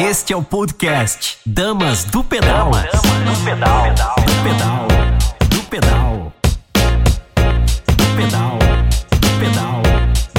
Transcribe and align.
Este 0.00 0.32
é 0.32 0.36
o 0.36 0.44
podcast 0.44 1.38
Damas 1.44 2.04
do 2.04 2.22
Pedal. 2.22 2.70
Damas 2.70 2.92
do 2.92 3.44
Pedal. 3.44 3.84
Do 3.90 4.32
Pedal. 4.44 4.86
Do 5.50 5.62
Pedal. 5.64 6.32
Do 7.96 8.04
Pedal. 8.16 8.58
Do 9.10 9.28
Pedal. 9.40 9.82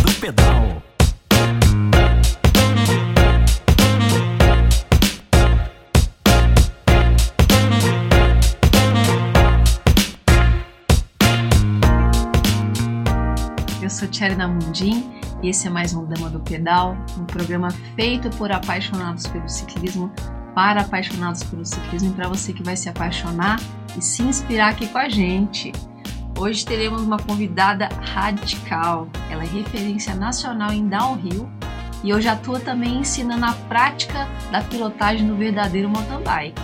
Do 0.02 0.14
Pedal. 0.14 0.82
Eu 13.82 13.90
sou 13.90 14.08
Tcherna 14.08 14.48
Mundim 14.48 15.19
esse 15.42 15.68
é 15.68 15.70
mais 15.70 15.94
um 15.94 16.06
Dama 16.06 16.30
do 16.30 16.40
Pedal, 16.40 16.98
um 17.18 17.24
programa 17.24 17.70
feito 17.96 18.30
por 18.32 18.52
apaixonados 18.52 19.26
pelo 19.28 19.48
ciclismo, 19.48 20.12
para 20.54 20.82
apaixonados 20.82 21.44
pelo 21.44 21.66
ciclismo 21.66 22.10
e 22.10 22.14
para 22.14 22.28
você 22.28 22.52
que 22.52 22.62
vai 22.62 22.76
se 22.76 22.90
apaixonar 22.90 23.58
e 23.98 24.02
se 24.02 24.22
inspirar 24.22 24.70
aqui 24.70 24.88
com 24.88 24.98
a 24.98 25.08
gente. 25.08 25.72
Hoje 26.38 26.66
teremos 26.66 27.02
uma 27.02 27.18
convidada 27.18 27.88
radical. 28.02 29.08
Ela 29.30 29.44
é 29.44 29.48
referência 29.48 30.14
nacional 30.14 30.74
em 30.74 30.88
downhill 30.88 31.50
e 32.04 32.14
hoje 32.14 32.28
atua 32.28 32.60
também 32.60 33.00
ensinando 33.00 33.46
a 33.46 33.54
prática 33.54 34.28
da 34.52 34.62
pilotagem 34.62 35.26
no 35.26 35.38
verdadeiro 35.38 35.90
mountain 35.90 36.22
bike. 36.22 36.62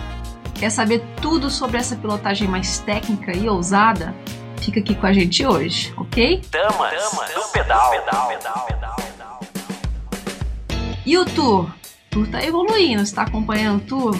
Quer 0.54 0.70
saber 0.70 1.02
tudo 1.20 1.50
sobre 1.50 1.78
essa 1.78 1.96
pilotagem 1.96 2.48
mais 2.48 2.78
técnica 2.80 3.36
e 3.36 3.48
ousada? 3.48 4.14
Fica 4.66 4.80
aqui 4.80 4.96
com 4.96 5.06
a 5.06 5.12
gente 5.12 5.46
hoje, 5.46 5.94
ok? 5.96 6.42
Damas, 6.50 6.90
do 7.32 7.52
Pedal. 7.52 7.90
pedal, 7.92 8.28
pedal, 8.28 8.66
pedal. 8.66 9.40
E 11.06 11.16
o 11.16 11.24
tour? 11.24 11.66
O 11.66 11.70
tour 12.10 12.26
tá 12.26 12.44
evoluindo, 12.44 13.06
você 13.06 13.14
tá 13.14 13.22
acompanhando 13.22 13.76
o 13.76 13.86
tour? 13.86 14.16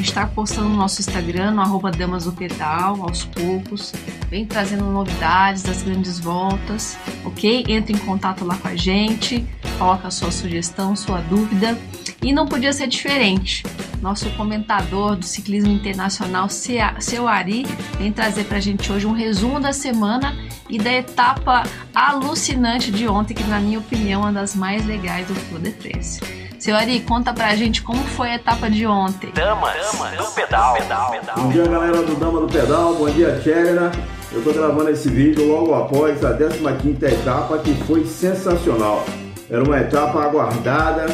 Gente 0.00 0.08
está 0.08 0.26
postando 0.26 0.70
no 0.70 0.76
nosso 0.76 0.98
Instagram, 0.98 1.50
no 1.50 1.60
arroba 1.60 1.90
Damas 1.90 2.24
do 2.24 2.32
Pedal, 2.32 3.02
aos 3.02 3.26
poucos. 3.26 3.92
Vem 4.30 4.46
trazendo 4.46 4.86
novidades 4.86 5.62
das 5.62 5.82
grandes 5.82 6.18
voltas, 6.18 6.96
ok? 7.22 7.66
Entre 7.68 7.92
em 7.92 7.98
contato 7.98 8.42
lá 8.42 8.56
com 8.56 8.68
a 8.68 8.74
gente, 8.74 9.46
coloca 9.78 10.08
a 10.08 10.10
sua 10.10 10.30
sugestão, 10.30 10.96
sua 10.96 11.20
dúvida. 11.20 11.76
E 12.22 12.32
não 12.32 12.46
podia 12.46 12.72
ser 12.72 12.86
diferente. 12.86 13.62
Nosso 14.00 14.30
comentador 14.30 15.16
do 15.16 15.26
ciclismo 15.26 15.70
internacional, 15.70 16.48
seu 16.48 17.28
Ari, 17.28 17.66
vem 17.98 18.10
trazer 18.10 18.44
para 18.44 18.56
a 18.56 18.60
gente 18.60 18.90
hoje 18.90 19.06
um 19.06 19.12
resumo 19.12 19.60
da 19.60 19.74
semana 19.74 20.34
e 20.70 20.78
da 20.78 20.94
etapa 20.94 21.64
alucinante 21.94 22.90
de 22.90 23.06
ontem, 23.06 23.34
que 23.34 23.44
na 23.44 23.60
minha 23.60 23.78
opinião 23.78 24.22
é 24.22 24.24
uma 24.24 24.32
das 24.32 24.54
mais 24.54 24.86
legais 24.86 25.26
do 25.26 25.34
Tour 25.50 25.60
de 25.60 25.72
France. 25.72 26.20
Seu 26.60 26.76
Ari, 26.76 27.00
conta 27.00 27.32
pra 27.32 27.56
gente 27.56 27.82
como 27.82 28.04
foi 28.04 28.32
a 28.32 28.34
etapa 28.34 28.68
de 28.68 28.86
ontem. 28.86 29.32
Damas, 29.32 29.72
Damas 29.92 30.14
do 30.14 30.30
pedal. 30.34 30.74
pedal. 30.74 31.14
Bom 31.38 31.48
dia, 31.48 31.66
galera 31.66 32.02
do 32.02 32.14
Dama 32.16 32.40
do 32.42 32.46
Pedal. 32.46 32.94
Bom 32.96 33.08
dia, 33.08 33.40
Tcherna. 33.42 33.90
Eu 34.30 34.44
tô 34.44 34.52
gravando 34.52 34.90
esse 34.90 35.08
vídeo 35.08 35.48
logo 35.48 35.74
após 35.74 36.22
a 36.22 36.36
15ª 36.36 37.02
etapa, 37.04 37.56
que 37.60 37.72
foi 37.84 38.04
sensacional. 38.04 39.02
Era 39.48 39.64
uma 39.64 39.78
etapa 39.80 40.22
aguardada, 40.22 41.06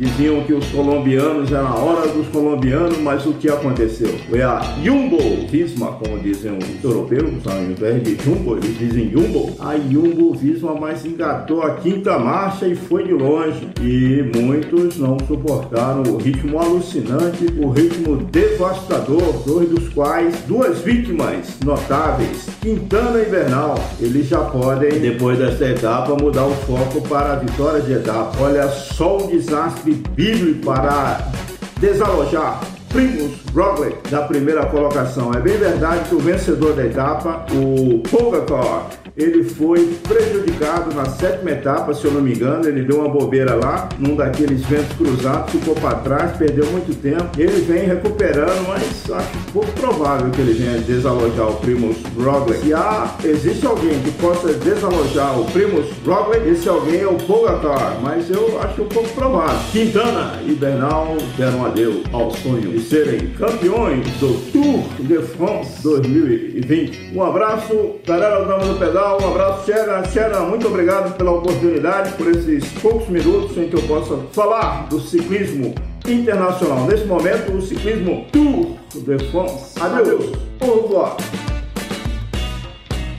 Diziam 0.00 0.42
que 0.44 0.54
os 0.54 0.64
colombianos 0.68 1.52
eram 1.52 1.66
a 1.66 1.74
hora 1.74 2.08
dos 2.08 2.26
colombianos, 2.28 2.96
mas 3.00 3.26
o 3.26 3.34
que 3.34 3.50
aconteceu? 3.50 4.08
Foi 4.30 4.40
a 4.40 4.58
Jumbo 4.82 5.18
Visma, 5.50 5.88
como 5.88 6.18
dizem 6.20 6.56
os 6.56 6.82
europeus, 6.82 7.30
em 7.44 7.74
vez 7.74 8.02
de 8.02 8.16
Jumbo, 8.24 8.56
eles 8.56 8.78
dizem 8.78 9.10
Jumbo. 9.10 9.54
A 9.60 9.76
Jumbo 9.76 10.32
Visma 10.32 10.74
mais 10.74 11.04
engatou 11.04 11.62
a 11.62 11.74
quinta 11.74 12.18
marcha 12.18 12.66
e 12.66 12.74
foi 12.74 13.04
de 13.04 13.12
longe. 13.12 13.68
E 13.82 14.24
muitos 14.38 14.96
não 14.96 15.18
suportaram 15.28 16.02
o 16.04 16.16
ritmo 16.16 16.58
alucinante, 16.58 17.44
o 17.62 17.68
ritmo 17.68 18.16
devastador, 18.16 19.42
dois 19.44 19.68
dos 19.68 19.90
quais 19.90 20.34
duas 20.48 20.78
vítimas 20.78 21.58
notáveis, 21.62 22.48
Quintana 22.62 23.20
e 23.20 23.26
Bernal. 23.26 23.78
Eles 24.00 24.28
já 24.28 24.38
podem, 24.38 24.98
depois 24.98 25.38
dessa 25.38 25.66
etapa, 25.66 26.16
mudar 26.16 26.46
o 26.46 26.54
foco 26.54 27.06
para 27.06 27.34
a 27.34 27.36
vitória 27.36 27.82
de 27.82 27.92
etapa. 27.92 28.34
Olha 28.40 28.66
só 28.66 29.18
o 29.18 29.26
desastre 29.26 29.89
bíblico 29.94 30.66
para 30.66 31.30
desalojar 31.78 32.60
Primus 32.90 33.32
Roglic 33.54 34.10
da 34.10 34.22
primeira 34.22 34.66
colocação. 34.66 35.32
É 35.32 35.40
bem 35.40 35.56
verdade 35.56 36.08
que 36.08 36.14
o 36.14 36.18
vencedor 36.18 36.74
da 36.74 36.84
etapa, 36.84 37.46
o 37.52 38.00
Pogacar, 38.10 38.88
ele 39.20 39.44
foi 39.44 39.94
prejudicado 40.08 40.94
na 40.94 41.04
sétima 41.04 41.50
etapa, 41.50 41.94
se 41.94 42.04
eu 42.04 42.12
não 42.12 42.22
me 42.22 42.34
engano. 42.34 42.66
Ele 42.66 42.82
deu 42.82 43.00
uma 43.00 43.08
bobeira 43.08 43.54
lá, 43.54 43.88
num 43.98 44.16
daqueles 44.16 44.64
ventos 44.64 44.96
cruzados, 44.96 45.52
ficou 45.52 45.74
para 45.74 45.96
trás, 45.96 46.36
perdeu 46.36 46.66
muito 46.66 46.94
tempo. 47.00 47.28
Ele 47.38 47.60
vem 47.60 47.86
recuperando, 47.86 48.66
mas 48.68 49.10
acho 49.10 49.38
pouco 49.52 49.70
provável 49.72 50.30
que 50.30 50.40
ele 50.40 50.54
venha 50.54 50.78
desalojar 50.78 51.50
o 51.50 51.56
Primus 51.56 51.96
Roglic. 52.16 52.60
Se 52.60 52.74
há, 52.74 53.14
existe 53.24 53.66
alguém 53.66 53.98
que 54.00 54.10
possa 54.12 54.52
desalojar 54.54 55.38
o 55.38 55.44
Primus 55.46 55.86
Roglic, 56.04 56.48
esse 56.48 56.68
alguém 56.68 57.00
é 57.00 57.06
o 57.06 57.14
Pogacar, 57.14 57.98
mas 58.02 58.30
eu 58.30 58.60
acho 58.60 58.84
pouco 58.84 59.08
provável. 59.10 59.58
Quintana 59.72 60.40
e 60.46 60.52
Bernal 60.52 61.16
deram 61.36 61.66
adeus 61.66 62.02
ao 62.12 62.30
sonho 62.30 62.70
de 62.70 62.80
serem 62.80 63.28
campeões 63.38 64.06
do 64.18 64.34
Tour 64.52 64.84
de 64.98 65.18
France 65.36 65.82
2020. 65.82 67.12
Um 67.14 67.22
abraço, 67.22 67.96
galera 68.06 68.44
Dama 68.44 68.64
do 68.64 68.78
Um 69.16 69.28
abraço, 69.28 69.66
Xera. 69.66 70.04
Xera, 70.04 70.40
muito 70.40 70.66
obrigado 70.66 71.16
pela 71.16 71.32
oportunidade, 71.32 72.12
por 72.12 72.30
esses 72.30 72.64
poucos 72.80 73.08
minutos 73.08 73.56
em 73.56 73.68
que 73.68 73.74
eu 73.74 73.82
possa 73.82 74.16
falar 74.32 74.86
do 74.88 75.00
ciclismo 75.00 75.74
internacional. 76.06 76.86
Nesse 76.86 77.04
momento, 77.04 77.52
o 77.52 77.60
ciclismo 77.60 78.26
Tour 78.32 78.76
de 78.94 79.18
France. 79.30 79.78
Adeus. 79.80 80.32
Au 80.60 80.82
revoir. 80.82 81.16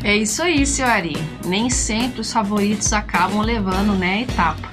É 0.04 0.16
isso 0.16 0.42
aí, 0.42 0.66
seu 0.66 0.86
Ari. 0.86 1.16
Nem 1.46 1.70
sempre 1.70 2.22
os 2.22 2.32
favoritos 2.32 2.92
acabam 2.92 3.42
levando 3.42 3.94
né, 3.94 4.14
a 4.14 4.22
etapa. 4.22 4.70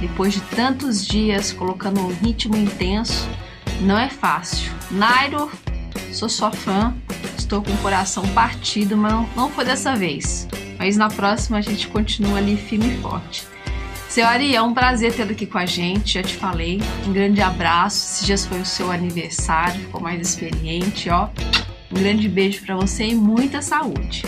Depois 0.00 0.34
de 0.34 0.40
tantos 0.56 1.06
dias 1.06 1.52
colocando 1.52 2.00
um 2.00 2.08
ritmo 2.08 2.56
intenso, 2.56 3.28
não 3.80 3.96
é 3.96 4.08
fácil. 4.08 4.72
Nairo, 4.90 5.48
sou 6.12 6.28
sua 6.28 6.50
fã, 6.50 6.92
estou 7.52 7.62
com 7.62 7.72
o 7.72 7.82
coração 7.82 8.26
partido, 8.28 8.96
mas 8.96 9.12
não 9.36 9.50
foi 9.50 9.66
dessa 9.66 9.94
vez. 9.94 10.48
Mas 10.78 10.96
na 10.96 11.10
próxima 11.10 11.58
a 11.58 11.60
gente 11.60 11.86
continua 11.86 12.38
ali 12.38 12.56
firme 12.56 12.94
e 12.94 12.96
forte. 13.02 13.46
Seu 14.08 14.26
Ari, 14.26 14.56
é 14.56 14.62
um 14.62 14.72
prazer 14.72 15.12
tê-lo 15.12 15.32
aqui 15.32 15.44
com 15.44 15.58
a 15.58 15.66
gente, 15.66 16.14
já 16.14 16.22
te 16.22 16.34
falei. 16.34 16.80
Um 17.06 17.12
grande 17.12 17.42
abraço. 17.42 17.96
Esses 17.96 18.26
dias 18.26 18.46
foi 18.46 18.58
o 18.58 18.64
seu 18.64 18.90
aniversário, 18.90 19.82
ficou 19.82 20.00
mais 20.00 20.26
experiente, 20.26 21.10
ó. 21.10 21.28
Um 21.90 21.94
grande 21.94 22.26
beijo 22.26 22.64
para 22.64 22.74
você 22.74 23.08
e 23.08 23.14
muita 23.14 23.60
saúde. 23.60 24.24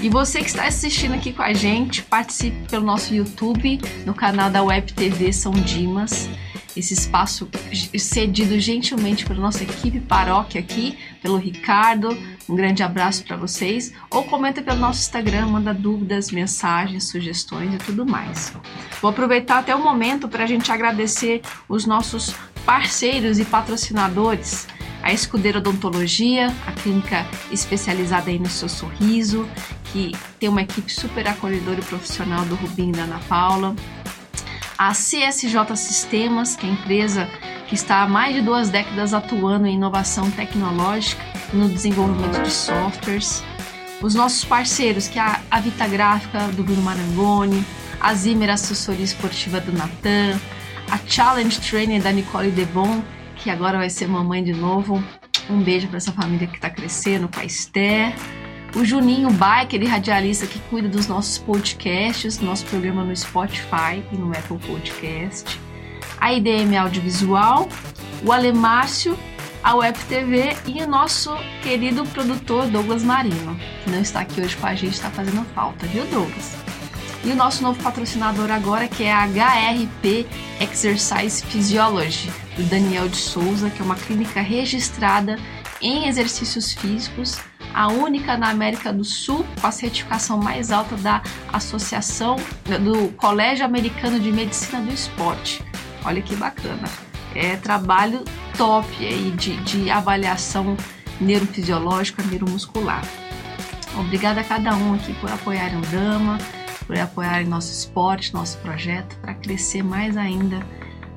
E 0.00 0.08
você 0.08 0.38
que 0.38 0.46
está 0.46 0.64
assistindo 0.64 1.14
aqui 1.14 1.32
com 1.32 1.42
a 1.42 1.52
gente, 1.52 2.02
participe 2.02 2.68
pelo 2.68 2.84
nosso 2.84 3.12
YouTube, 3.12 3.80
no 4.06 4.14
canal 4.14 4.48
da 4.48 4.62
Web 4.62 4.92
TV 4.92 5.32
São 5.32 5.52
Dimas 5.52 6.28
esse 6.76 6.94
espaço 6.94 7.48
cedido 7.98 8.58
gentilmente 8.58 9.24
pela 9.24 9.40
nossa 9.40 9.62
equipe 9.62 10.00
paróquia 10.00 10.60
aqui, 10.60 10.98
pelo 11.22 11.36
Ricardo. 11.36 12.16
Um 12.48 12.56
grande 12.56 12.82
abraço 12.82 13.24
para 13.24 13.36
vocês. 13.36 13.92
Ou 14.10 14.24
comenta 14.24 14.60
pelo 14.62 14.78
nosso 14.78 15.00
Instagram, 15.00 15.46
manda 15.46 15.72
dúvidas, 15.72 16.30
mensagens, 16.30 17.04
sugestões 17.04 17.74
e 17.74 17.78
tudo 17.78 18.04
mais. 18.04 18.52
Vou 19.00 19.10
aproveitar 19.10 19.58
até 19.58 19.74
o 19.74 19.82
momento 19.82 20.28
para 20.28 20.44
a 20.44 20.46
gente 20.46 20.70
agradecer 20.70 21.42
os 21.68 21.86
nossos 21.86 22.34
parceiros 22.66 23.38
e 23.38 23.44
patrocinadores. 23.44 24.66
A 25.02 25.12
Escudeira 25.12 25.58
Odontologia, 25.58 26.46
a 26.66 26.72
clínica 26.72 27.26
especializada 27.52 28.30
aí 28.30 28.38
no 28.38 28.48
seu 28.48 28.70
sorriso, 28.70 29.46
que 29.92 30.12
tem 30.40 30.48
uma 30.48 30.62
equipe 30.62 30.90
super 30.90 31.28
acolhedora 31.28 31.78
e 31.78 31.84
profissional 31.84 32.42
do 32.46 32.54
Rubinho 32.54 32.88
e 32.88 32.96
da 32.96 33.02
Ana 33.02 33.20
Paula 33.28 33.76
a 34.78 34.92
CSJ 34.92 35.76
Sistemas, 35.76 36.56
que 36.56 36.66
é 36.66 36.70
a 36.70 36.72
empresa 36.72 37.28
que 37.68 37.74
está 37.74 38.02
há 38.02 38.08
mais 38.08 38.34
de 38.34 38.42
duas 38.42 38.70
décadas 38.70 39.14
atuando 39.14 39.66
em 39.66 39.74
inovação 39.74 40.30
tecnológica 40.30 41.22
e 41.52 41.56
no 41.56 41.68
desenvolvimento 41.68 42.42
de 42.42 42.50
softwares. 42.50 43.42
Os 44.02 44.14
nossos 44.14 44.44
parceiros, 44.44 45.08
que 45.08 45.18
é 45.18 45.22
a 45.50 45.60
Vita 45.60 45.86
Gráfica 45.86 46.48
do 46.48 46.62
Bruno 46.62 46.82
Marangoni, 46.82 47.64
a 48.00 48.12
Zimmer 48.14 48.50
Assessoria 48.50 49.04
Esportiva 49.04 49.60
do 49.60 49.72
Natan, 49.72 50.38
a 50.90 50.98
Challenge 51.06 51.58
Training 51.60 52.00
da 52.00 52.12
Nicole 52.12 52.50
Debon, 52.50 53.02
que 53.36 53.50
agora 53.50 53.78
vai 53.78 53.88
ser 53.88 54.06
mamãe 54.06 54.44
de 54.44 54.52
novo. 54.52 55.02
Um 55.48 55.62
beijo 55.62 55.88
para 55.88 55.98
essa 55.98 56.12
família 56.12 56.46
que 56.46 56.56
está 56.56 56.68
crescendo, 56.68 57.28
com 57.28 57.40
a 57.40 57.44
Esther 57.44 58.14
o 58.74 58.84
Juninho 58.84 59.30
Bike, 59.30 59.76
ele 59.76 59.86
radialista 59.86 60.46
que 60.46 60.58
cuida 60.70 60.88
dos 60.88 61.06
nossos 61.06 61.38
podcasts, 61.38 62.40
nosso 62.40 62.64
programa 62.66 63.04
no 63.04 63.16
Spotify 63.16 64.02
e 64.12 64.16
no 64.16 64.32
Apple 64.32 64.58
Podcast. 64.58 65.58
A 66.20 66.32
IDM 66.32 66.76
Audiovisual, 66.76 67.68
o 68.24 68.32
Alemárcio, 68.32 69.16
a 69.62 69.74
Web 69.76 69.98
TV 70.08 70.56
e 70.66 70.82
o 70.82 70.88
nosso 70.88 71.34
querido 71.62 72.04
produtor 72.06 72.66
Douglas 72.66 73.04
Marino, 73.04 73.56
que 73.84 73.90
não 73.90 74.00
está 74.00 74.20
aqui 74.20 74.40
hoje 74.40 74.56
com 74.56 74.66
a 74.66 74.74
gente, 74.74 74.94
está 74.94 75.10
fazendo 75.10 75.44
falta, 75.54 75.86
viu, 75.86 76.04
Douglas? 76.06 76.56
E 77.24 77.30
o 77.30 77.36
nosso 77.36 77.62
novo 77.62 77.82
patrocinador 77.82 78.50
agora, 78.50 78.88
que 78.88 79.04
é 79.04 79.12
a 79.12 79.24
HRP 79.24 80.26
Exercise 80.60 81.42
Physiology, 81.46 82.30
do 82.56 82.62
Daniel 82.64 83.08
de 83.08 83.16
Souza, 83.16 83.70
que 83.70 83.80
é 83.80 83.84
uma 83.84 83.94
clínica 83.94 84.42
registrada 84.42 85.38
em 85.80 86.06
exercícios 86.06 86.72
físicos, 86.72 87.38
a 87.74 87.88
única 87.88 88.36
na 88.36 88.50
América 88.50 88.92
do 88.92 89.04
Sul 89.04 89.44
com 89.60 89.66
a 89.66 89.72
certificação 89.72 90.38
mais 90.38 90.70
alta 90.70 90.96
da 90.96 91.22
Associação 91.52 92.36
do 92.80 93.08
Colégio 93.16 93.64
Americano 93.64 94.20
de 94.20 94.30
Medicina 94.30 94.80
do 94.80 94.92
Esporte. 94.92 95.62
Olha 96.04 96.22
que 96.22 96.36
bacana. 96.36 96.88
É 97.34 97.56
trabalho 97.56 98.24
top 98.56 98.86
aí 99.04 99.32
de, 99.32 99.56
de 99.64 99.90
avaliação 99.90 100.76
neurofisiológica, 101.20 102.22
neuromuscular. 102.22 103.02
Obrigada 103.98 104.40
a 104.40 104.44
cada 104.44 104.76
um 104.76 104.94
aqui 104.94 105.12
por 105.14 105.30
apoiarem 105.30 105.78
o 105.78 105.82
Dama, 105.82 106.38
por 106.86 106.96
apoiarem 106.98 107.46
nosso 107.46 107.72
esporte, 107.72 108.32
nosso 108.32 108.58
projeto, 108.58 109.16
para 109.18 109.34
crescer 109.34 109.82
mais 109.82 110.16
ainda 110.16 110.64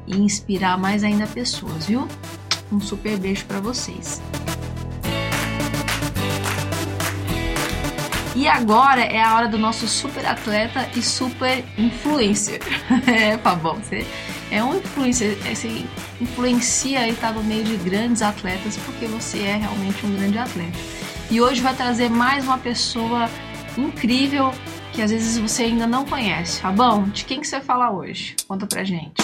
e 0.07 0.17
inspirar 0.17 0.77
mais 0.77 1.03
ainda 1.03 1.27
pessoas, 1.27 1.85
viu? 1.85 2.07
Um 2.71 2.79
super 2.79 3.17
beijo 3.17 3.45
para 3.45 3.59
vocês. 3.59 4.21
E 8.37 8.47
agora 8.47 9.01
é 9.01 9.19
a 9.19 9.35
hora 9.35 9.47
do 9.47 9.57
nosso 9.57 9.87
super 9.87 10.23
atleta 10.23 10.87
e 10.95 11.01
super 11.01 11.65
influencer. 11.75 12.61
é, 13.11 13.35
Fabão, 13.39 13.77
você 13.77 14.05
é 14.51 14.63
um 14.63 14.77
influencer, 14.77 15.35
você 15.37 15.83
influencia 16.21 17.07
e 17.07 17.13
está 17.13 17.31
no 17.31 17.43
meio 17.43 17.63
de 17.63 17.75
grandes 17.77 18.21
atletas 18.21 18.77
porque 18.85 19.07
você 19.07 19.39
é 19.39 19.55
realmente 19.55 20.05
um 20.05 20.15
grande 20.15 20.37
atleta. 20.37 20.77
E 21.31 21.41
hoje 21.41 21.61
vai 21.61 21.73
trazer 21.73 22.11
mais 22.11 22.45
uma 22.45 22.59
pessoa 22.59 23.27
incrível 23.75 24.51
que 24.93 25.01
às 25.01 25.09
vezes 25.09 25.39
você 25.39 25.63
ainda 25.63 25.87
não 25.87 26.05
conhece. 26.05 26.61
Fabão, 26.61 27.05
de 27.05 27.25
quem 27.25 27.41
que 27.41 27.47
você 27.47 27.59
fala 27.59 27.89
hoje? 27.89 28.35
Conta 28.47 28.67
pra 28.67 28.83
gente. 28.83 29.15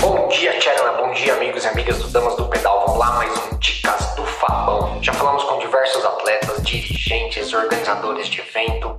Bom 0.00 0.26
dia, 0.28 0.58
Tcherna. 0.58 0.92
Bom 0.92 1.12
dia, 1.12 1.34
amigos 1.34 1.64
e 1.64 1.68
amigas 1.68 1.98
do 1.98 2.08
Damas 2.08 2.34
do 2.36 2.46
Pedal. 2.46 2.82
Vamos 2.86 2.98
lá, 2.98 3.12
mais 3.16 3.30
um 3.52 3.58
Dicas 3.58 4.14
do 4.16 4.24
Fabão. 4.24 4.79
Já 5.10 5.14
falamos 5.14 5.42
com 5.42 5.58
diversos 5.58 6.04
atletas, 6.04 6.62
dirigentes, 6.62 7.52
organizadores 7.52 8.28
de 8.28 8.40
evento, 8.40 8.96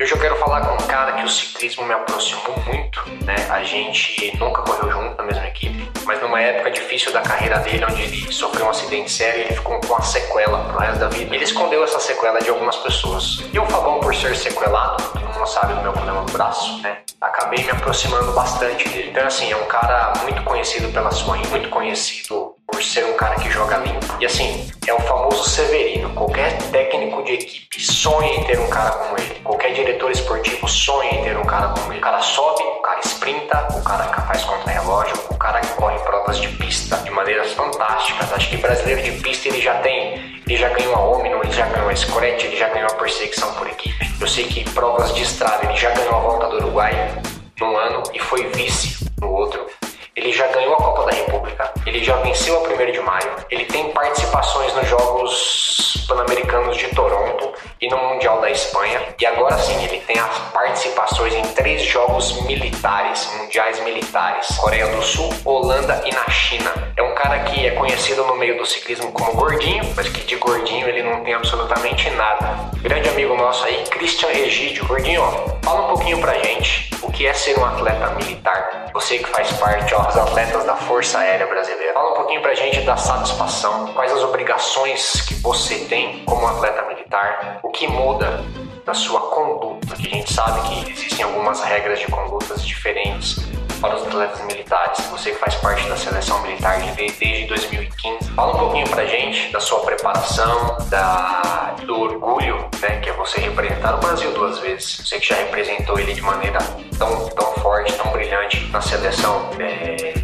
Hoje 0.00 0.12
eu 0.12 0.18
quero 0.18 0.36
falar 0.36 0.62
com 0.62 0.82
um 0.82 0.86
cara 0.86 1.12
que 1.12 1.24
o 1.24 1.28
ciclismo 1.28 1.84
me 1.84 1.92
aproximou 1.92 2.58
muito, 2.64 3.04
né? 3.22 3.34
A 3.50 3.62
gente 3.62 4.34
nunca 4.38 4.62
correu 4.62 4.90
junto 4.90 5.14
na 5.14 5.24
mesma 5.24 5.46
equipe, 5.46 5.90
mas 6.06 6.22
numa 6.22 6.40
época 6.40 6.70
difícil 6.70 7.12
da 7.12 7.20
carreira 7.20 7.58
dele, 7.58 7.84
onde 7.84 8.00
ele 8.00 8.32
sofreu 8.32 8.64
um 8.64 8.70
acidente 8.70 9.10
sério, 9.10 9.42
ele 9.42 9.54
ficou 9.54 9.78
com 9.78 9.88
uma 9.88 10.00
sequela 10.00 10.64
pro 10.64 10.78
resto 10.78 11.00
da 11.00 11.08
vida. 11.08 11.34
Ele 11.34 11.44
escondeu 11.44 11.84
essa 11.84 12.00
sequela 12.00 12.40
de 12.40 12.48
algumas 12.48 12.76
pessoas. 12.76 13.44
E 13.52 13.58
o 13.58 13.66
Fabão, 13.66 14.00
por 14.00 14.14
ser 14.14 14.34
sequelado, 14.34 15.02
todo 15.12 15.20
mundo 15.20 15.46
sabe 15.46 15.74
do 15.74 15.82
meu 15.82 15.92
problema 15.92 16.22
no 16.22 16.32
braço, 16.32 16.80
né? 16.80 17.02
Acabei 17.20 17.62
me 17.62 17.70
aproximando 17.70 18.32
bastante 18.32 18.88
dele. 18.88 19.10
Então, 19.10 19.26
assim, 19.26 19.52
é 19.52 19.56
um 19.56 19.66
cara 19.66 20.14
muito 20.22 20.42
conhecido 20.44 20.90
pela 20.94 21.10
sua 21.10 21.36
muito 21.36 21.68
conhecido 21.68 22.54
por 22.70 22.82
ser 22.82 23.04
um 23.04 23.14
cara 23.14 23.36
que 23.36 23.50
joga 23.50 23.78
limpo. 23.78 24.16
E 24.20 24.26
assim, 24.26 24.70
é 24.86 24.94
o 24.94 25.00
famoso 25.00 25.48
Severino. 25.48 26.14
Qualquer 26.14 26.56
técnico 26.70 27.22
de 27.22 27.32
equipe 27.32 27.80
sonha 27.80 28.34
em 28.34 28.44
ter 28.44 28.58
um 28.58 28.68
cara 28.68 28.90
como 28.90 29.18
ele. 29.18 29.34
Qualquer 29.42 29.72
diretor 29.72 30.10
esportivo 30.10 30.68
sonha 30.68 31.10
em 31.10 31.22
ter 31.22 31.36
um 31.36 31.44
cara 31.44 31.68
como 31.68 31.92
ele. 31.92 32.00
O 32.00 32.02
cara 32.02 32.20
sobe, 32.20 32.62
o 32.62 32.82
cara 32.82 33.00
sprinta, 33.04 33.68
o 33.74 33.82
cara 33.82 34.04
faz 34.04 34.44
contra-relógio, 34.44 35.14
o 35.30 35.36
cara 35.36 35.60
corre 35.76 35.98
provas 36.00 36.40
de 36.40 36.48
pista 36.48 36.96
de 36.98 37.10
maneiras 37.10 37.52
fantásticas. 37.52 38.32
Acho 38.32 38.50
que 38.50 38.56
brasileiro 38.56 39.02
de 39.02 39.12
pista 39.20 39.48
ele 39.48 39.60
já 39.60 39.74
tem. 39.80 40.40
Ele 40.46 40.56
já 40.56 40.68
ganhou 40.70 40.94
a 40.94 41.00
Omnium, 41.00 41.42
ele 41.42 41.52
já 41.52 41.66
ganhou 41.66 41.90
a 41.90 41.96
Scratch, 41.96 42.44
ele 42.44 42.56
já 42.56 42.68
ganhou 42.68 42.88
a 42.90 42.94
perseguição 42.94 43.52
por 43.54 43.66
equipe. 43.68 44.10
Eu 44.20 44.26
sei 44.26 44.44
que 44.44 44.68
provas 44.70 45.14
de 45.14 45.22
estrada 45.22 45.64
ele 45.64 45.76
já 45.76 45.90
ganhou 45.90 46.14
a 46.14 46.20
volta 46.20 46.48
do 46.48 46.56
Uruguai 46.56 46.92
num 47.60 47.76
ano 47.76 48.02
e 48.12 48.18
foi 48.18 48.46
vice 48.50 49.06
no 49.20 49.30
outro. 49.30 49.66
Ele 50.16 50.32
já 50.32 50.46
ganhou 50.48 50.74
a 50.74 50.76
Copa 50.76 51.04
da 51.04 51.12
República, 51.12 51.72
ele 51.86 52.02
já 52.02 52.16
venceu 52.16 52.56
a 52.56 52.68
1 52.68 52.90
de 52.90 53.00
maio, 53.00 53.30
ele 53.48 53.64
tem 53.64 53.92
participações 53.92 54.74
nos 54.74 54.88
Jogos 54.88 56.04
Pan-Americanos 56.08 56.76
de 56.76 56.88
Toronto 56.88 57.52
e 57.80 57.88
no 57.88 57.96
Mundial 57.96 58.40
da 58.40 58.50
Espanha, 58.50 59.00
e 59.20 59.24
agora 59.24 59.56
sim 59.56 59.84
ele 59.84 60.00
tem 60.00 60.18
as 60.18 60.38
participações 60.52 61.32
em 61.32 61.42
três 61.54 61.82
Jogos 61.82 62.42
militares, 62.42 63.32
mundiais 63.36 63.78
militares: 63.84 64.48
Coreia 64.58 64.88
do 64.88 65.00
Sul, 65.00 65.32
Holanda 65.44 66.02
e 66.04 66.12
na 66.12 66.28
China. 66.28 66.72
É 66.96 67.02
um 67.02 67.14
cara 67.14 67.38
que 67.44 67.64
é 67.64 67.70
conhecido 67.70 68.24
no 68.24 68.34
meio 68.36 68.58
do 68.58 68.66
ciclismo 68.66 69.12
como 69.12 69.32
gordinho, 69.34 69.84
mas 69.94 70.08
que 70.08 70.24
de 70.24 70.34
gordinho 70.36 70.88
ele 70.88 71.04
não 71.04 71.22
tem 71.22 71.34
absolutamente 71.34 72.10
nada. 72.10 72.70
Grande 72.82 73.08
amigo 73.08 73.36
nosso 73.36 73.64
aí, 73.64 73.84
Christian 73.88 74.30
Egídio. 74.30 74.84
Gordinho, 74.86 75.22
fala 75.62 75.82
um 75.84 75.94
pouquinho 75.94 76.20
pra 76.20 76.34
gente 76.34 76.89
que 77.20 77.26
é 77.26 77.34
ser 77.34 77.58
um 77.58 77.64
atleta 77.66 78.08
militar. 78.12 78.90
Você 78.94 79.18
que 79.18 79.28
faz 79.28 79.52
parte, 79.52 79.94
ó, 79.94 80.04
dos 80.04 80.16
atletas 80.16 80.64
da 80.64 80.74
Força 80.74 81.18
Aérea 81.18 81.46
Brasileira. 81.46 81.92
Fala 81.92 82.12
um 82.12 82.14
pouquinho 82.14 82.40
pra 82.40 82.54
gente 82.54 82.80
da 82.80 82.96
satisfação, 82.96 83.92
quais 83.92 84.10
as 84.10 84.22
obrigações 84.22 85.20
que 85.20 85.34
você 85.34 85.80
tem 85.80 86.24
como 86.24 86.46
atleta 86.46 86.80
militar, 86.88 87.60
o 87.62 87.68
que 87.68 87.86
muda 87.86 88.42
da 88.86 88.94
sua 88.94 89.20
conduta, 89.20 89.96
que 89.96 90.08
a 90.08 90.10
gente 90.10 90.32
sabe 90.32 90.66
que 90.66 90.92
existem 90.92 91.22
algumas 91.22 91.62
regras 91.62 91.98
de 91.98 92.06
condutas 92.06 92.64
diferentes 92.66 93.36
para 93.80 93.96
os 93.96 94.06
atletas 94.06 94.40
militares. 94.44 95.00
Você 95.06 95.30
que 95.30 95.38
faz 95.38 95.54
parte 95.56 95.88
da 95.88 95.96
seleção 95.96 96.40
militar 96.42 96.80
desde 96.94 97.46
2015, 97.46 98.30
fala 98.30 98.54
um 98.54 98.58
pouquinho 98.58 98.88
pra 98.88 99.04
gente 99.06 99.50
da 99.52 99.60
sua 99.60 99.80
preparação, 99.80 100.76
da, 100.88 101.74
do 101.84 102.00
orgulho, 102.00 102.68
né, 102.80 103.00
que 103.00 103.08
é 103.08 103.12
você 103.14 103.40
representar 103.40 103.96
o 103.96 103.98
Brasil 103.98 104.32
duas 104.32 104.58
vezes. 104.58 105.00
Você 105.04 105.18
que 105.18 105.28
já 105.28 105.36
representou 105.36 105.98
ele 105.98 106.12
de 106.12 106.20
maneira 106.20 106.58
tão, 106.98 107.28
tão 107.30 107.52
forte, 107.54 107.92
tão 107.94 108.12
brilhante 108.12 108.66
na 108.66 108.80
seleção 108.80 109.50
é, 109.58 110.14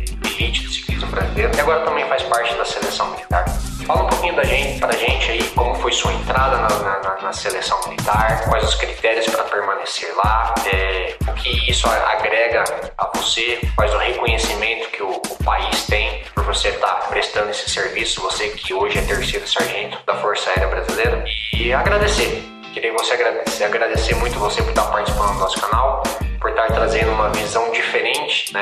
brasileiro 1.04 1.54
e 1.54 1.60
agora 1.60 1.84
também 1.84 2.06
faz 2.06 2.22
parte 2.22 2.54
da 2.54 2.64
seleção 2.64 3.10
militar. 3.10 3.44
Fala 3.87 4.04
um 4.04 4.08
pouquinho 4.08 4.34
da 4.34 4.44
gente, 4.44 4.81
pra 4.81 4.93
gente 4.93 5.31
aí, 5.31 5.43
como 5.50 5.75
foi 5.76 5.93
sua 5.93 6.12
entrada 6.12 6.56
na, 6.56 6.98
na, 6.98 7.22
na 7.22 7.32
seleção 7.32 7.78
militar, 7.87 8.44
quais 8.48 8.64
os 8.64 8.75
critérios 8.75 9.26
para 9.26 9.44
permanecer 9.44 10.12
lá, 10.16 10.54
é, 10.72 11.14
o 11.28 11.32
que 11.34 11.70
isso 11.70 11.87
agrega 11.88 12.64
a 12.96 13.10
você, 13.14 13.60
quais 13.76 13.93
o 13.94 13.98
reconhecimento 13.98 14.88
que 14.88 15.02
o, 15.02 15.10
o 15.10 15.44
país 15.44 15.87
tem 15.87 16.25
por 16.34 16.44
você 16.44 16.69
estar 16.69 16.87
tá 16.87 17.06
prestando 17.08 17.50
esse 17.50 17.69
serviço, 17.69 18.20
você 18.22 18.48
que 18.48 18.72
hoje 18.72 18.98
é 18.98 19.02
terceiro 19.02 19.46
sargento 19.46 19.98
da 20.06 20.14
Força 20.14 20.50
Aérea 20.50 20.69
Brasileira, 20.69 21.25
e 21.52 21.72
agradecer. 21.72 22.43
Queria 22.72 22.93
você 22.93 23.14
agradecer, 23.14 23.64
agradecer 23.64 24.14
muito 24.16 24.38
você 24.38 24.62
por 24.62 24.70
estar 24.70 24.84
participando 24.84 25.32
do 25.32 25.38
nosso 25.38 25.60
canal, 25.60 26.02
por 26.40 26.50
estar 26.50 26.66
trazendo 26.66 27.10
uma 27.12 27.31
visão 27.31 27.70
diferente, 27.72 28.52
né? 28.52 28.60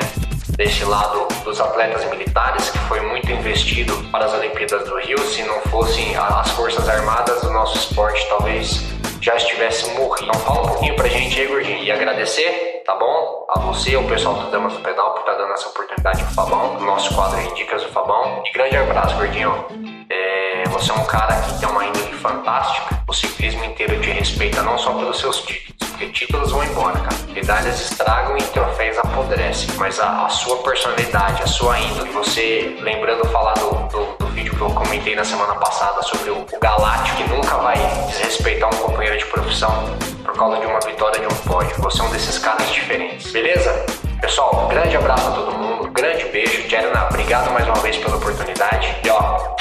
Desse 0.57 0.85
lado 0.85 1.27
dos 1.45 1.61
atletas 1.61 2.05
militares, 2.11 2.71
que 2.71 2.79
foi 2.81 3.01
muito 3.01 3.31
investido 3.31 3.95
para 4.11 4.27
as 4.27 4.35
Olimpíadas 4.35 4.89
do 4.89 4.99
Rio. 4.99 5.19
Se 5.19 5.43
não 5.43 5.61
fossem 5.63 6.17
as 6.17 6.51
Forças 6.53 6.89
Armadas, 6.89 7.43
o 7.43 7.53
nosso 7.53 7.77
esporte 7.77 8.27
talvez 8.29 8.83
já 9.21 9.35
estivesse 9.37 9.89
morrido. 9.95 10.29
Então 10.29 10.41
fala 10.41 10.63
um 10.63 10.69
pouquinho 10.69 10.97
pra 10.97 11.09
gente 11.09 11.41
aí, 11.41 11.47
Gordinho. 11.47 11.83
E 11.83 11.91
agradecer, 11.91 12.83
tá 12.85 12.95
bom? 12.95 13.47
A 13.49 13.59
você, 13.61 13.95
ao 13.95 14.05
pessoal 14.05 14.35
do 14.35 14.51
Damas 14.51 14.75
do 14.75 14.81
Pedal, 14.81 15.13
por 15.13 15.21
estar 15.21 15.33
tá 15.33 15.39
dando 15.39 15.53
essa 15.53 15.69
oportunidade 15.69 16.23
pro 16.23 16.35
Fabão, 16.35 16.75
no 16.75 16.87
nosso 16.87 17.15
quadro 17.15 17.39
aí, 17.39 17.55
Dicas 17.55 17.83
do 17.83 17.89
Fabão. 17.89 18.43
E 18.45 18.53
grande 18.53 18.77
abraço, 18.77 19.17
Gordinho. 19.17 19.94
É, 20.11 20.65
você 20.69 20.91
é 20.91 20.95
um 20.95 21.05
cara 21.05 21.35
que 21.43 21.59
tem 21.59 21.69
uma 21.69 21.85
índole 21.85 22.13
fantástica. 22.15 23.03
O 23.09 23.13
ciclismo 23.13 23.65
inteiro 23.65 24.01
te 24.01 24.11
respeita 24.11 24.63
não 24.63 24.77
só 24.77 24.93
pelos 24.95 25.19
seus 25.19 25.43
títulos, 25.43 25.91
porque 25.91 26.09
títulos 26.09 26.51
vão 26.51 26.65
embora, 26.65 26.99
cara. 27.01 27.17
Medalhas 27.33 27.81
estragam 27.81 28.37
e 28.37 28.43
troféus 28.43 28.99
apodrecem. 28.99 29.69
Mas 29.77 29.99
a, 30.01 30.27
a 30.27 30.29
sua 30.29 30.57
personalidade, 30.59 31.43
a 31.43 31.47
sua 31.47 31.79
índole, 31.79 32.11
você, 32.11 32.77
lembrando 32.81 33.27
falar 33.29 33.55
do, 33.55 33.71
do, 33.89 34.17
do, 34.19 34.27
vídeo 34.29 34.55
que 34.55 34.61
eu 34.61 34.71
comentei 34.71 35.15
na 35.15 35.25
semana 35.25 35.55
passada 35.55 36.03
sobre 36.03 36.31
o, 36.31 36.39
o 36.39 36.61
Galáctico, 36.61 37.17
que 37.17 37.29
nunca 37.29 37.57
vai 37.59 37.77
desrespeitar 38.09 38.75
um 38.75 38.79
companheiro 38.79 39.19
de 39.19 39.25
profissão 39.27 39.97
por 40.25 40.35
causa 40.35 40.59
de 40.59 40.67
uma 40.67 40.81
vitória 40.81 41.21
de 41.21 41.27
um 41.27 41.37
pódio. 41.49 41.77
Você 41.79 42.01
é 42.01 42.05
um 42.05 42.11
desses 42.11 42.39
caras 42.39 42.69
diferentes, 42.71 43.31
beleza? 43.33 43.87
Pessoal, 44.21 44.67
grande 44.69 44.97
abraço 44.97 45.29
a 45.29 45.33
todo 45.33 45.53
mundo, 45.53 45.91
grande 45.91 46.25
beijo. 46.27 46.69
Jerna, 46.69 47.09
obrigado 47.09 47.51
mais 47.53 47.67
uma 47.67 47.77
vez 47.77 47.97
pela 47.99 48.17
oportunidade. 48.17 48.97
E 49.05 49.11
ó, 49.11 49.55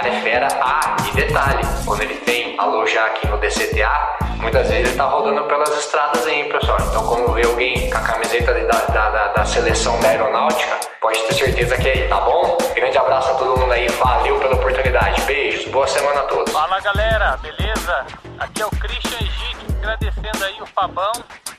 cara 0.00 0.08
é. 0.08 0.48
Ah, 0.62 0.96
e 1.08 1.14
detalhe, 1.14 1.62
quando 1.84 2.02
ele 2.02 2.14
tem 2.14 2.58
alojar 2.58 3.06
aqui 3.06 3.26
no 3.28 3.36
DCTA, 3.38 4.18
muitas 4.36 4.68
vezes 4.68 4.88
ele 4.88 4.96
tá 4.96 5.04
rodando 5.04 5.44
pelas 5.44 5.76
estradas 5.76 6.26
aí, 6.26 6.44
pessoal. 6.50 6.78
Então, 6.80 7.06
quando 7.06 7.32
vê 7.32 7.44
alguém 7.44 7.90
com 7.90 7.98
a 7.98 8.00
camiseta 8.00 8.54
da, 8.54 8.78
da, 8.86 9.10
da, 9.10 9.28
da 9.28 9.44
seleção 9.44 9.98
da 10.00 10.08
aeronáutica, 10.08 10.78
pode 11.00 11.20
ter 11.24 11.34
certeza 11.34 11.76
que 11.76 11.88
é 11.88 12.08
tá 12.08 12.20
bom? 12.20 12.56
Grande 12.74 12.96
abraço 12.96 13.30
a 13.30 13.34
todo 13.34 13.60
mundo 13.60 13.72
aí, 13.72 13.88
valeu 13.88 14.38
pela 14.38 14.54
oportunidade. 14.54 15.20
Beijos, 15.22 15.70
boa 15.70 15.86
semana 15.86 16.20
a 16.20 16.24
todos. 16.24 16.52
Fala 16.52 16.80
galera, 16.80 17.36
beleza? 17.36 18.06
Aqui 18.38 18.62
é 18.62 18.66
o 18.66 18.70
Christian 18.70 19.18
Egito, 19.18 19.76
agradecendo 19.78 20.44
aí 20.44 20.62
o 20.62 20.66
Fabão, 20.66 21.12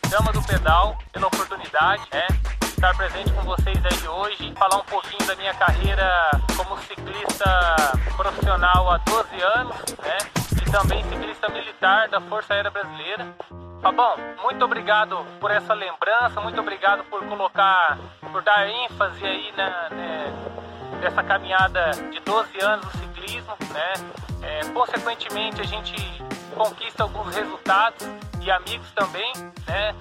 Dama 0.09 0.31
do 0.31 0.41
Pedal, 0.41 0.97
pela 1.13 1.27
oportunidade, 1.27 2.03
né? 2.11 2.27
Estar 2.81 2.97
presente 2.97 3.31
com 3.33 3.43
vocês 3.43 3.77
aí 3.85 4.07
hoje, 4.07 4.51
falar 4.57 4.77
um 4.77 4.85
pouquinho 4.85 5.23
da 5.27 5.35
minha 5.35 5.53
carreira 5.53 6.31
como 6.57 6.75
ciclista 6.79 7.45
profissional 8.17 8.89
há 8.89 8.97
12 8.97 9.39
anos, 9.39 9.75
né? 9.99 10.17
também 10.71 11.03
ciclista 11.03 11.47
militar 11.49 12.09
da 12.09 12.19
Força 12.21 12.55
Aérea 12.55 12.71
Brasileira. 12.71 13.35
Fabão, 13.83 14.15
muito 14.41 14.65
obrigado 14.65 15.23
por 15.39 15.51
essa 15.51 15.75
lembrança, 15.75 16.41
muito 16.41 16.59
obrigado 16.59 17.03
por 17.03 17.23
colocar, 17.25 17.99
por 18.19 18.41
dar 18.41 18.67
ênfase 18.67 19.23
aí 19.23 19.53
na, 19.55 19.89
né, 19.91 20.33
nessa 21.01 21.21
caminhada 21.21 21.91
de 22.11 22.19
12 22.21 22.61
anos 22.61 22.85
do 22.87 22.97
ciclismo, 22.97 23.55
né? 23.73 23.93
É, 24.41 24.65
consequentemente, 24.73 25.61
a 25.61 25.65
gente 25.65 25.95
conquista 26.55 27.03
alguns 27.03 27.35
resultados 27.35 28.07
e 28.41 28.49
amigos 28.49 28.91
também, 28.93 29.31
né? 29.67 29.93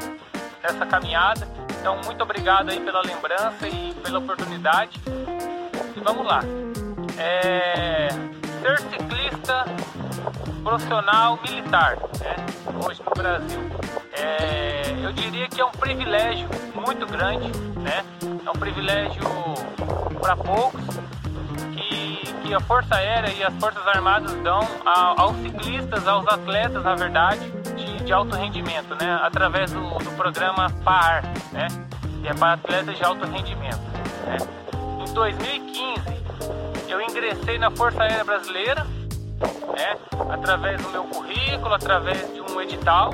Nessa 0.63 0.87
caminhada. 0.87 1.49
Então, 1.79 1.99
muito 2.05 2.23
obrigado 2.23 2.71
aí 2.71 2.81
pela 2.81 3.01
lembrança 3.03 3.67
e 3.67 3.95
pela 4.03 4.19
oportunidade. 4.19 5.01
E 5.97 6.01
vamos 6.01 6.27
lá. 6.27 6.41
É, 7.19 8.09
ser 8.61 8.81
ciclista 8.91 9.65
profissional 10.63 11.39
militar, 11.43 11.97
né? 12.21 12.37
Hoje 12.87 13.03
no 13.03 13.11
Brasil. 13.15 13.61
É, 14.13 15.05
eu 15.05 15.13
diria 15.13 15.49
que 15.49 15.61
é 15.61 15.65
um 15.65 15.71
privilégio 15.71 16.49
muito 16.75 17.07
grande, 17.07 17.49
né? 17.81 18.05
É 18.47 18.51
um 18.51 18.59
privilégio 18.59 19.23
para 20.21 20.37
poucos 20.37 20.85
a 22.55 22.61
Força 22.61 22.95
Aérea 22.95 23.33
e 23.33 23.43
as 23.45 23.55
Forças 23.55 23.87
Armadas 23.87 24.33
dão 24.43 24.61
aos 25.17 25.37
ciclistas, 25.39 26.07
aos 26.07 26.27
atletas, 26.27 26.83
na 26.83 26.95
verdade, 26.95 27.41
de, 27.77 28.05
de 28.05 28.13
alto 28.13 28.37
rendimento, 28.37 28.95
né? 29.01 29.21
Através 29.23 29.73
do, 29.73 29.81
do 29.81 30.11
programa 30.17 30.69
PAR, 30.85 31.23
né? 31.53 31.69
Que 32.23 32.29
é 32.29 32.35
para 32.35 32.55
atletas 32.55 32.97
de 32.97 33.05
alto 33.05 33.27
rendimento, 33.27 33.81
né? 34.27 34.37
Em 35.01 35.13
2015, 35.13 36.01
eu 36.89 37.01
ingressei 37.01 37.59
na 37.59 37.71
Força 37.71 38.03
Aérea 38.03 38.25
Brasileira 38.25 38.87
né? 39.75 39.97
Através 40.31 40.81
do 40.83 40.91
meu 40.91 41.05
currículo, 41.05 41.75
através 41.75 42.33
de 42.33 42.41
um 42.41 42.61
edital. 42.61 43.13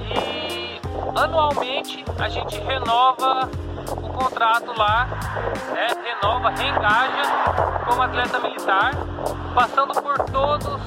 E 0.00 0.61
anualmente 1.14 2.04
a 2.18 2.28
gente 2.28 2.58
renova 2.60 3.48
o 3.90 4.08
contrato 4.10 4.72
lá, 4.76 5.06
né? 5.72 5.88
renova, 6.04 6.50
reengaja 6.50 7.22
como 7.86 8.02
atleta 8.02 8.38
militar, 8.40 8.92
passando 9.54 9.94
por 10.00 10.18
todos 10.30 10.66
os, 10.66 10.80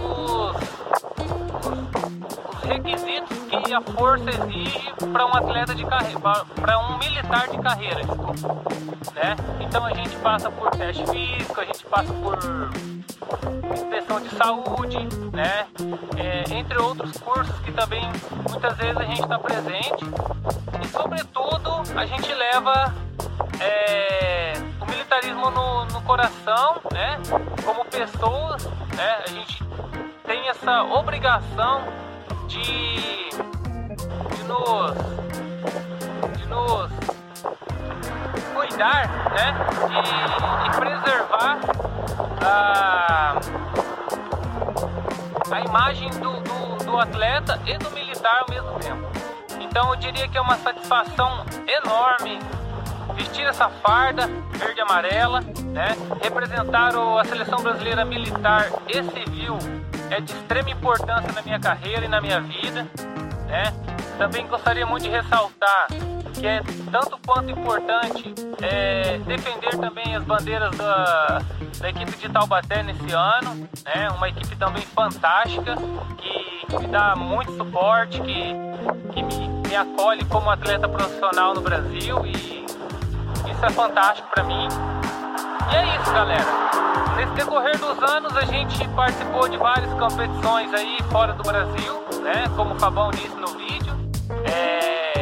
os, 0.00 0.56
os 2.52 2.62
requisitos 2.64 3.38
que 3.38 3.74
a 3.74 3.80
força 3.80 4.30
exige 4.30 4.92
para 5.12 5.26
um 5.26 5.34
atleta 5.34 5.74
de 5.74 5.84
carreira, 5.84 6.20
para 6.20 6.78
um 6.78 6.98
militar 6.98 7.48
de 7.48 7.58
carreira, 7.58 7.96
desculpa, 7.96 8.74
né? 9.14 9.36
Então 9.60 9.84
a 9.84 9.92
gente 9.92 10.16
passa 10.16 10.50
por 10.50 10.70
teste 10.70 11.04
físico, 11.06 11.60
a 11.60 11.64
gente 11.64 11.84
passa 11.86 12.12
por 12.12 12.38
inspeção 13.72 14.20
de 14.20 14.28
saúde, 14.36 14.98
né? 15.32 15.66
É, 16.16 16.54
entre 16.54 16.78
outros 16.78 17.16
cursos 17.18 17.58
que 17.60 17.72
também 17.72 18.02
muitas 18.48 18.76
vezes 18.76 18.96
a 18.96 19.04
gente 19.04 19.22
está 19.22 19.38
presente 19.38 20.04
e 20.82 20.88
sobretudo 20.88 21.82
a 21.96 22.06
gente 22.06 22.32
leva 22.32 22.94
é, 23.60 24.52
o 24.80 24.86
militarismo 24.86 25.50
no, 25.50 25.84
no 25.86 26.02
coração, 26.02 26.80
né? 26.92 27.18
Como 27.64 27.84
pessoas, 27.86 28.64
né? 28.96 29.22
A 29.24 29.30
gente 29.30 29.64
tem 30.24 30.48
essa 30.48 30.82
obrigação 30.84 31.82
de, 32.48 33.30
de 33.30 34.44
nos 34.44 35.24
de 36.38 36.46
nos 36.46 36.90
cuidar, 38.54 39.30
né? 39.30 39.54
E, 39.90 40.66
e 40.66 40.70
preservar 40.78 41.58
a, 42.44 43.40
imagem 45.64 46.10
do, 46.10 46.40
do, 46.40 46.84
do 46.84 46.98
atleta 46.98 47.60
e 47.66 47.78
do 47.78 47.90
militar 47.90 48.40
ao 48.40 48.50
mesmo 48.50 48.78
tempo. 48.78 49.02
Então 49.60 49.90
eu 49.90 49.96
diria 49.96 50.28
que 50.28 50.36
é 50.36 50.40
uma 50.40 50.56
satisfação 50.58 51.44
enorme 51.66 52.38
vestir 53.14 53.46
essa 53.46 53.68
farda 53.68 54.28
verde 54.52 54.78
e 54.78 54.82
amarela, 54.82 55.40
né? 55.40 55.96
Representar 56.22 56.92
a 56.94 57.24
seleção 57.24 57.62
brasileira 57.62 58.04
militar 58.04 58.70
e 58.88 59.02
civil 59.02 59.58
é 60.10 60.20
de 60.20 60.32
extrema 60.32 60.70
importância 60.70 61.32
na 61.32 61.42
minha 61.42 61.58
carreira 61.58 62.04
e 62.04 62.08
na 62.08 62.20
minha 62.20 62.40
vida, 62.40 62.86
né? 63.46 63.72
Também 64.18 64.46
gostaria 64.46 64.86
muito 64.86 65.02
de 65.02 65.08
ressaltar 65.08 65.88
que 66.34 66.46
é 66.46 66.62
tanto 66.90 67.18
quanto 67.26 67.50
importante 67.50 68.34
é, 68.60 69.18
defender 69.18 69.78
também 69.78 70.14
as 70.16 70.24
bandeiras 70.24 70.76
da, 70.76 71.40
da 71.78 71.88
equipe 71.90 72.16
de 72.16 72.28
Taubaté 72.28 72.82
nesse 72.82 73.12
ano, 73.12 73.68
né? 73.84 74.08
Uma 74.10 74.28
equipe 74.28 74.56
também 74.56 74.82
fantástica 74.82 75.76
que, 76.18 76.66
que 76.66 76.78
me 76.78 76.86
dá 76.88 77.14
muito 77.16 77.56
suporte, 77.56 78.20
que, 78.20 78.54
que 79.12 79.22
me, 79.22 79.48
me 79.68 79.76
acolhe 79.76 80.24
como 80.26 80.50
atleta 80.50 80.88
profissional 80.88 81.54
no 81.54 81.60
Brasil 81.60 82.26
e 82.26 82.64
isso 83.50 83.64
é 83.64 83.70
fantástico 83.70 84.28
para 84.34 84.44
mim. 84.44 84.68
E 85.70 85.76
é 85.76 85.96
isso, 85.96 86.12
galera. 86.12 86.44
Nesse 87.16 87.32
decorrer 87.34 87.78
dos 87.78 88.02
anos 88.02 88.36
a 88.36 88.44
gente 88.44 88.86
participou 88.88 89.48
de 89.48 89.56
várias 89.56 89.92
competições 89.94 90.72
aí 90.74 90.98
fora 91.10 91.32
do 91.32 91.42
Brasil, 91.42 92.04
né? 92.22 92.48
Como 92.56 92.74
o 92.74 92.78
Fabão 92.78 93.10
disse 93.10 93.36
no 93.36 93.48
vídeo. 93.48 93.94
É... 94.44 95.13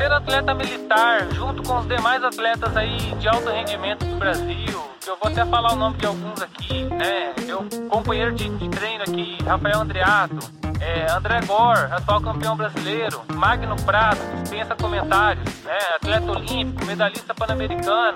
Ser 0.00 0.10
atleta 0.12 0.54
militar, 0.54 1.30
junto 1.30 1.62
com 1.62 1.78
os 1.78 1.86
demais 1.86 2.24
atletas 2.24 2.74
aí 2.74 2.96
de 3.16 3.28
alto 3.28 3.50
rendimento 3.50 4.06
do 4.06 4.16
Brasil, 4.16 4.80
que 4.98 5.10
eu 5.10 5.18
vou 5.20 5.30
até 5.30 5.44
falar 5.44 5.74
o 5.74 5.76
nome 5.76 5.98
de 5.98 6.06
alguns 6.06 6.40
aqui, 6.40 6.84
né? 6.84 7.34
Meu 7.44 7.68
companheiro 7.86 8.32
de, 8.32 8.48
de 8.48 8.68
treino 8.70 9.02
aqui, 9.02 9.36
Rafael 9.44 9.82
Andreato, 9.82 10.38
é, 10.80 11.12
André 11.12 11.42
Gore, 11.42 11.92
atual 11.92 12.18
campeão 12.22 12.56
brasileiro, 12.56 13.20
Magno 13.34 13.76
Prado, 13.84 14.18
dispensa 14.40 14.74
comentários, 14.74 15.44
né? 15.64 15.76
atleta 15.96 16.32
olímpico, 16.32 16.86
medalhista 16.86 17.34
pan-americano, 17.34 18.14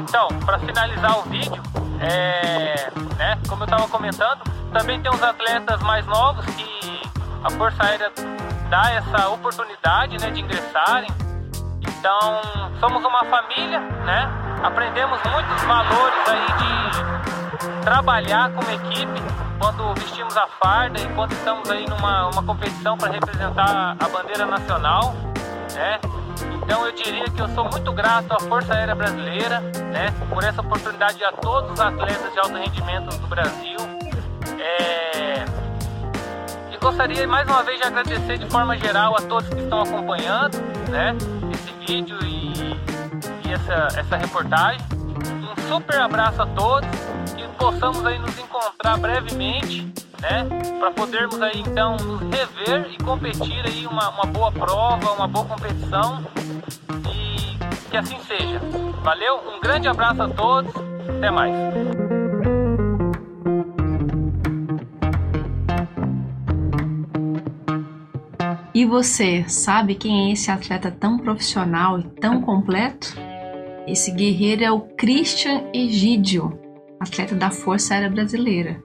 então, 0.00 0.28
para 0.46 0.58
finalizar 0.60 1.18
o 1.18 1.22
vídeo, 1.24 1.62
é, 2.00 2.90
né, 3.18 3.38
como 3.46 3.64
eu 3.64 3.66
estava 3.66 3.86
comentando, 3.86 4.44
também 4.72 4.98
tem 5.02 5.12
uns 5.12 5.22
atletas 5.22 5.78
mais 5.82 6.06
novos 6.06 6.46
que 6.46 7.02
a 7.44 7.50
Força 7.50 7.82
Aérea 7.82 8.10
dá 8.68 8.92
essa 8.92 9.28
oportunidade 9.30 10.18
né, 10.20 10.30
de 10.30 10.40
ingressarem. 10.40 11.10
Então, 11.80 12.40
somos 12.80 13.04
uma 13.04 13.24
família, 13.24 13.80
né? 13.80 14.28
Aprendemos 14.62 15.20
muitos 15.24 15.62
valores 15.64 16.28
aí 16.28 16.46
de 16.58 17.82
trabalhar 17.82 18.52
como 18.52 18.70
equipe 18.70 19.22
quando 19.58 19.94
vestimos 19.94 20.36
a 20.36 20.46
farda 20.62 21.00
e 21.00 21.08
quando 21.14 21.32
estamos 21.32 21.68
aí 21.70 21.86
numa 21.88 22.28
uma 22.28 22.42
competição 22.42 22.96
para 22.96 23.12
representar 23.12 23.96
a 23.98 24.08
bandeira 24.08 24.46
nacional, 24.46 25.14
né? 25.74 25.98
Então 26.62 26.84
eu 26.86 26.92
diria 26.92 27.24
que 27.24 27.40
eu 27.40 27.48
sou 27.48 27.64
muito 27.64 27.92
grato 27.92 28.32
à 28.32 28.40
Força 28.40 28.74
Aérea 28.74 28.94
Brasileira, 28.94 29.60
né, 29.60 30.12
por 30.28 30.44
essa 30.44 30.60
oportunidade 30.60 31.24
a 31.24 31.32
todos 31.32 31.72
os 31.72 31.80
atletas 31.80 32.32
de 32.32 32.38
alto 32.38 32.54
rendimento 32.54 33.16
do 33.18 33.26
Brasil. 33.26 33.78
É... 34.60 35.17
E 36.78 36.80
gostaria 36.80 37.26
mais 37.26 37.44
uma 37.48 37.64
vez 37.64 37.80
de 37.80 37.86
agradecer 37.88 38.38
de 38.38 38.46
forma 38.46 38.78
geral 38.78 39.16
a 39.16 39.22
todos 39.22 39.48
que 39.48 39.60
estão 39.60 39.82
acompanhando, 39.82 40.58
né, 40.88 41.12
esse 41.52 41.72
vídeo 41.84 42.16
e, 42.22 42.52
e 43.44 43.52
essa, 43.52 43.98
essa 43.98 44.16
reportagem. 44.16 44.80
Um 44.92 45.68
super 45.68 46.00
abraço 46.00 46.40
a 46.40 46.46
todos 46.46 46.88
e 47.36 47.48
possamos 47.58 48.06
aí 48.06 48.18
nos 48.20 48.38
encontrar 48.38 48.96
brevemente 48.96 49.92
né? 50.20 50.46
Para 50.78 50.90
podermos 50.92 51.40
aí 51.40 51.60
então 51.60 51.96
nos 51.96 52.20
rever 52.20 52.92
e 52.92 53.02
competir 53.02 53.64
aí 53.64 53.86
uma, 53.86 54.10
uma 54.10 54.26
boa 54.26 54.52
prova, 54.52 55.12
uma 55.12 55.26
boa 55.26 55.44
competição 55.44 56.24
e 57.12 57.56
que 57.90 57.96
assim 57.96 58.18
seja. 58.20 58.60
Valeu, 59.02 59.40
um 59.56 59.60
grande 59.60 59.88
abraço 59.88 60.22
a 60.22 60.28
todos, 60.28 60.72
até 61.16 61.30
mais. 61.30 62.07
E 68.78 68.84
você 68.86 69.44
sabe 69.48 69.96
quem 69.96 70.28
é 70.28 70.32
esse 70.32 70.52
atleta 70.52 70.88
tão 70.88 71.18
profissional 71.18 71.98
e 71.98 72.04
tão 72.04 72.40
completo? 72.40 73.12
Esse 73.88 74.12
guerreiro 74.12 74.62
é 74.62 74.70
o 74.70 74.82
Christian 74.82 75.64
Egídio, 75.74 76.56
atleta 77.00 77.34
da 77.34 77.50
Força 77.50 77.94
Aérea 77.94 78.08
Brasileira 78.08 78.80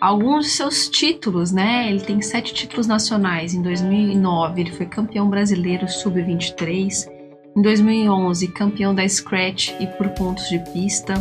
alguns 0.00 0.46
de 0.46 0.50
seus 0.52 0.88
títulos, 0.88 1.50
né? 1.50 1.88
Ele 1.88 2.00
tem 2.00 2.20
sete 2.20 2.54
títulos 2.54 2.86
nacionais. 2.86 3.52
Em 3.54 3.62
2009, 3.62 4.60
ele 4.60 4.72
foi 4.72 4.86
campeão 4.86 5.28
brasileiro 5.28 5.88
sub-23. 5.88 7.08
Em 7.56 7.62
2011, 7.62 8.48
campeão 8.48 8.94
da 8.94 9.08
Scratch 9.08 9.70
e 9.80 9.86
por 9.86 10.08
pontos 10.10 10.48
de 10.48 10.58
pista. 10.72 11.14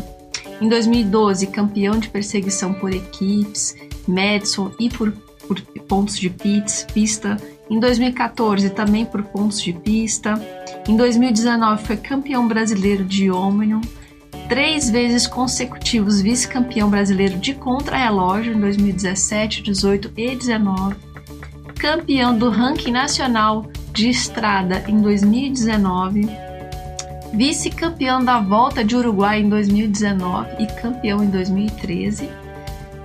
Em 0.59 0.67
2012, 0.67 1.47
campeão 1.47 1.99
de 1.99 2.09
perseguição 2.09 2.73
por 2.73 2.91
equipes, 2.91 3.75
Madison 4.07 4.71
e 4.79 4.89
por, 4.89 5.11
por 5.47 5.61
pontos 5.87 6.17
de 6.17 6.31
pits, 6.31 6.85
pista. 6.91 7.37
Em 7.71 7.79
2014, 7.79 8.69
também 8.71 9.05
por 9.05 9.23
pontos 9.23 9.61
de 9.61 9.71
pista. 9.71 10.33
Em 10.85 10.97
2019, 10.97 11.85
foi 11.85 11.95
campeão 11.95 12.45
brasileiro 12.45 13.05
de 13.05 13.31
Omnium 13.31 13.79
três 14.49 14.89
vezes 14.89 15.25
consecutivos 15.25 16.19
vice-campeão 16.19 16.89
brasileiro 16.89 17.37
de 17.39 17.53
contrarrelógio 17.53 18.53
em 18.53 18.59
2017, 18.59 19.63
18 19.63 20.11
e 20.17 20.35
19, 20.35 20.97
campeão 21.79 22.37
do 22.37 22.49
ranking 22.49 22.91
nacional 22.91 23.65
de 23.93 24.09
estrada 24.09 24.83
em 24.89 24.99
2019, 24.99 26.29
vice-campeão 27.33 28.21
da 28.21 28.41
Volta 28.41 28.83
de 28.83 28.97
Uruguai 28.97 29.39
em 29.39 29.47
2019 29.47 30.61
e 30.61 30.67
campeão 30.81 31.23
em 31.23 31.29
2013. 31.29 32.29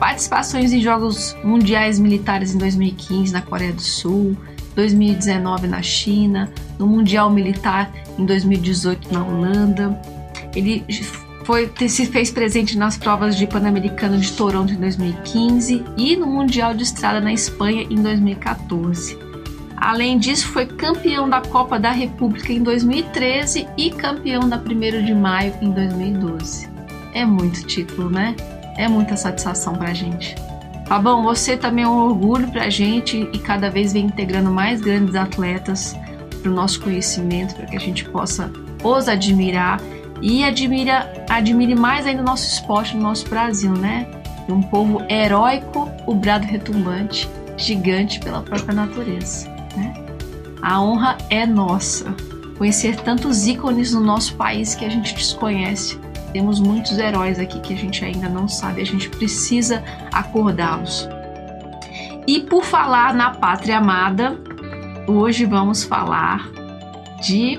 Participações 0.01 0.73
em 0.73 0.81
Jogos 0.81 1.37
Mundiais 1.45 2.01
Militares 2.01 2.53
em 2.53 2.59
2015 2.59 3.33
na 3.33 3.41
Coreia 3.41 3.73
do 3.73 3.81
Sul, 3.81 4.37
2019 4.76 5.66
na 5.66 5.83
China, 5.83 6.52
no 6.78 6.87
Mundial 6.87 7.30
Militar 7.30 7.90
em 8.18 8.25
2018 8.25 9.12
na 9.12 9.25
Holanda. 9.25 10.00
Ele 10.54 10.85
foi, 11.45 11.71
se 11.88 12.06
fez 12.06 12.30
presente 12.30 12.76
nas 12.76 12.97
provas 12.97 13.37
de 13.37 13.47
Pan-Americano 13.47 14.18
de 14.18 14.33
Toronto 14.33 14.73
em 14.73 14.76
2015 14.76 15.85
e 15.97 16.16
no 16.16 16.26
Mundial 16.26 16.75
de 16.75 16.85
Estrada 16.85 17.21
na 17.21 17.33
Espanha 17.33 17.87
em 17.88 17.97
2014. 18.02 19.18
Além 19.76 20.18
disso, 20.18 20.49
foi 20.49 20.66
campeão 20.66 21.28
da 21.28 21.40
Copa 21.40 21.78
da 21.78 21.90
República 21.90 22.52
em 22.52 22.62
2013 22.62 23.66
e 23.76 23.90
campeão 23.90 24.49
da 24.49 24.56
1 24.56 25.04
de 25.04 25.14
Maio 25.14 25.54
em 25.61 25.71
2012. 25.71 26.68
É 27.12 27.25
muito 27.25 27.66
título, 27.66 28.11
né? 28.11 28.35
É 28.76 28.88
muita 28.88 29.16
satisfação 29.16 29.75
pra 29.75 29.95
gente. 29.95 30.35
Fabão, 30.87 31.23
você 31.25 31.57
também 31.57 31.85
é 31.85 31.88
um 31.88 32.05
orgulho 32.05 32.49
pra 32.50 32.71
gente 32.71 33.28
e 33.33 33.38
cada 33.38 33.69
vez 33.69 33.93
vem 33.93 34.07
integrando 34.07 34.50
mais 34.50 34.81
grandes 34.81 35.16
atletas 35.16 35.97
para 36.40 36.50
o 36.50 36.55
nosso 36.55 36.81
conhecimento, 36.81 37.57
para 37.57 37.66
que 37.66 37.76
a 37.76 37.81
gente 37.81 38.05
possa 38.05 38.50
os 38.85 39.09
admirar 39.09 39.81
e 40.23 40.45
admira, 40.45 41.12
admire 41.28 41.75
mais 41.75 42.07
ainda 42.07 42.23
o 42.23 42.25
nosso 42.25 42.47
esporte 42.47 42.97
no 42.97 43.02
nosso 43.02 43.28
Brasil, 43.28 43.73
né? 43.73 44.07
Um 44.49 44.62
povo 44.62 45.02
heróico, 45.11 45.90
o 46.07 46.14
brado 46.14 46.47
retumbante, 46.47 47.28
gigante 47.57 48.21
pela 48.21 48.40
própria 48.40 48.73
natureza, 48.73 49.49
né? 49.76 49.93
A 50.62 50.81
honra 50.81 51.19
é 51.31 51.45
nossa. 51.45 52.14
Conhecer 52.57 52.97
tantos 53.00 53.47
ícones 53.47 53.93
no 53.93 54.00
nosso 54.00 54.35
país 54.37 54.75
que 54.75 54.85
a 54.85 54.88
gente 54.88 55.14
desconhece. 55.14 55.99
Temos 56.37 56.61
muitos 56.61 56.99
heróis 56.99 57.38
aqui 57.38 57.59
que 57.61 57.73
a 57.73 57.76
gente 57.78 58.05
ainda 58.05 58.28
não 58.28 58.47
sabe, 58.47 58.83
a 58.83 58.85
gente 58.85 59.09
precisa 59.09 59.83
acordá-los. 60.12 61.09
E 62.26 62.40
por 62.40 62.62
falar 62.62 63.14
na 63.14 63.31
pátria 63.31 63.78
amada, 63.78 64.38
hoje 65.09 65.47
vamos 65.47 65.83
falar 65.83 66.47
de 67.23 67.59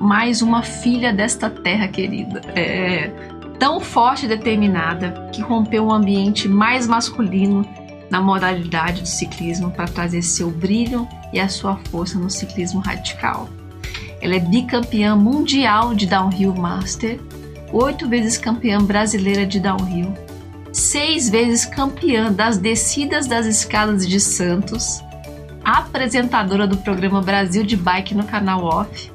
mais 0.00 0.42
uma 0.42 0.64
filha 0.64 1.12
desta 1.12 1.48
terra 1.48 1.86
querida. 1.86 2.40
É 2.56 3.12
tão 3.60 3.78
forte 3.78 4.26
e 4.26 4.28
determinada 4.28 5.30
que 5.32 5.40
rompeu 5.40 5.86
um 5.86 5.92
ambiente 5.92 6.48
mais 6.48 6.88
masculino 6.88 7.64
na 8.10 8.20
modalidade 8.20 9.02
do 9.02 9.08
ciclismo 9.08 9.70
para 9.70 9.86
trazer 9.86 10.22
seu 10.22 10.50
brilho 10.50 11.06
e 11.32 11.38
a 11.38 11.48
sua 11.48 11.76
força 11.92 12.18
no 12.18 12.28
ciclismo 12.28 12.80
radical. 12.80 13.48
Ela 14.20 14.34
é 14.34 14.40
bicampeã 14.40 15.14
mundial 15.14 15.94
de 15.94 16.06
downhill 16.06 16.54
master, 16.54 17.20
oito 17.72 18.08
vezes 18.08 18.38
campeã 18.38 18.82
brasileira 18.82 19.46
de 19.46 19.60
downhill, 19.60 20.14
seis 20.72 21.28
vezes 21.28 21.64
campeã 21.64 22.32
das 22.32 22.58
descidas 22.58 23.26
das 23.26 23.46
escadas 23.46 24.06
de 24.06 24.20
Santos, 24.20 25.02
apresentadora 25.64 26.66
do 26.66 26.76
programa 26.76 27.20
Brasil 27.20 27.64
de 27.64 27.76
Bike 27.76 28.14
no 28.14 28.24
canal 28.24 28.64
Off, 28.64 29.10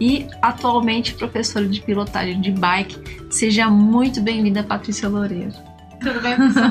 e 0.00 0.26
atualmente 0.42 1.14
professora 1.14 1.66
de 1.66 1.80
pilotagem 1.80 2.40
de 2.40 2.50
bike. 2.50 3.30
Seja 3.30 3.68
muito 3.70 4.20
bem-vinda, 4.20 4.62
Patrícia 4.62 5.08
Loureiro. 5.08 5.54
Tudo 6.00 6.20
bem, 6.20 6.36
pessoal? 6.36 6.70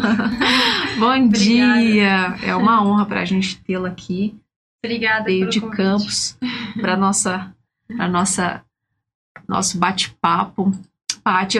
Bom 0.99 1.27
dia! 1.29 2.37
É 2.43 2.55
uma 2.55 2.85
honra 2.85 3.05
para 3.05 3.21
a 3.21 3.25
gente 3.25 3.59
tê-la 3.61 3.89
aqui. 3.89 4.35
Obrigada 4.83 5.25
Veio 5.25 5.49
de 5.49 5.61
convite. 5.61 5.77
Campos 5.77 6.37
para 6.79 6.97
nossa, 6.97 7.53
para 7.87 8.07
nossa, 8.07 8.61
nosso 9.47 9.77
bate-papo. 9.77 10.71
Paty, 11.23 11.59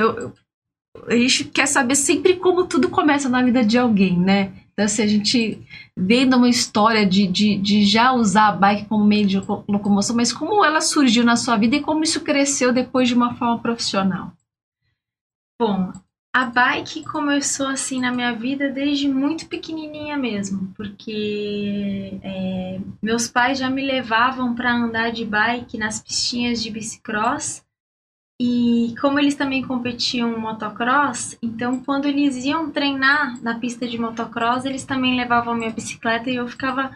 a 1.07 1.15
gente 1.15 1.45
quer 1.45 1.65
saber 1.65 1.95
sempre 1.95 2.35
como 2.35 2.67
tudo 2.67 2.89
começa 2.89 3.27
na 3.27 3.41
vida 3.41 3.63
de 3.63 3.77
alguém, 3.77 4.19
né? 4.19 4.53
Então, 4.73 4.87
se 4.87 5.01
a 5.01 5.07
gente 5.07 5.61
vendo 5.97 6.35
uma 6.35 6.49
história 6.49 7.05
de, 7.05 7.27
de, 7.27 7.55
de 7.57 7.85
já 7.85 8.11
usar 8.11 8.47
a 8.47 8.51
bike 8.51 8.85
como 8.87 9.05
meio 9.05 9.27
de 9.27 9.37
locomoção, 9.37 10.15
mas 10.15 10.33
como 10.33 10.65
ela 10.65 10.81
surgiu 10.81 11.23
na 11.23 11.35
sua 11.35 11.57
vida 11.57 11.75
e 11.75 11.81
como 11.81 12.03
isso 12.03 12.21
cresceu 12.21 12.73
depois 12.73 13.07
de 13.07 13.13
uma 13.13 13.35
forma 13.35 13.59
profissional? 13.59 14.31
Bom, 15.61 15.91
a 16.35 16.45
bike 16.45 17.03
começou 17.03 17.67
assim 17.67 18.01
na 18.01 18.11
minha 18.11 18.33
vida 18.33 18.71
desde 18.71 19.07
muito 19.07 19.47
pequenininha 19.47 20.17
mesmo, 20.17 20.73
porque 20.75 22.19
é, 22.23 22.79
meus 23.01 23.27
pais 23.27 23.59
já 23.59 23.69
me 23.69 23.85
levavam 23.85 24.55
para 24.55 24.73
andar 24.73 25.11
de 25.11 25.23
bike 25.23 25.77
nas 25.77 26.01
pistinhas 26.01 26.63
de 26.63 26.71
bicicross 26.71 27.63
e 28.41 28.95
como 28.99 29.19
eles 29.19 29.35
também 29.35 29.63
competiam 29.63 30.39
motocross, 30.39 31.37
então 31.41 31.79
quando 31.79 32.05
eles 32.05 32.43
iam 32.43 32.71
treinar 32.71 33.41
na 33.41 33.59
pista 33.59 33.87
de 33.87 33.97
motocross, 33.97 34.65
eles 34.65 34.83
também 34.83 35.15
levavam 35.15 35.55
minha 35.55 35.71
bicicleta 35.71 36.29
e 36.29 36.35
eu 36.35 36.47
ficava 36.47 36.91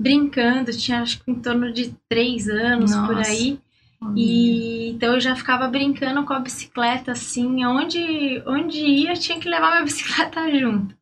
brincando. 0.00 0.72
Tinha 0.72 1.02
acho 1.02 1.22
que 1.22 1.30
em 1.30 1.36
torno 1.36 1.72
de 1.72 1.94
três 2.08 2.48
anos 2.48 2.90
Nossa. 2.90 3.06
por 3.06 3.18
aí. 3.18 3.58
E 4.16 4.90
então 4.90 5.14
eu 5.14 5.20
já 5.20 5.36
ficava 5.36 5.68
brincando 5.68 6.24
com 6.24 6.32
a 6.32 6.40
bicicleta 6.40 7.12
assim, 7.12 7.64
onde 7.64 8.42
onde 8.46 8.78
ia 8.78 9.12
tinha 9.14 9.38
que 9.38 9.48
levar 9.48 9.70
minha 9.72 9.84
bicicleta 9.84 10.50
junto. 10.58 10.99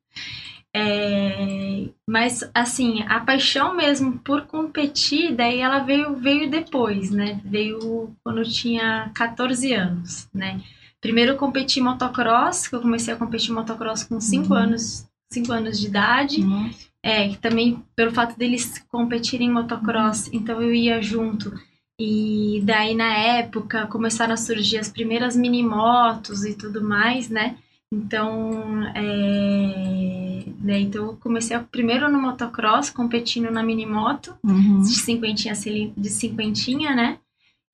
É, 0.75 1.89
mas 2.07 2.49
assim, 2.55 3.03
a 3.09 3.21
paixão 3.21 3.75
mesmo 3.75 4.19
por 4.19 4.43
competir, 4.47 5.35
daí 5.35 5.59
ela 5.61 5.81
veio 5.81 6.15
veio 6.17 6.51
depois, 6.51 7.11
né? 7.11 7.41
Veio 7.45 8.15
quando 8.23 8.39
eu 8.41 8.49
tinha 8.49 9.11
14 9.15 9.73
anos, 9.73 10.29
né? 10.33 10.61
Primeiro 11.01 11.33
eu 11.33 11.37
competi 11.37 11.81
motocross, 11.81 12.69
que 12.69 12.75
eu 12.75 12.81
comecei 12.81 13.15
a 13.15 13.17
competir 13.17 13.53
motocross 13.53 14.05
com 14.05 14.21
5 14.21 14.49
Uhum. 14.53 14.59
anos, 14.61 15.07
5 15.33 15.53
anos 15.53 15.79
de 15.81 15.87
idade. 15.87 16.45
Nossa. 16.45 16.89
É, 17.03 17.35
também 17.37 17.83
pelo 17.97 18.11
fato 18.13 18.37
deles 18.37 18.85
competirem 18.89 19.49
em 19.49 19.53
motocross, 19.53 20.29
então 20.33 20.61
eu 20.61 20.75
ia 20.75 21.01
junto. 21.01 21.53
E 22.01 22.61
daí 22.65 22.95
na 22.95 23.13
época 23.17 23.87
começaram 23.87 24.35
a 24.35 24.37
surgir 24.37 24.79
as 24.79 24.89
primeiras 24.89 25.35
mini 25.37 25.63
motos 25.63 26.45
e 26.45 26.55
tudo 26.55 26.83
mais, 26.83 27.29
né? 27.29 27.57
Então, 27.93 28.83
é... 28.95 30.45
né, 30.61 30.81
então 30.81 31.07
eu 31.07 31.17
comecei 31.17 31.57
a- 31.57 31.61
primeiro 31.61 32.11
no 32.11 32.21
motocross, 32.21 32.91
competindo 32.91 33.51
na 33.51 33.63
mini 33.63 33.87
moto, 33.87 34.35
Uhum. 34.45 34.81
de 34.83 34.95
cinquentinha, 34.95 35.55
de 35.97 36.11
cinquentinha, 36.11 36.95
né? 36.95 37.19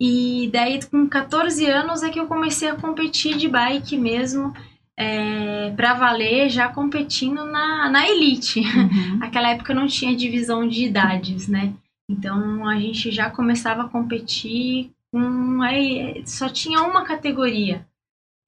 E 0.01 0.51
daí 0.53 0.81
com 0.91 1.09
14 1.09 1.67
anos 1.67 2.03
é 2.03 2.11
que 2.11 2.19
eu 2.21 2.27
comecei 2.27 2.69
a 2.69 2.75
competir 2.77 3.37
de 3.37 3.49
bike 3.49 3.97
mesmo, 3.97 4.53
é, 4.97 5.71
pra 5.71 5.95
valer, 5.95 6.49
já 6.51 6.69
competindo 6.69 7.45
na, 7.47 7.89
na 7.91 8.09
elite. 8.09 8.61
Uhum. 8.61 9.19
Naquela 9.19 9.51
época 9.51 9.75
não 9.75 9.87
tinha 9.87 10.15
divisão 10.17 10.67
de 10.69 10.85
idades, 10.85 11.49
né? 11.49 11.73
Então 12.09 12.69
a 12.69 12.79
gente 12.79 13.11
já 13.11 13.31
começava 13.31 13.83
a 13.85 13.89
competir 13.89 14.91
com. 15.13 15.63
Aí, 15.63 16.23
só 16.27 16.49
tinha 16.49 16.83
uma 16.83 17.03
categoria, 17.05 17.87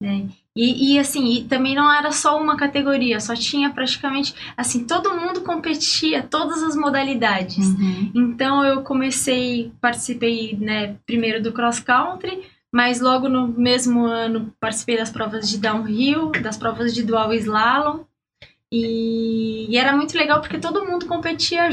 né? 0.01 0.27
E, 0.57 0.95
e 0.95 0.99
assim, 0.99 1.33
e 1.33 1.43
também 1.43 1.75
não 1.75 1.93
era 1.93 2.11
só 2.11 2.41
uma 2.41 2.57
categoria, 2.57 3.19
só 3.19 3.35
tinha 3.35 3.69
praticamente. 3.69 4.33
Assim, 4.57 4.85
todo 4.85 5.13
mundo 5.13 5.41
competia, 5.41 6.23
todas 6.23 6.63
as 6.63 6.75
modalidades. 6.75 7.67
Uhum. 7.67 8.11
Então 8.15 8.65
eu 8.65 8.81
comecei, 8.81 9.71
participei, 9.79 10.57
né, 10.59 10.95
primeiro 11.05 11.43
do 11.43 11.53
cross 11.53 11.79
country, 11.79 12.41
mas 12.73 12.99
logo 12.99 13.29
no 13.29 13.47
mesmo 13.47 14.05
ano 14.05 14.51
participei 14.59 14.97
das 14.97 15.11
provas 15.11 15.47
de 15.47 15.59
downhill, 15.59 16.31
das 16.41 16.57
provas 16.57 16.91
de 16.91 17.03
dual 17.03 17.31
slalom. 17.35 17.99
E, 18.71 19.67
e 19.69 19.77
era 19.77 19.95
muito 19.95 20.17
legal 20.17 20.41
porque 20.41 20.57
todo 20.57 20.85
mundo 20.85 21.05
competia 21.05 21.69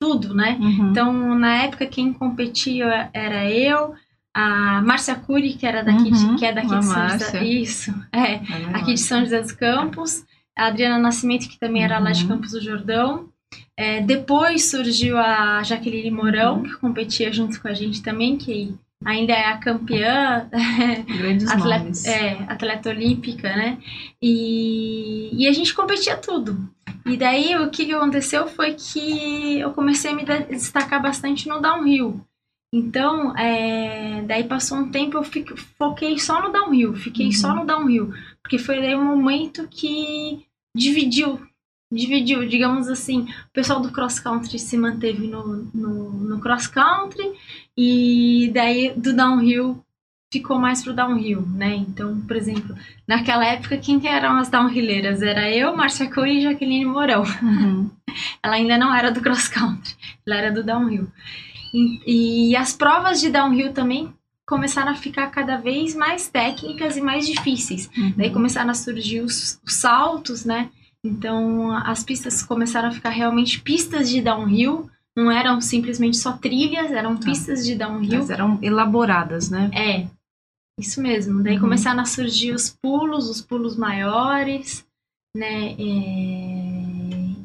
tudo, 0.00 0.34
né? 0.34 0.56
Uhum. 0.58 0.90
Então, 0.90 1.34
na 1.34 1.62
época 1.64 1.86
quem 1.86 2.12
competia 2.12 3.10
era 3.12 3.50
eu, 3.50 3.94
a 4.34 4.80
Márcia 4.82 5.14
Cury, 5.14 5.54
que 5.54 5.66
era 5.66 5.82
daqui, 5.82 6.10
de- 6.10 6.24
Uhum, 6.24 6.36
que 6.36 6.44
é 6.44 6.52
daqui 6.52 6.68
de 6.78 6.84
São. 6.84 7.08
José. 7.08 7.44
Isso, 7.44 7.94
é 8.12 8.34
É 8.34 8.40
aqui 8.74 8.94
de 8.94 9.00
São 9.00 9.20
José 9.20 9.40
dos 9.40 9.52
Campos, 9.52 10.24
a 10.56 10.66
Adriana 10.66 10.98
Nascimento, 10.98 11.48
que 11.48 11.58
também 11.58 11.82
era 11.84 11.98
lá 11.98 12.12
de 12.12 12.22
Uhum. 12.22 12.28
Campos 12.28 12.52
do 12.52 12.60
Jordão. 12.60 13.28
É, 13.76 14.00
depois 14.00 14.70
surgiu 14.70 15.16
a 15.16 15.62
Jaqueline 15.62 16.10
Mourão, 16.10 16.56
Uhum. 16.58 16.62
que 16.64 16.76
competia 16.76 17.32
junto 17.32 17.60
com 17.60 17.68
a 17.68 17.74
gente 17.74 18.02
também, 18.02 18.36
que 18.36 18.74
ainda 19.04 19.32
é 19.32 19.46
a 19.46 19.56
campeã, 19.58 20.48
atleta, 21.48 22.08
é, 22.08 22.32
atleta 22.48 22.90
olímpica, 22.90 23.48
né? 23.56 23.78
E, 24.20 25.30
e 25.32 25.48
a 25.48 25.52
gente 25.52 25.72
competia 25.74 26.16
tudo. 26.16 26.68
E 27.06 27.16
daí 27.16 27.56
o 27.56 27.70
que, 27.70 27.90
aconteceu 27.92 28.48
foi 28.48 28.74
que 28.74 29.58
eu 29.60 29.70
comecei 29.72 30.10
a 30.10 30.14
me 30.14 30.24
de- 30.24 30.44
destacar 30.50 31.00
bastante 31.00 31.48
no 31.48 31.60
downhill. 31.60 32.20
Então, 32.72 33.36
é, 33.36 34.22
daí 34.26 34.44
passou 34.44 34.78
um 34.78 34.90
tempo, 34.90 35.16
eu 35.16 35.22
fico, 35.24 35.56
foquei 35.78 36.18
só 36.18 36.42
no 36.42 36.52
downhill, 36.52 36.94
fiquei 36.94 37.26
Uhum. 37.26 37.32
só 37.32 37.54
no 37.54 37.64
downhill, 37.64 38.12
porque 38.42 38.58
foi 38.58 38.80
daí 38.80 38.94
um 38.94 39.04
momento 39.04 39.66
que 39.68 40.44
dividiu, 40.76 41.40
dividiu, 41.90 42.46
digamos 42.46 42.88
assim, 42.88 43.22
o 43.22 43.52
pessoal 43.54 43.80
do 43.80 43.90
cross 43.90 44.20
country 44.20 44.58
se 44.58 44.76
manteve 44.76 45.26
no, 45.26 45.64
no, 45.72 46.10
no 46.12 46.40
cross 46.40 46.66
country 46.66 47.32
e 47.76 48.50
daí 48.52 48.92
do 48.94 49.14
downhill 49.16 49.82
ficou 50.30 50.58
mais 50.58 50.84
pro 50.84 50.92
downhill, 50.92 51.40
né? 51.40 51.74
Então, 51.74 52.20
por 52.20 52.36
exemplo, 52.36 52.76
naquela 53.06 53.46
época, 53.46 53.78
quem 53.78 53.98
que 53.98 54.06
eram 54.06 54.36
as 54.36 54.50
downhilleiras? 54.50 55.22
Era 55.22 55.50
eu, 55.50 55.74
Márcia 55.74 56.10
Curi 56.10 56.38
e 56.38 56.42
Jaqueline 56.42 56.84
Mourão. 56.84 57.22
Uhum. 57.42 57.90
Ela 58.42 58.56
ainda 58.56 58.76
não 58.76 58.94
era 58.94 59.10
do 59.10 59.22
cross 59.22 59.48
country, 59.48 59.94
ela 60.26 60.36
era 60.36 60.52
do 60.52 60.62
downhill. 60.62 61.08
E, 61.72 62.50
e 62.50 62.56
as 62.56 62.72
provas 62.74 63.20
de 63.20 63.30
downhill 63.30 63.72
também 63.72 64.12
começaram 64.46 64.92
a 64.92 64.94
ficar 64.94 65.26
cada 65.28 65.58
vez 65.58 65.94
mais 65.94 66.28
técnicas 66.28 66.96
e 66.96 67.02
mais 67.02 67.26
difíceis. 67.26 67.90
Uhum. 67.96 68.14
Daí 68.16 68.30
começaram 68.30 68.70
a 68.70 68.74
surgir 68.74 69.20
os, 69.20 69.60
os 69.66 69.74
saltos, 69.74 70.44
né? 70.44 70.70
Então 71.04 71.70
as 71.86 72.02
pistas 72.02 72.42
começaram 72.42 72.88
a 72.88 72.92
ficar 72.92 73.10
realmente 73.10 73.60
pistas 73.60 74.08
de 74.08 74.20
downhill, 74.20 74.88
não 75.16 75.30
eram 75.30 75.60
simplesmente 75.60 76.16
só 76.16 76.32
trilhas, 76.32 76.90
eram 76.90 77.16
pistas 77.16 77.64
de 77.66 77.74
downhill. 77.74 78.18
Mas 78.20 78.30
eram 78.30 78.58
elaboradas, 78.62 79.50
né? 79.50 79.70
É, 79.74 80.06
isso 80.80 81.02
mesmo. 81.02 81.42
Daí 81.42 81.54
Uhum. 81.54 81.60
começaram 81.60 82.00
a 82.00 82.04
surgir 82.06 82.52
os 82.52 82.70
pulos, 82.70 83.28
os 83.28 83.40
pulos 83.42 83.76
maiores, 83.76 84.84
né? 85.36 85.74
é, 85.78 86.67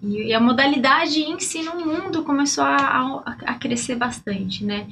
E, 0.04 0.28
e 0.28 0.34
a 0.34 0.40
modalidade 0.40 1.22
em 1.22 1.40
si 1.40 1.64
no 1.64 1.76
mundo 1.76 2.24
começou 2.24 2.64
a, 2.64 2.76
a, 2.76 3.38
a 3.46 3.56
crescer 3.56 3.96
bastante, 3.96 4.66
né? 4.66 4.88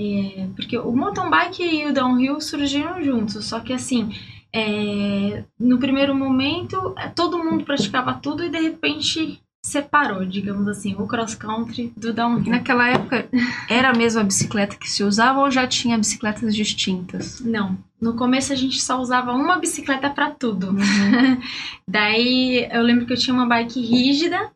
É, 0.00 0.48
porque 0.56 0.78
o 0.78 0.92
mountain 0.92 1.28
bike 1.28 1.62
e 1.62 1.86
o 1.86 1.92
downhill 1.92 2.40
surgiram 2.40 3.02
juntos, 3.02 3.44
só 3.44 3.60
que 3.60 3.72
assim, 3.72 4.10
é, 4.52 5.44
no 5.58 5.78
primeiro 5.78 6.14
momento, 6.14 6.94
é, 6.96 7.08
todo 7.08 7.42
mundo 7.42 7.64
praticava 7.64 8.14
tudo 8.14 8.44
e 8.44 8.50
de 8.50 8.60
repente 8.60 9.42
separou, 9.64 10.24
digamos 10.24 10.66
assim, 10.66 10.94
o 10.98 11.06
cross 11.06 11.36
country 11.36 11.92
do 11.96 12.12
downhill. 12.12 12.50
naquela 12.50 12.88
época, 12.88 13.28
era 13.70 13.90
a 13.90 13.94
mesma 13.94 14.24
bicicleta 14.24 14.76
que 14.76 14.90
se 14.90 15.04
usava 15.04 15.40
ou 15.40 15.50
já 15.50 15.66
tinha 15.66 15.96
bicicletas 15.96 16.54
distintas? 16.54 17.40
Não, 17.40 17.78
no 18.00 18.14
começo 18.14 18.52
a 18.52 18.56
gente 18.56 18.82
só 18.82 19.00
usava 19.00 19.32
uma 19.32 19.58
bicicleta 19.58 20.10
para 20.10 20.30
tudo. 20.30 20.70
Uhum. 20.70 21.40
Daí 21.86 22.68
eu 22.72 22.82
lembro 22.82 23.06
que 23.06 23.12
eu 23.12 23.18
tinha 23.18 23.32
uma 23.32 23.46
bike 23.46 23.80
rígida, 23.80 24.50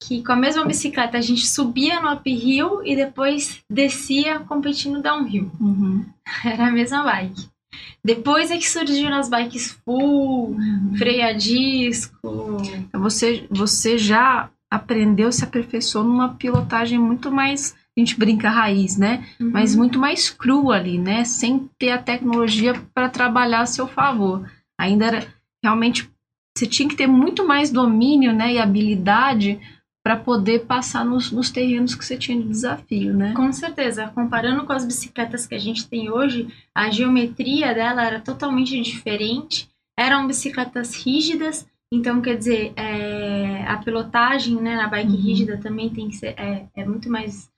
que 0.00 0.22
com 0.22 0.32
a 0.32 0.36
mesma 0.36 0.64
bicicleta 0.64 1.18
a 1.18 1.22
gente 1.22 1.46
subia 1.46 2.00
no 2.00 2.12
uphill 2.12 2.82
e 2.82 2.96
depois 2.96 3.60
descia 3.70 4.40
competindo 4.40 5.02
downhill. 5.02 5.50
Uhum. 5.60 6.06
Era 6.44 6.68
a 6.68 6.72
mesma 6.72 7.02
bike. 7.02 7.48
Depois 8.04 8.50
é 8.50 8.56
que 8.56 8.68
surgiram 8.68 9.16
as 9.16 9.28
bikes 9.28 9.78
full, 9.84 10.56
freio 10.96 11.24
a 11.26 11.32
disco. 11.32 12.58
Então 12.88 13.00
você, 13.00 13.46
você 13.50 13.98
já 13.98 14.48
aprendeu, 14.70 15.30
se 15.32 15.44
aperfeiçoou 15.44 16.04
numa 16.04 16.30
pilotagem 16.34 16.98
muito 16.98 17.30
mais, 17.30 17.74
a 17.96 18.00
gente 18.00 18.18
brinca 18.18 18.50
raiz, 18.50 18.96
né? 18.96 19.24
Mas 19.38 19.72
Uhum. 19.72 19.78
muito 19.78 19.98
mais 19.98 20.28
crua 20.28 20.76
ali, 20.76 20.98
né? 20.98 21.24
Sem 21.24 21.68
ter 21.78 21.90
a 21.90 21.98
tecnologia 22.02 22.74
para 22.94 23.08
trabalhar 23.08 23.60
a 23.60 23.66
seu 23.66 23.86
favor. 23.86 24.48
Ainda 24.78 25.06
era 25.06 25.26
realmente 25.64 26.10
você 26.56 26.66
tinha 26.66 26.88
que 26.88 26.96
ter 26.96 27.06
muito 27.06 27.46
mais 27.46 27.70
domínio, 27.70 28.32
né, 28.32 28.54
e 28.54 28.58
habilidade 28.58 29.60
para 30.06 30.16
poder 30.16 30.66
passar 30.66 31.04
nos, 31.04 31.32
nos 31.32 31.50
terrenos 31.50 31.96
que 31.96 32.04
você 32.04 32.16
tinha 32.16 32.40
de 32.40 32.46
desafio, 32.46 33.12
né? 33.12 33.34
Com 33.34 33.52
certeza, 33.52 34.06
comparando 34.14 34.64
com 34.64 34.72
as 34.72 34.84
bicicletas 34.84 35.48
que 35.48 35.54
a 35.56 35.58
gente 35.58 35.88
tem 35.88 36.08
hoje, 36.08 36.46
a 36.72 36.88
geometria 36.90 37.74
dela 37.74 38.04
era 38.04 38.20
totalmente 38.20 38.80
diferente. 38.80 39.68
Eram 39.98 40.28
bicicletas 40.28 40.94
rígidas, 40.94 41.66
então 41.92 42.22
quer 42.22 42.36
dizer, 42.36 42.72
é, 42.76 43.64
a 43.66 43.78
pilotagem 43.78 44.54
né, 44.62 44.76
na 44.76 44.86
bike 44.86 45.10
Uhum. 45.10 45.20
rígida 45.20 45.56
também 45.58 45.90
tem 45.90 46.08
que 46.08 46.14
ser 46.14 46.38
é, 46.38 46.68
é 46.76 46.84
muito 46.84 47.10
mais 47.10 47.50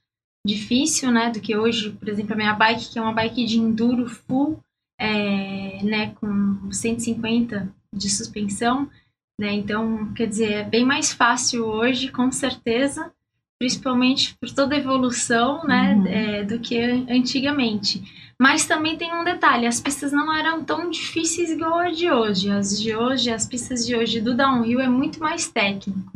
difícil, 0.43 1.11
né, 1.11 1.29
do 1.31 1.41
que 1.41 1.55
hoje. 1.55 1.91
Por 1.91 2.09
exemplo, 2.09 2.33
a 2.33 2.37
minha 2.37 2.55
bike, 2.55 2.89
que 2.89 2.99
é 2.99 3.03
uma 3.03 3.13
bike 3.13 3.45
de 3.45 3.59
enduro 3.59 4.09
full, 4.09 4.59
é, 4.99 5.83
né, 5.83 6.15
com 6.19 6.73
150 6.73 7.71
de 7.95 8.09
suspensão, 8.09 8.89
né? 9.39 9.53
Então, 9.53 10.13
quer 10.15 10.27
dizer, 10.27 10.53
é 10.53 10.65
bem 10.65 10.85
mais 10.85 11.13
fácil 11.13 11.65
hoje, 11.65 12.11
com 12.11 12.31
certeza, 12.33 13.13
principalmente 13.61 14.37
por 14.41 14.51
toda 14.53 14.75
a 14.75 14.79
evolução, 14.79 15.65
né, 15.65 15.95
Uhum. 15.95 16.07
é, 16.07 16.45
do 16.45 16.59
que 16.59 16.79
antigamente. 17.09 18.03
Mas 18.41 18.67
também 18.67 18.97
tem 18.97 19.13
um 19.13 19.25
detalhe, 19.25 19.67
as 19.67 19.81
pistas 19.81 20.13
não 20.13 20.33
eram 20.33 20.63
tão 20.65 20.89
difíceis 20.91 21.51
igual 21.51 21.79
a 21.79 21.91
de 21.91 22.09
hoje. 22.11 22.51
As 22.51 22.81
de 22.81 22.95
hoje, 22.95 23.31
as 23.33 23.47
pistas 23.47 23.85
de 23.85 23.97
hoje 23.97 24.21
do 24.21 24.37
downhill 24.37 24.81
é 24.81 24.89
muito 24.89 25.19
mais 25.19 25.49
técnico, 25.49 26.13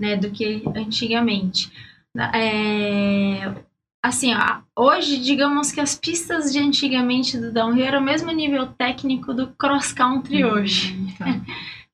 né, 0.00 0.14
do 0.16 0.30
que 0.30 0.62
antigamente. 0.76 1.72
É, 2.34 3.54
assim, 4.04 4.32
hoje, 4.78 5.18
digamos 5.18 5.72
que 5.72 5.80
as 5.80 5.96
pistas 5.96 6.52
de 6.52 6.58
antigamente 6.58 7.38
do 7.38 7.50
downhill 7.50 7.84
eram 7.86 8.00
o 8.00 8.04
mesmo 8.04 8.30
nível 8.30 8.66
técnico 8.66 9.32
do 9.32 9.48
cross 9.58 9.92
country 9.92 10.44
hoje. 10.44 10.94
Tá. 11.18 11.26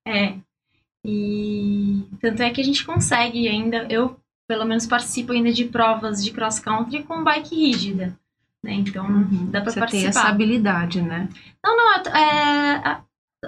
É. 0.09 0.35
E 1.05 2.05
tanto 2.21 2.43
é 2.43 2.51
que 2.51 2.61
a 2.61 2.65
gente 2.65 2.85
consegue 2.85 3.49
ainda, 3.49 3.87
eu 3.91 4.17
pelo 4.49 4.65
menos 4.65 4.87
participo 4.87 5.33
ainda 5.33 5.53
de 5.53 5.65
provas 5.65 6.23
de 6.25 6.31
cross 6.33 6.59
country 6.59 7.03
com 7.05 7.23
bike 7.25 7.55
rígida. 7.55 8.19
Né? 8.63 8.75
Então 8.75 9.07
Uhum. 9.07 9.47
dá 9.51 9.61
pra 9.61 9.71
Você 9.71 9.75
tem 9.77 9.81
participar. 9.81 10.09
essa 10.09 10.29
habilidade, 10.29 11.01
né? 11.01 11.29
Não, 11.65 11.77
não, 11.77 11.95
é, 12.15 13.01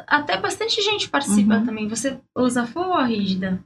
até 0.06 0.38
bastante 0.38 0.80
gente 0.80 1.08
participa 1.10 1.56
Uhum. 1.56 1.66
também. 1.66 1.88
Você 1.88 2.18
usa 2.36 2.66
full 2.66 2.84
ou 2.88 3.04
rígida? 3.04 3.62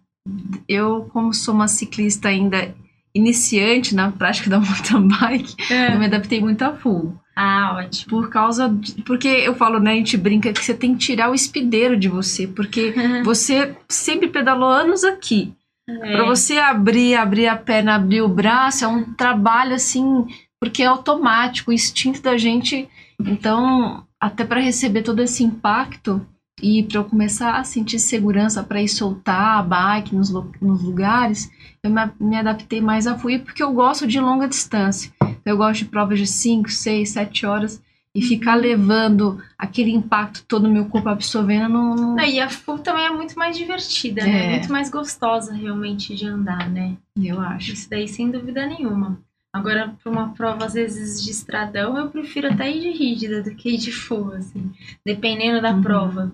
Eu, 0.69 1.05
como 1.13 1.33
sou 1.33 1.55
uma 1.55 1.69
ciclista 1.69 2.29
ainda 2.29 2.75
iniciante 3.15 3.95
na 3.95 4.11
prática 4.11 4.51
da 4.51 4.59
mountain 4.61 5.07
bike, 5.09 5.55
eu 5.93 5.99
me 5.99 6.07
adaptei 6.07 6.41
muito 6.41 6.63
a 6.63 6.75
full. 6.75 7.17
Ah, 7.37 7.77
ótimo. 7.77 8.09
Por 8.09 8.31
causa 8.31 8.67
de, 8.67 9.03
porque 9.03 9.29
eu 9.29 9.55
falo, 9.55 9.79
né, 9.79 9.93
a 9.93 9.97
gente 9.97 10.17
brinca 10.17 10.53
que 10.55 10.65
você 10.65 10.73
tem 10.73 10.95
que 10.95 11.01
tirar 11.01 11.31
o 11.31 11.35
espideiro 11.35 11.95
de 11.95 12.09
você, 12.09 12.47
porque 12.47 12.95
você 13.23 13.77
sempre 13.87 14.29
pedalou 14.29 14.71
anos 14.71 15.05
aqui. 15.05 15.53
É. 15.89 16.17
Pra 16.17 16.25
você 16.25 16.57
abrir, 16.57 17.15
abrir 17.15 17.47
a 17.47 17.55
perna, 17.55 17.95
abrir 17.95 18.23
o 18.23 18.29
braço, 18.29 18.85
é 18.85 18.89
um 18.89 19.13
trabalho 19.13 19.75
assim, 19.75 20.27
porque 20.59 20.83
é 20.83 20.87
automático, 20.87 21.71
o 21.71 21.75
instinto 21.75 22.23
da 22.23 22.39
gente. 22.39 22.89
Então, 23.21 24.05
até 24.19 24.45
para 24.45 24.61
receber 24.61 25.03
todo 25.03 25.21
esse 25.21 25.45
impacto 25.45 26.27
e 26.63 26.83
para 26.85 27.01
eu 27.01 27.05
começar 27.05 27.57
a 27.57 27.65
sentir 27.65 27.99
segurança 27.99 28.65
para 28.65 28.83
ir 28.83 28.89
soltar 28.89 29.59
a 29.59 29.63
bike 29.63 30.15
nos, 30.15 30.31
nos 30.31 30.83
lugares, 30.83 31.51
eu 31.87 32.11
me, 32.21 32.37
adaptei 32.37 32.81
mais 32.81 33.07
a 33.07 33.17
fluir 33.19 33.43
porque 33.45 33.63
eu 33.63 33.73
gosto 33.73 34.07
de 34.07 34.21
longa 34.21 34.47
distância. 34.49 35.13
Então, 35.23 35.37
eu 35.47 35.57
gosto 35.57 35.81
de 35.81 35.85
provas 35.87 36.19
de 36.19 36.27
5, 36.27 36.71
6, 36.71 37.11
7 37.11 37.47
horas 37.47 37.83
e 38.15 38.23
ficar 38.23 38.55
levando 38.55 39.39
aquele 39.59 39.91
impacto 39.91 40.43
todo 40.49 40.65
o 40.67 40.71
meu 40.73 40.87
corpo 40.87 41.09
absorvendo 41.09 41.69
não, 41.69 41.95
não- 41.95 42.21
e 42.25 42.41
a 42.41 42.49
full 42.49 42.79
também 42.79 43.05
é 43.05 43.11
muito 43.11 43.39
mais 43.39 43.57
divertida, 43.57 44.23
É. 44.23 44.27
né? 44.27 44.51
Muito 44.57 44.73
mais 44.73 44.91
gostosa 44.91 45.53
realmente 45.53 46.15
de 46.15 46.27
andar, 46.27 46.69
né? 46.71 46.97
eu 47.23 47.41
acho. 47.41 47.73
Isso 47.73 47.89
daí 47.91 48.07
sem 48.09 48.31
dúvida 48.31 48.67
nenhuma. 48.67 49.19
Agora, 49.53 49.95
para 50.03 50.13
uma 50.13 50.29
prova, 50.35 50.67
às 50.67 50.75
vezes, 50.75 51.23
de 51.23 51.31
estradão, 51.31 51.97
eu 51.97 52.11
prefiro 52.11 52.53
até 52.53 52.71
ir 52.71 52.81
de 52.81 52.91
rígida 52.91 53.43
do 53.43 53.55
que 53.55 53.71
ir 53.71 53.79
de 53.79 53.91
full, 53.91 54.33
assim. 54.33 54.71
Dependendo 55.05 55.63
da 55.63 55.73
Uhum. 55.73 55.83
prova. 55.83 56.33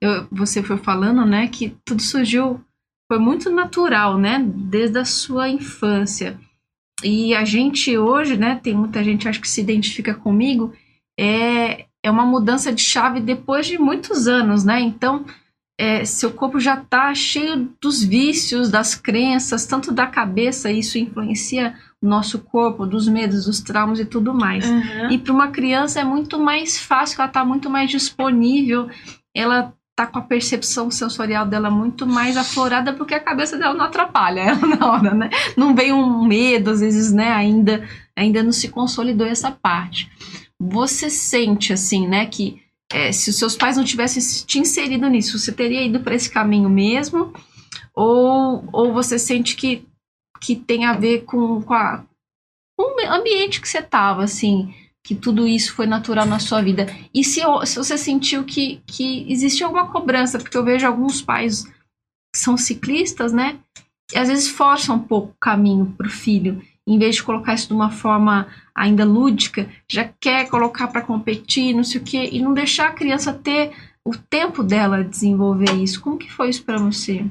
eu- 0.00 0.26
você 0.30 0.62
foi 0.62 0.76
falando, 0.76 1.24
né, 1.24 1.46
que 1.48 1.76
tudo 1.84 2.00
surgiu, 2.02 2.60
foi 3.08 3.18
muito 3.18 3.50
natural, 3.50 4.18
né, 4.18 4.44
desde 4.44 4.98
a 4.98 5.04
sua 5.04 5.48
infância. 5.48 6.38
E 7.04 7.34
a 7.34 7.44
gente 7.44 7.96
hoje, 7.96 8.36
né, 8.36 8.58
tem 8.62 8.74
muita 8.74 9.04
gente 9.04 9.28
acho 9.28 9.40
que 9.40 9.48
se 9.48 9.60
identifica 9.60 10.14
comigo, 10.14 10.72
é, 11.18 11.86
é 12.04 12.10
uma 12.10 12.26
mudança 12.26 12.72
de 12.72 12.82
chave 12.82 13.20
depois 13.20 13.66
de 13.66 13.78
muitos 13.78 14.26
anos, 14.28 14.64
né? 14.64 14.80
Então, 14.80 15.24
é, 15.78 16.04
seu 16.04 16.32
corpo 16.32 16.58
já 16.58 16.76
tá 16.76 17.14
cheio 17.14 17.70
dos 17.80 18.02
vícios, 18.02 18.70
das 18.70 18.94
crenças, 18.94 19.66
tanto 19.66 19.92
da 19.92 20.06
cabeça, 20.06 20.70
isso 20.70 20.98
influencia 20.98 21.74
o 22.02 22.06
nosso 22.06 22.38
corpo, 22.38 22.86
dos 22.86 23.08
medos, 23.08 23.44
dos 23.44 23.60
traumas 23.60 23.98
e 23.98 24.04
tudo 24.04 24.32
mais. 24.32 24.68
Uhum. 24.68 25.10
E 25.10 25.18
para 25.18 25.32
uma 25.32 25.48
criança 25.48 26.00
é 26.00 26.04
muito 26.04 26.38
mais 26.38 26.78
fácil, 26.78 27.20
ela 27.20 27.28
está 27.28 27.44
muito 27.44 27.68
mais 27.68 27.90
disponível, 27.90 28.88
ela 29.34 29.74
tá 29.96 30.06
com 30.06 30.18
a 30.18 30.22
percepção 30.22 30.90
sensorial 30.90 31.46
dela 31.46 31.70
muito 31.70 32.06
mais 32.06 32.36
aflorada 32.36 32.92
porque 32.92 33.14
a 33.14 33.20
cabeça 33.20 33.56
dela 33.56 33.72
não 33.72 33.86
atrapalha 33.86 34.40
ela 34.40 34.66
na 34.76 34.92
hora, 34.92 35.14
né? 35.14 35.30
Não 35.56 35.74
vem 35.74 35.90
um 35.90 36.22
medo, 36.26 36.70
às 36.70 36.80
vezes, 36.80 37.10
né? 37.10 37.32
Ainda, 37.32 37.88
ainda 38.14 38.42
não 38.42 38.52
se 38.52 38.68
consolidou 38.68 39.26
essa 39.26 39.50
parte. 39.50 40.12
Você 40.60 41.08
sente, 41.08 41.72
assim, 41.72 42.06
né, 42.06 42.26
que 42.26 42.62
é, 42.92 43.10
se 43.10 43.30
os 43.30 43.36
seus 43.36 43.56
pais 43.56 43.76
não 43.76 43.84
tivessem 43.84 44.22
te 44.46 44.58
inserido 44.58 45.08
nisso, 45.08 45.38
você 45.38 45.50
teria 45.50 45.82
ido 45.82 46.00
para 46.00 46.14
esse 46.14 46.30
caminho 46.30 46.68
mesmo? 46.68 47.32
Ou, 47.94 48.68
ou 48.72 48.92
você 48.92 49.18
sente 49.18 49.56
que, 49.56 49.86
que 50.40 50.54
tem 50.54 50.84
a 50.84 50.92
ver 50.92 51.24
com, 51.24 51.62
com, 51.62 51.74
a, 51.74 52.04
o 52.78 53.00
ambiente 53.10 53.60
que 53.60 53.68
você 53.68 53.78
estava, 53.78 54.24
assim, 54.24 54.74
que 55.06 55.14
tudo 55.14 55.46
isso 55.46 55.72
foi 55.72 55.86
natural 55.86 56.26
na 56.26 56.40
sua 56.40 56.60
vida. 56.60 56.84
E 57.14 57.22
se, 57.22 57.40
se 57.64 57.78
você 57.78 57.96
sentiu 57.96 58.42
que, 58.42 58.82
que 58.84 59.24
existe 59.30 59.62
alguma 59.62 59.86
cobrança, 59.86 60.36
porque 60.36 60.56
eu 60.56 60.64
vejo 60.64 60.84
alguns 60.84 61.22
pais 61.22 61.62
que 61.62 62.40
são 62.40 62.56
ciclistas, 62.56 63.32
né? 63.32 63.56
E 64.12 64.18
às 64.18 64.26
vezes 64.26 64.48
forçam 64.48 64.96
um 64.96 65.00
pouco 65.00 65.28
o 65.28 65.40
caminho 65.40 65.94
para 65.96 66.08
o 66.08 66.10
filho. 66.10 66.60
Em 66.84 66.98
vez 66.98 67.14
de 67.14 67.22
colocar 67.22 67.54
isso 67.54 67.68
de 67.68 67.74
uma 67.74 67.92
forma 67.92 68.48
ainda 68.74 69.04
lúdica, 69.04 69.70
já 69.88 70.10
quer 70.20 70.48
colocar 70.48 70.88
para 70.88 71.02
competir, 71.02 71.72
não 71.72 71.84
sei 71.84 72.00
o 72.00 72.04
quê, 72.04 72.28
e 72.32 72.40
não 72.40 72.52
deixar 72.52 72.88
a 72.88 72.94
criança 72.94 73.32
ter 73.32 73.72
o 74.04 74.10
tempo 74.16 74.64
dela 74.64 75.04
desenvolver 75.04 75.72
isso. 75.74 76.00
Como 76.00 76.18
que 76.18 76.32
foi 76.32 76.48
isso 76.50 76.64
para 76.64 76.78
você? 76.78 77.24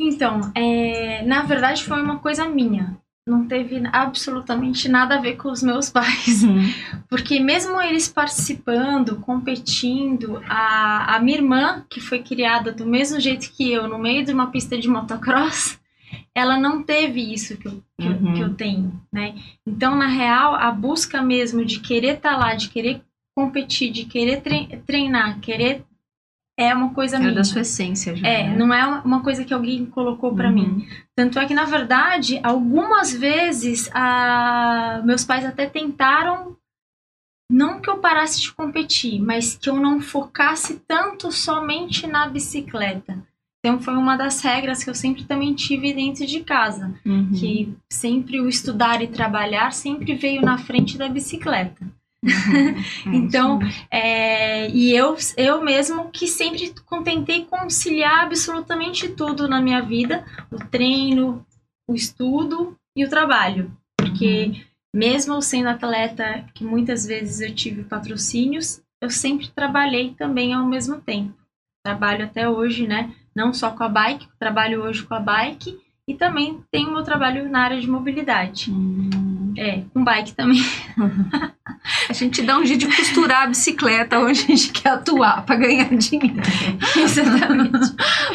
Então, 0.00 0.50
é, 0.54 1.22
na 1.26 1.42
verdade 1.42 1.84
foi 1.84 2.00
uma 2.00 2.20
coisa 2.20 2.48
minha. 2.48 2.96
Não 3.28 3.46
teve 3.46 3.82
absolutamente 3.92 4.88
nada 4.88 5.16
a 5.16 5.20
ver 5.20 5.36
com 5.36 5.50
os 5.50 5.62
meus 5.62 5.90
pais. 5.90 6.42
Uhum. 6.42 6.72
Porque 7.08 7.38
mesmo 7.38 7.80
eles 7.80 8.08
participando, 8.08 9.16
competindo, 9.16 10.42
a, 10.48 11.16
a 11.16 11.20
minha 11.20 11.38
irmã, 11.38 11.84
que 11.88 12.00
foi 12.00 12.22
criada 12.22 12.72
do 12.72 12.86
mesmo 12.86 13.20
jeito 13.20 13.52
que 13.52 13.72
eu, 13.72 13.86
no 13.86 13.98
meio 13.98 14.24
de 14.24 14.32
uma 14.32 14.50
pista 14.50 14.78
de 14.78 14.88
motocross, 14.88 15.78
ela 16.34 16.58
não 16.58 16.82
teve 16.82 17.32
isso 17.32 17.56
que 17.56 17.68
eu, 17.68 17.82
que, 17.98 18.06
uhum. 18.06 18.28
eu, 18.28 18.34
que 18.34 18.40
eu 18.40 18.54
tenho, 18.54 19.00
né? 19.12 19.34
Então, 19.66 19.96
na 19.96 20.06
real, 20.06 20.54
a 20.54 20.70
busca 20.70 21.22
mesmo 21.22 21.64
de 21.64 21.80
querer 21.80 22.16
estar 22.16 22.32
tá 22.32 22.36
lá, 22.36 22.54
de 22.54 22.68
querer 22.68 23.02
competir, 23.34 23.90
de 23.92 24.04
querer 24.04 24.42
treinar, 24.84 25.38
querer 25.40 25.84
é 26.58 26.74
uma 26.74 26.92
coisa 26.92 27.16
é 27.16 27.18
minha. 27.20 27.32
da 27.32 27.44
sua 27.44 27.60
essência 27.60 28.16
já. 28.16 28.26
É, 28.26 28.48
né? 28.48 28.56
não 28.56 28.74
é 28.74 28.84
uma 29.04 29.22
coisa 29.22 29.44
que 29.44 29.54
alguém 29.54 29.86
colocou 29.86 30.34
para 30.34 30.48
uhum. 30.48 30.54
mim. 30.54 30.88
Tanto 31.14 31.38
é 31.38 31.46
que, 31.46 31.54
na 31.54 31.64
verdade, 31.64 32.40
algumas 32.42 33.12
vezes 33.12 33.88
a... 33.94 35.00
meus 35.04 35.24
pais 35.24 35.44
até 35.44 35.66
tentaram 35.66 36.56
não 37.50 37.80
que 37.80 37.88
eu 37.88 37.98
parasse 37.98 38.42
de 38.42 38.52
competir, 38.52 39.22
mas 39.22 39.56
que 39.56 39.70
eu 39.70 39.76
não 39.76 40.00
focasse 40.00 40.82
tanto 40.86 41.32
somente 41.32 42.06
na 42.06 42.28
bicicleta. 42.28 43.24
Então 43.60 43.80
foi 43.80 43.94
uma 43.94 44.16
das 44.16 44.40
regras 44.40 44.84
que 44.84 44.90
eu 44.90 44.94
sempre 44.94 45.24
também 45.24 45.54
tive 45.54 45.92
dentro 45.92 46.26
de 46.26 46.40
casa, 46.40 46.94
uhum. 47.06 47.32
que 47.32 47.74
sempre 47.90 48.40
o 48.40 48.48
estudar 48.48 49.00
e 49.00 49.08
trabalhar 49.08 49.72
sempre 49.72 50.14
veio 50.14 50.42
na 50.42 50.58
frente 50.58 50.98
da 50.98 51.08
bicicleta. 51.08 51.86
Uhum. 52.24 53.14
então, 53.14 53.60
é, 53.90 54.68
e 54.70 54.94
eu, 54.94 55.16
eu 55.36 55.62
mesmo 55.62 56.10
que 56.10 56.26
sempre 56.26 56.74
tentei 57.04 57.44
conciliar 57.44 58.24
absolutamente 58.24 59.08
tudo 59.08 59.48
na 59.48 59.60
minha 59.60 59.80
vida: 59.80 60.24
o 60.50 60.58
treino, 60.58 61.44
o 61.88 61.94
estudo 61.94 62.76
e 62.96 63.04
o 63.04 63.08
trabalho. 63.08 63.70
Porque, 63.96 64.46
uhum. 64.46 64.60
mesmo 64.94 65.42
sendo 65.42 65.68
atleta, 65.68 66.44
que 66.54 66.64
muitas 66.64 67.06
vezes 67.06 67.40
eu 67.40 67.54
tive 67.54 67.84
patrocínios, 67.84 68.82
eu 69.00 69.10
sempre 69.10 69.48
trabalhei 69.48 70.14
também 70.14 70.52
ao 70.52 70.66
mesmo 70.66 71.00
tempo. 71.00 71.34
Trabalho 71.84 72.24
até 72.24 72.48
hoje, 72.48 72.86
né? 72.86 73.14
Não 73.34 73.54
só 73.54 73.70
com 73.70 73.84
a 73.84 73.88
bike, 73.88 74.28
trabalho 74.38 74.82
hoje 74.82 75.04
com 75.04 75.14
a 75.14 75.20
bike 75.20 75.78
e 76.06 76.14
também 76.14 76.60
tenho 76.70 76.90
meu 76.92 77.04
trabalho 77.04 77.48
na 77.48 77.60
área 77.60 77.80
de 77.80 77.88
mobilidade. 77.88 78.72
Hum. 78.72 79.27
É, 79.58 79.82
com 79.92 80.04
bike 80.04 80.34
também. 80.34 80.62
a 82.08 82.12
gente 82.12 82.42
dá 82.42 82.58
um 82.58 82.64
jeito 82.64 82.88
de 82.88 82.96
costurar 82.96 83.42
a 83.42 83.46
bicicleta 83.48 84.18
onde 84.18 84.40
a 84.40 84.46
gente 84.46 84.70
quer 84.70 84.90
atuar 84.90 85.44
para 85.44 85.56
ganhar 85.56 85.88
dinheiro. 85.96 86.40
Exatamente. 86.96 87.72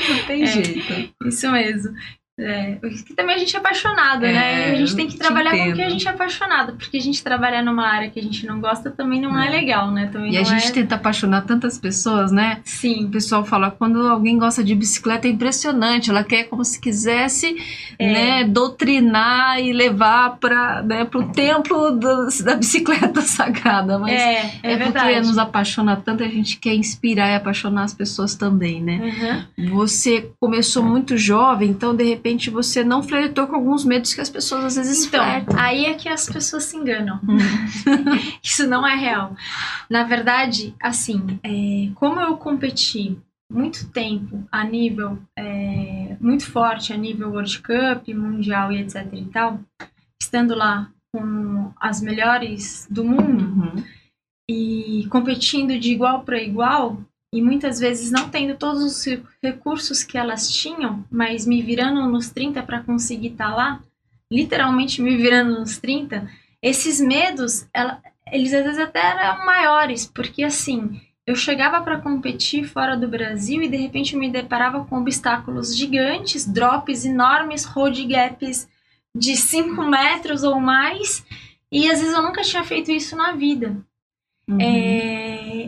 Não 0.09 0.23
tem 0.27 0.43
é, 0.43 0.47
jeito. 0.47 1.13
Isso 1.25 1.49
mesmo. 1.49 1.93
É, 2.39 2.79
que 3.05 3.13
também 3.13 3.35
a 3.35 3.37
gente 3.37 3.55
é 3.55 3.59
apaixonada, 3.59 4.27
é, 4.27 4.33
né? 4.33 4.71
A 4.71 4.75
gente 4.75 4.95
tem 4.95 5.07
que 5.07 5.17
trabalhar 5.17 5.51
com 5.51 5.69
o 5.69 5.75
que 5.75 5.81
a 5.83 5.89
gente 5.89 6.07
é 6.07 6.09
apaixonado, 6.09 6.73
porque 6.73 6.97
a 6.97 6.99
gente 6.99 7.23
trabalhar 7.23 7.61
numa 7.61 7.85
área 7.85 8.09
que 8.09 8.19
a 8.19 8.23
gente 8.23 8.47
não 8.47 8.59
gosta 8.59 8.89
também 8.89 9.21
não 9.21 9.39
é, 9.39 9.45
é 9.45 9.49
legal, 9.51 9.91
né? 9.91 10.09
Também 10.11 10.33
e 10.33 10.37
a 10.39 10.43
gente 10.43 10.67
é... 10.67 10.71
tenta 10.71 10.95
apaixonar 10.95 11.43
tantas 11.43 11.77
pessoas, 11.77 12.31
né? 12.31 12.59
Sim. 12.65 13.05
O 13.05 13.09
pessoal 13.09 13.45
fala, 13.45 13.69
quando 13.69 14.07
alguém 14.07 14.39
gosta 14.39 14.63
de 14.63 14.73
bicicleta 14.73 15.27
é 15.27 15.31
impressionante, 15.31 16.09
ela 16.09 16.23
quer 16.23 16.45
como 16.45 16.65
se 16.65 16.81
quisesse, 16.81 17.55
é. 17.99 18.11
né, 18.11 18.43
doutrinar 18.45 19.59
e 19.59 19.71
levar 19.71 20.37
para 20.39 20.81
né, 20.81 21.07
o 21.13 21.23
templo 21.25 21.91
do, 21.91 22.29
da 22.43 22.55
bicicleta 22.55 23.21
sagrada, 23.21 23.99
mas 23.99 24.19
é, 24.19 24.59
é, 24.63 24.73
é 24.73 24.77
porque 24.77 25.19
nos 25.19 25.37
apaixona 25.37 25.95
tanto, 25.95 26.23
a 26.23 26.27
gente 26.27 26.57
quer 26.57 26.73
inspirar 26.73 27.29
e 27.29 27.35
apaixonar 27.35 27.83
as 27.83 27.93
pessoas 27.93 28.33
também, 28.33 28.81
né? 28.81 29.45
Uhum. 29.55 29.75
Você 29.75 30.31
começou 30.39 30.81
muito 30.81 31.15
jovem, 31.15 31.69
então 31.69 31.95
de 31.95 32.03
repente 32.03 32.22
repente 32.23 32.49
você 32.49 32.85
não 32.85 33.03
flertou 33.03 33.47
com 33.47 33.55
alguns 33.55 33.83
medos 33.83 34.13
que 34.13 34.21
as 34.21 34.29
pessoas 34.29 34.63
às 34.63 34.75
vezes 34.77 35.05
então, 35.05 35.19
flertam. 35.19 35.59
Aí 35.59 35.85
é 35.85 35.93
que 35.93 36.07
as 36.07 36.29
pessoas 36.29 36.63
se 36.63 36.77
enganam. 36.77 37.19
Hum. 37.27 37.37
Isso 38.41 38.65
não 38.65 38.87
é 38.87 38.95
real. 38.95 39.35
Na 39.89 40.05
verdade, 40.05 40.73
assim, 40.81 41.37
é, 41.43 41.91
como 41.95 42.21
eu 42.21 42.37
competi 42.37 43.17
muito 43.51 43.89
tempo 43.89 44.47
a 44.49 44.63
nível 44.63 45.19
é, 45.37 46.15
muito 46.19 46.49
forte, 46.49 46.93
a 46.93 46.97
nível 46.97 47.29
World 47.29 47.59
Cup, 47.59 48.07
Mundial 48.07 48.71
e 48.71 48.79
etc 48.79 49.05
e 49.11 49.25
tal, 49.25 49.59
estando 50.19 50.55
lá 50.55 50.89
com 51.13 51.71
as 51.79 52.01
melhores 52.01 52.87
do 52.89 53.03
mundo 53.03 53.43
uhum. 53.43 53.83
e 54.49 55.05
competindo 55.09 55.77
de 55.77 55.91
igual 55.91 56.23
para 56.23 56.41
igual, 56.41 56.99
e 57.33 57.41
muitas 57.41 57.79
vezes 57.79 58.11
não 58.11 58.29
tendo 58.29 58.55
todos 58.55 58.83
os 58.83 59.23
recursos 59.41 60.03
que 60.03 60.19
elas 60.19 60.47
tinham, 60.51 61.03
mas 61.09 61.47
me 61.47 61.63
virando 61.63 62.07
nos 62.07 62.29
30 62.29 62.61
para 62.61 62.83
conseguir 62.83 63.29
estar 63.29 63.49
tá 63.49 63.55
lá, 63.55 63.83
literalmente 64.31 65.01
me 65.01 65.17
virando 65.17 65.59
nos 65.59 65.79
30, 65.79 66.29
esses 66.61 67.01
medos, 67.01 67.67
ela, 67.73 67.99
eles 68.31 68.53
às 68.53 68.63
vezes 68.63 68.79
até 68.79 68.99
eram 68.99 69.43
maiores, 69.47 70.05
porque 70.05 70.43
assim, 70.43 71.01
eu 71.25 71.35
chegava 71.35 71.81
para 71.81 71.99
competir 71.99 72.65
fora 72.65 72.95
do 72.95 73.07
Brasil 73.07 73.63
e 73.63 73.67
de 73.67 73.77
repente 73.77 74.15
me 74.15 74.29
deparava 74.29 74.85
com 74.85 74.99
obstáculos 74.99 75.75
gigantes, 75.75 76.45
drops 76.45 77.03
enormes, 77.03 77.65
road 77.65 78.05
gaps 78.05 78.67
de 79.15 79.35
5 79.35 79.81
metros 79.81 80.43
ou 80.43 80.59
mais, 80.59 81.25
e 81.71 81.89
às 81.89 81.99
vezes 81.99 82.13
eu 82.13 82.21
nunca 82.21 82.43
tinha 82.43 82.63
feito 82.63 82.91
isso 82.91 83.15
na 83.15 83.31
vida. 83.31 83.75
Uhum. 84.47 84.61
É, 84.61 85.22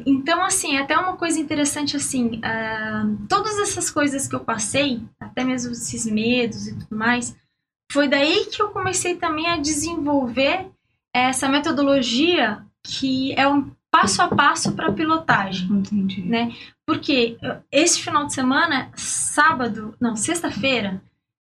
então, 0.05 0.43
assim, 0.43 0.77
até 0.77 0.97
uma 0.97 1.17
coisa 1.17 1.39
interessante, 1.39 1.95
assim, 1.95 2.37
uh, 2.37 3.27
todas 3.27 3.57
essas 3.59 3.89
coisas 3.89 4.27
que 4.27 4.35
eu 4.35 4.41
passei, 4.41 5.01
até 5.19 5.43
mesmo 5.43 5.71
esses 5.71 6.05
medos 6.05 6.67
e 6.67 6.77
tudo 6.77 6.95
mais, 6.95 7.35
foi 7.91 8.07
daí 8.07 8.45
que 8.45 8.61
eu 8.61 8.69
comecei 8.69 9.15
também 9.15 9.47
a 9.47 9.57
desenvolver 9.57 10.67
essa 11.13 11.47
metodologia 11.47 12.63
que 12.83 13.33
é 13.33 13.47
um 13.47 13.71
passo 13.89 14.21
a 14.21 14.27
passo 14.27 14.73
para 14.73 14.91
pilotagem. 14.91 15.71
Entendi. 15.71 16.21
Né? 16.21 16.53
Porque 16.85 17.37
esse 17.71 18.01
final 18.01 18.25
de 18.25 18.33
semana, 18.33 18.91
sábado, 18.95 19.95
não, 19.99 20.15
sexta-feira, 20.15 21.01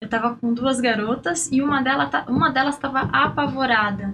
eu 0.03 0.09
tava 0.09 0.35
com 0.35 0.53
duas 0.53 0.81
garotas 0.81 1.51
e 1.53 1.63
uma, 1.63 1.81
dela, 1.81 2.11
uma 2.29 2.51
delas 2.51 2.75
estava 2.75 3.03
apavorada 3.03 4.13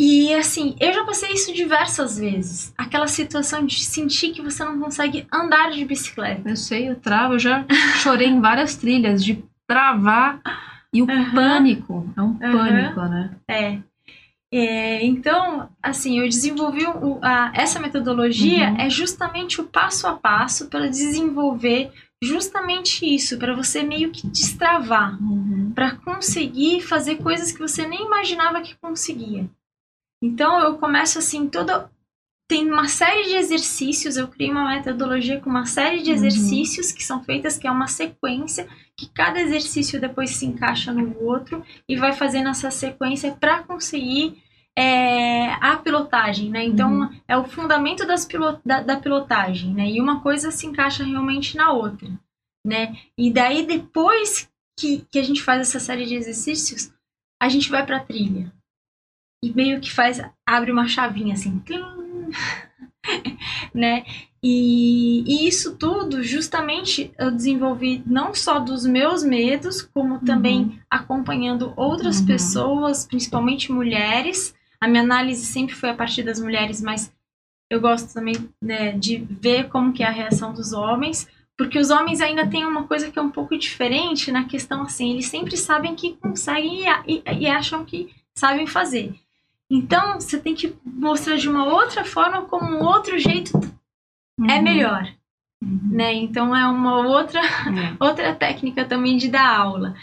e 0.00 0.34
assim, 0.34 0.74
eu 0.80 0.92
já 0.92 1.04
passei 1.04 1.32
isso 1.32 1.52
diversas 1.52 2.18
vezes. 2.18 2.74
Aquela 2.76 3.06
situação 3.06 3.64
de 3.64 3.84
sentir 3.84 4.32
que 4.32 4.42
você 4.42 4.64
não 4.64 4.80
consegue 4.80 5.26
andar 5.32 5.70
de 5.70 5.84
bicicleta. 5.84 6.48
Eu 6.48 6.56
sei, 6.56 6.88
eu 6.88 6.96
travo, 6.96 7.34
eu 7.34 7.38
já 7.38 7.64
chorei 8.02 8.28
em 8.28 8.40
várias 8.40 8.74
trilhas 8.74 9.24
de 9.24 9.44
travar 9.68 10.40
e 10.92 11.00
o 11.00 11.06
uhum. 11.06 11.30
pânico. 11.32 12.12
É 12.16 12.22
um 12.22 12.26
uhum. 12.26 12.38
pânico, 12.38 13.00
né? 13.02 13.36
É. 13.48 13.78
é. 14.52 15.04
Então, 15.04 15.68
assim, 15.80 16.18
eu 16.18 16.28
desenvolvi 16.28 16.84
o, 16.86 17.20
a, 17.22 17.52
essa 17.54 17.78
metodologia 17.78 18.70
uhum. 18.70 18.80
é 18.80 18.90
justamente 18.90 19.60
o 19.60 19.64
passo 19.64 20.08
a 20.08 20.14
passo 20.14 20.68
para 20.68 20.88
desenvolver 20.88 21.92
justamente 22.20 23.04
isso, 23.06 23.38
para 23.38 23.54
você 23.54 23.82
meio 23.82 24.10
que 24.10 24.26
destravar, 24.26 25.22
uhum. 25.22 25.70
para 25.72 25.94
conseguir 25.96 26.80
fazer 26.80 27.16
coisas 27.16 27.52
que 27.52 27.58
você 27.60 27.86
nem 27.86 28.06
imaginava 28.06 28.62
que 28.62 28.74
conseguia. 28.80 29.48
Então 30.24 30.58
eu 30.58 30.78
começo 30.78 31.18
assim, 31.18 31.46
toda 31.46 31.90
tem 32.48 32.70
uma 32.70 32.88
série 32.88 33.24
de 33.24 33.34
exercícios, 33.34 34.16
eu 34.16 34.26
criei 34.26 34.50
uma 34.50 34.70
metodologia 34.70 35.38
com 35.38 35.50
uma 35.50 35.66
série 35.66 36.02
de 36.02 36.08
uhum. 36.10 36.16
exercícios 36.16 36.88
uhum. 36.88 36.94
que 36.94 37.04
são 37.04 37.22
feitas, 37.22 37.58
que 37.58 37.66
é 37.66 37.70
uma 37.70 37.86
sequência, 37.86 38.66
que 38.96 39.06
cada 39.08 39.38
exercício 39.38 40.00
depois 40.00 40.30
se 40.30 40.46
encaixa 40.46 40.92
no 40.92 41.22
outro 41.22 41.62
e 41.86 41.96
vai 41.96 42.14
fazendo 42.14 42.48
essa 42.48 42.70
sequência 42.70 43.32
para 43.32 43.62
conseguir 43.62 44.42
é, 44.76 45.52
a 45.54 45.76
pilotagem, 45.76 46.48
né? 46.48 46.64
Então 46.64 47.00
uhum. 47.00 47.20
é 47.28 47.36
o 47.36 47.44
fundamento 47.44 48.06
das 48.06 48.24
pilot, 48.24 48.60
da, 48.64 48.80
da, 48.80 48.96
pilotagem, 48.96 49.74
né? 49.74 49.90
E 49.90 50.00
uma 50.00 50.20
coisa 50.20 50.50
se 50.50 50.66
encaixa 50.66 51.04
realmente 51.04 51.54
na 51.54 51.70
outra, 51.70 52.08
né? 52.66 52.96
E 53.18 53.30
daí 53.30 53.66
depois 53.66 54.50
que, 54.78 55.06
que 55.10 55.18
a 55.18 55.22
gente 55.22 55.42
faz 55.42 55.60
essa 55.60 55.78
série 55.78 56.06
de 56.06 56.14
exercícios, 56.14 56.90
a 57.42 57.48
gente 57.50 57.70
vai 57.70 57.84
para 57.84 57.98
a 57.98 58.04
trilha 58.04 58.50
e 59.48 59.52
meio 59.54 59.80
que 59.80 59.92
faz, 59.92 60.22
abre 60.46 60.70
uma 60.70 60.88
chavinha 60.88 61.34
assim. 61.34 61.62
Né? 63.74 64.04
E, 64.42 65.24
e, 65.26 65.48
isso 65.48 65.76
tudo, 65.76 66.22
justamente, 66.22 67.10
eu 67.18 67.30
desenvolvi 67.30 68.02
não 68.06 68.34
só 68.34 68.58
dos 68.58 68.86
meus 68.86 69.22
medos, 69.22 69.82
como 69.82 70.20
também 70.20 70.60
uhum. 70.60 70.78
acompanhando 70.90 71.72
outras 71.76 72.20
uhum. 72.20 72.26
pessoas, 72.26 73.06
principalmente 73.06 73.72
mulheres. 73.72 74.54
A 74.80 74.86
minha 74.86 75.02
análise 75.02 75.44
sempre 75.44 75.74
foi 75.74 75.90
a 75.90 75.94
partir 75.94 76.22
das 76.22 76.38
mulheres, 76.40 76.80
mas 76.80 77.12
eu 77.70 77.80
gosto 77.80 78.12
também 78.12 78.34
né, 78.62 78.92
de 78.92 79.16
ver 79.30 79.68
como 79.68 79.92
que 79.92 80.02
é 80.02 80.06
a 80.06 80.10
reação 80.10 80.52
dos 80.52 80.72
homens, 80.72 81.26
porque 81.56 81.78
os 81.78 81.90
homens 81.90 82.20
ainda 82.20 82.46
têm 82.46 82.66
uma 82.66 82.86
coisa 82.86 83.10
que 83.10 83.18
é 83.18 83.22
um 83.22 83.30
pouco 83.30 83.56
diferente 83.56 84.30
na 84.30 84.44
questão 84.44 84.82
assim, 84.82 85.12
eles 85.12 85.26
sempre 85.26 85.56
sabem 85.56 85.94
que 85.94 86.16
conseguem 86.16 86.84
e, 86.84 86.86
e, 87.06 87.22
e 87.40 87.46
acham 87.46 87.84
que 87.84 88.14
sabem 88.34 88.66
fazer. 88.66 89.14
Então, 89.70 90.20
você 90.20 90.38
tem 90.38 90.54
que 90.54 90.76
mostrar 90.84 91.36
de 91.36 91.48
uma 91.48 91.64
outra 91.66 92.04
forma 92.04 92.42
como 92.42 92.66
um 92.66 92.84
outro 92.84 93.18
jeito 93.18 93.58
é 94.38 94.42
uhum. 94.42 94.50
é 94.50 94.62
melhor. 94.62 95.14
Uhum. 95.62 95.80
Né? 95.90 96.12
Então 96.14 96.54
é 96.54 96.66
uma 96.66 97.06
outra, 97.06 97.40
é. 97.40 97.96
outra 98.04 98.34
técnica 98.34 98.84
também 98.84 99.16
de 99.16 99.28
dar 99.28 99.56
aula. 99.56 99.94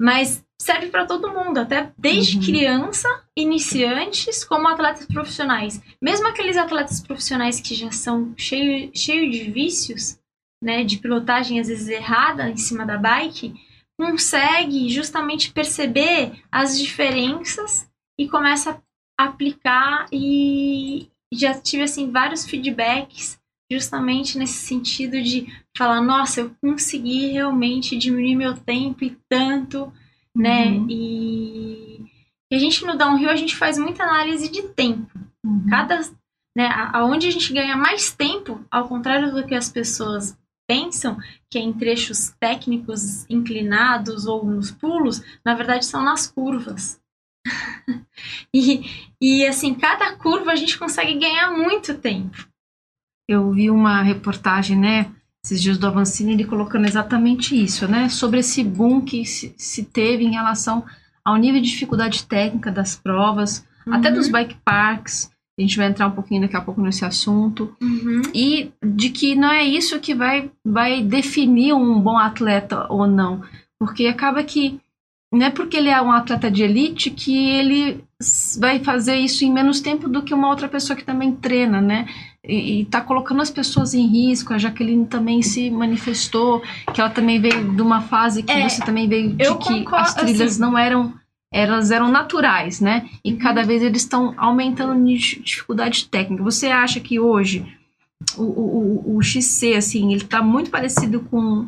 Mas 0.00 0.44
serve 0.60 0.88
para 0.88 1.06
todo 1.06 1.32
mundo, 1.32 1.58
até 1.58 1.92
desde 1.98 2.36
uhum. 2.36 2.44
criança, 2.44 3.24
iniciantes, 3.36 4.44
como 4.44 4.68
atletas 4.68 5.06
profissionais. 5.06 5.82
Mesmo 6.00 6.28
aqueles 6.28 6.56
atletas 6.56 7.00
profissionais 7.00 7.60
que 7.60 7.74
já 7.74 7.90
são 7.90 8.32
cheios 8.36 8.90
cheio 8.94 9.30
de 9.30 9.50
vícios, 9.50 10.18
né, 10.62 10.84
de 10.84 10.98
pilotagem 10.98 11.60
às 11.60 11.68
vezes 11.68 11.88
errada 11.88 12.48
em 12.48 12.56
cima 12.56 12.84
da 12.84 12.96
bike, 12.96 13.54
consegue 13.96 14.88
justamente 14.88 15.52
perceber 15.52 16.32
as 16.50 16.78
diferenças 16.78 17.88
e 18.18 18.28
começa 18.28 18.70
a 18.70 18.80
aplicar 19.18 20.06
e 20.12 21.08
já 21.32 21.52
tive 21.54 21.82
assim 21.82 22.10
vários 22.10 22.46
feedbacks 22.46 23.38
justamente 23.70 24.38
nesse 24.38 24.66
sentido 24.66 25.20
de 25.22 25.46
falar, 25.76 26.00
nossa, 26.00 26.40
eu 26.40 26.50
consegui 26.60 27.32
realmente 27.32 27.98
diminuir 27.98 28.34
meu 28.34 28.56
tempo 28.56 29.04
e 29.04 29.16
tanto, 29.28 29.92
né? 30.34 30.68
uhum. 30.68 30.86
E, 30.88 32.10
e, 32.50 32.56
a 32.56 32.58
gente 32.58 32.84
no 32.86 32.96
downhill 32.96 33.28
a 33.28 33.36
gente 33.36 33.56
faz 33.56 33.76
muita 33.76 34.04
análise 34.04 34.48
de 34.48 34.62
tempo. 34.68 35.18
Uhum. 35.44 35.66
Cada, 35.68 36.00
né, 36.56 36.68
aonde 36.94 37.26
a 37.26 37.30
gente 37.30 37.52
ganha 37.52 37.76
mais 37.76 38.10
tempo, 38.10 38.64
ao 38.70 38.88
contrário 38.88 39.34
do 39.34 39.46
que 39.46 39.54
as 39.54 39.68
pessoas 39.68 40.36
pensam, 40.66 41.18
que 41.50 41.58
é 41.58 41.62
em 41.62 41.72
trechos 41.72 42.34
técnicos 42.40 43.28
inclinados 43.28 44.26
ou 44.26 44.44
nos 44.44 44.70
pulos, 44.70 45.22
na 45.44 45.54
verdade 45.54 45.84
são 45.84 46.02
nas 46.02 46.26
curvas. 46.26 47.00
e, 48.54 48.84
e 49.20 49.46
assim, 49.46 49.74
cada 49.74 50.16
curva 50.16 50.52
a 50.52 50.56
gente 50.56 50.78
consegue 50.78 51.14
ganhar 51.14 51.50
muito 51.50 51.94
tempo. 51.94 52.46
Eu 53.28 53.52
vi 53.52 53.70
uma 53.70 54.02
reportagem, 54.02 54.76
né, 54.76 55.10
esses 55.44 55.60
dias 55.62 55.78
do 55.78 55.86
Avancini, 55.86 56.32
ele 56.32 56.44
colocando 56.44 56.86
exatamente 56.86 57.60
isso, 57.62 57.86
né, 57.86 58.08
sobre 58.08 58.40
esse 58.40 58.64
boom 58.64 59.00
que 59.00 59.24
se, 59.24 59.54
se 59.56 59.84
teve 59.84 60.24
em 60.24 60.32
relação 60.32 60.84
ao 61.24 61.36
nível 61.36 61.60
de 61.60 61.68
dificuldade 61.68 62.24
técnica 62.24 62.70
das 62.70 62.96
provas, 62.96 63.66
uhum. 63.86 63.94
até 63.94 64.10
dos 64.10 64.28
bike 64.28 64.56
parks. 64.64 65.30
A 65.58 65.60
gente 65.60 65.76
vai 65.76 65.88
entrar 65.88 66.06
um 66.06 66.12
pouquinho 66.12 66.42
daqui 66.42 66.56
a 66.56 66.60
pouco 66.60 66.80
nesse 66.80 67.04
assunto. 67.04 67.76
Uhum. 67.82 68.22
E 68.32 68.70
de 68.82 69.10
que 69.10 69.34
não 69.34 69.50
é 69.50 69.64
isso 69.64 69.98
que 69.98 70.14
vai, 70.14 70.50
vai 70.64 71.02
definir 71.02 71.74
um 71.74 72.00
bom 72.00 72.16
atleta 72.16 72.86
ou 72.88 73.08
não. 73.08 73.42
Porque 73.78 74.06
acaba 74.06 74.42
que 74.44 74.80
não 75.32 75.46
é 75.46 75.50
porque 75.50 75.76
ele 75.76 75.90
é 75.90 76.00
um 76.00 76.10
atleta 76.10 76.50
de 76.50 76.62
elite 76.62 77.10
que 77.10 77.50
ele 77.50 78.02
vai 78.58 78.80
fazer 78.80 79.16
isso 79.16 79.44
em 79.44 79.52
menos 79.52 79.80
tempo 79.80 80.08
do 80.08 80.22
que 80.22 80.32
uma 80.32 80.48
outra 80.48 80.68
pessoa 80.68 80.96
que 80.96 81.04
também 81.04 81.32
treina, 81.32 81.80
né? 81.80 82.08
E, 82.42 82.82
está 82.82 83.00
colocando 83.00 83.42
as 83.42 83.50
pessoas 83.50 83.92
em 83.92 84.06
risco. 84.06 84.54
A 84.54 84.58
Jaqueline 84.58 85.06
também 85.06 85.42
se 85.42 85.70
manifestou 85.70 86.62
que 86.94 87.00
ela 87.00 87.10
também 87.10 87.40
veio 87.40 87.72
de 87.74 87.82
uma 87.82 88.00
fase 88.00 88.42
que 88.42 88.50
é, 88.50 88.68
você 88.68 88.82
também 88.82 89.06
veio 89.06 89.30
de 89.34 89.44
que 89.58 89.84
concordo, 89.84 89.96
as 89.96 90.14
trilhas 90.14 90.52
assim, 90.52 90.60
não 90.60 90.76
eram 90.76 91.12
elas 91.52 91.90
eram 91.90 92.10
naturais, 92.10 92.80
né? 92.80 93.08
E 93.24 93.32
uhum. 93.32 93.38
cada 93.38 93.62
vez 93.62 93.82
eles 93.82 94.02
estão 94.02 94.34
aumentando 94.36 94.92
a 94.92 95.14
dificuldade 95.14 96.06
técnica. 96.06 96.42
Você 96.42 96.66
acha 96.66 97.00
que 97.00 97.18
hoje 97.18 97.66
o, 98.36 98.42
o, 98.42 99.16
o 99.16 99.22
XC, 99.22 99.74
assim, 99.74 100.12
ele 100.12 100.24
está 100.24 100.42
muito 100.42 100.70
parecido 100.70 101.20
com 101.20 101.66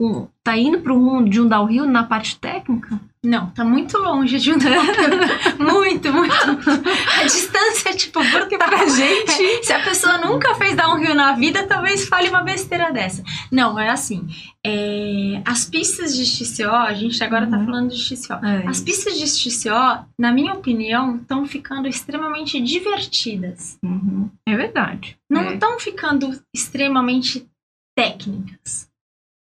um, 0.00 0.28
tá 0.44 0.56
indo 0.56 0.80
para 0.80 0.92
rumo 0.92 1.28
de 1.28 1.40
um 1.40 1.48
downhill 1.48 1.84
na 1.84 2.04
parte 2.04 2.38
técnica? 2.38 3.00
Não, 3.22 3.50
tá 3.50 3.64
muito 3.64 3.98
longe 3.98 4.38
de 4.38 4.52
um 4.52 4.58
downhill. 4.58 5.58
muito, 5.58 6.12
muito. 6.12 6.34
A 7.20 7.24
distância, 7.24 7.92
tipo, 7.92 8.20
porque 8.30 8.56
pra 8.56 8.86
gente, 8.86 9.64
se 9.64 9.72
a 9.72 9.82
pessoa 9.82 10.18
nunca 10.18 10.54
fez 10.54 10.76
downhill 10.76 11.16
na 11.16 11.32
vida, 11.32 11.66
talvez 11.66 12.08
fale 12.08 12.28
uma 12.28 12.42
besteira 12.42 12.92
dessa. 12.92 13.24
Não, 13.50 13.76
é 13.76 13.90
assim. 13.90 14.28
É, 14.64 15.42
as 15.44 15.64
pistas 15.64 16.16
de 16.16 16.24
XCO, 16.24 16.70
a 16.70 16.94
gente 16.94 17.22
agora 17.24 17.48
tá 17.48 17.56
uhum. 17.56 17.66
tá 17.66 17.72
falando 17.72 17.90
de 17.90 17.98
XCO. 17.98 18.34
É 18.34 18.68
as 18.68 18.80
pistas 18.80 19.18
de 19.18 19.26
XCO, 19.26 20.06
na 20.16 20.30
minha 20.30 20.54
opinião, 20.54 21.16
estão 21.16 21.44
ficando 21.44 21.88
extremamente 21.88 22.60
divertidas. 22.60 23.78
Uhum. 23.84 24.30
É 24.46 24.56
verdade. 24.56 25.18
Não 25.28 25.54
estão 25.54 25.74
é. 25.74 25.80
ficando 25.80 26.40
extremamente 26.54 27.48
técnicas. 27.96 28.87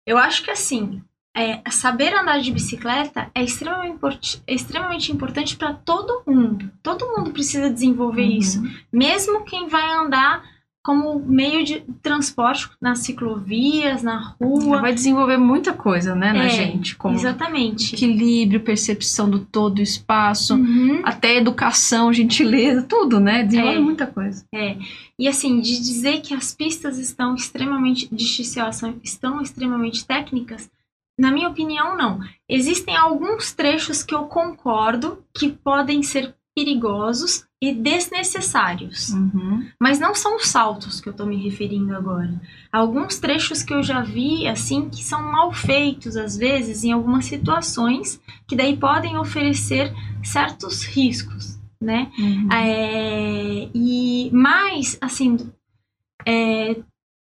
Eu 0.07 0.19
acho 0.19 0.43
que 0.43 0.51
assim, 0.51 1.03
é, 1.37 1.63
saber 1.71 2.15
andar 2.15 2.41
de 2.41 2.53
bicicleta 2.53 3.31
é 3.35 3.43
extremamente, 3.43 4.43
é 4.47 4.55
extremamente 4.55 5.11
importante 5.11 5.57
para 5.57 5.75
todo 5.75 6.23
mundo. 6.27 6.71
Todo 6.83 7.09
mundo 7.17 7.33
precisa 7.33 7.71
desenvolver 7.71 8.23
uhum. 8.23 8.39
isso. 8.39 8.63
Mesmo 8.93 9.45
quem 9.45 9.67
vai 9.69 9.93
andar 9.95 10.45
como 10.85 11.19
meio 11.19 11.65
de 11.65 11.81
transporte 12.03 12.69
nas 12.79 12.99
ciclovias, 12.99 14.03
na 14.03 14.37
rua. 14.39 14.83
Vai 14.83 14.93
desenvolver 14.93 15.39
muita 15.39 15.73
coisa, 15.73 16.15
né, 16.15 16.31
na 16.31 16.45
é, 16.45 16.51
gente. 16.51 16.95
Como 16.95 17.17
exatamente. 17.17 17.95
Equilíbrio, 17.95 18.61
percepção 18.61 19.31
do 19.31 19.39
todo 19.39 19.79
o 19.79 19.83
espaço, 19.83 20.55
uhum. 20.55 21.01
até 21.03 21.37
educação, 21.37 22.13
gentileza, 22.13 22.83
tudo, 22.83 23.19
né? 23.19 23.43
Desenvolve 23.43 23.79
é. 23.79 23.81
muita 23.81 24.07
coisa. 24.07 24.45
É. 24.55 24.77
E 25.19 25.27
assim, 25.27 25.59
de 25.59 25.79
dizer 25.79 26.21
que 26.21 26.35
as 26.35 26.55
pistas 26.55 26.99
estão 26.99 27.35
extremamente, 27.35 28.15
de 28.15 28.25
XCO 28.27 28.69
estão 29.03 29.41
extremamente 29.41 30.07
técnicas, 30.07 30.71
na 31.19 31.31
minha 31.31 31.49
opinião, 31.49 31.97
não. 31.97 32.21
Existem 32.47 32.95
alguns 32.95 33.53
trechos 33.53 34.03
que 34.03 34.15
eu 34.15 34.25
concordo 34.25 35.25
que 35.33 35.49
podem 35.49 36.03
ser 36.03 36.35
perigosos 36.55 37.47
e 37.69 37.75
desnecessários. 37.75 39.11
Uhum. 39.11 39.67
Mas 39.81 39.99
não 39.99 40.15
são 40.15 40.37
os 40.37 40.49
saltos 40.49 41.01
que 41.01 41.09
eu 41.09 41.13
estou 41.13 41.27
me 41.27 41.37
referindo 41.37 41.97
agora. 41.97 42.41
Alguns 42.71 43.19
trechos 43.19 43.63
que 43.63 43.73
eu 43.73 43.83
já 43.83 44.03
vi, 44.03 44.47
assim, 44.47 44.89
que 44.91 45.03
são 45.03 45.23
mal 45.23 45.53
feitos, 45.53 46.17
às 46.17 46.37
vezes, 46.37 46.85
em 46.85 46.93
algumas 46.93 47.25
situações, 47.25 48.21
que 48.47 48.55
daí 48.57 48.77
podem 48.77 49.17
oferecer 49.17 49.93
certos 50.23 50.85
riscos, 50.85 51.59
né? 51.81 52.11
Uhum. 52.19 52.49
É, 52.53 53.69
e 53.75 54.31
mais, 54.33 54.99
assim, 55.01 55.37
é, 56.27 56.77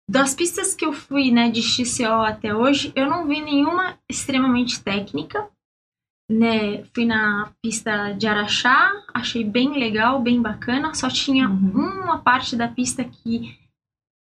das 0.09 0.35
pistas 0.35 0.74
que 0.74 0.85
eu 0.85 0.92
fui, 0.92 1.31
né, 1.31 1.50
de 1.50 1.62
XCO 1.62 2.24
até 2.24 2.55
hoje, 2.55 2.92
eu 2.96 3.09
não 3.09 3.29
vi 3.29 3.40
nenhuma 3.40 3.96
extremamente 4.09 4.81
técnica, 4.83 5.48
né, 6.30 6.84
fui 6.94 7.04
na 7.04 7.50
pista 7.60 8.12
de 8.12 8.24
Araxá, 8.28 8.92
achei 9.12 9.42
bem 9.42 9.72
legal, 9.72 10.22
bem 10.22 10.40
bacana, 10.40 10.94
só 10.94 11.08
tinha 11.08 11.48
uhum. 11.48 12.02
uma 12.04 12.18
parte 12.18 12.54
da 12.54 12.68
pista 12.68 13.02
que, 13.02 13.58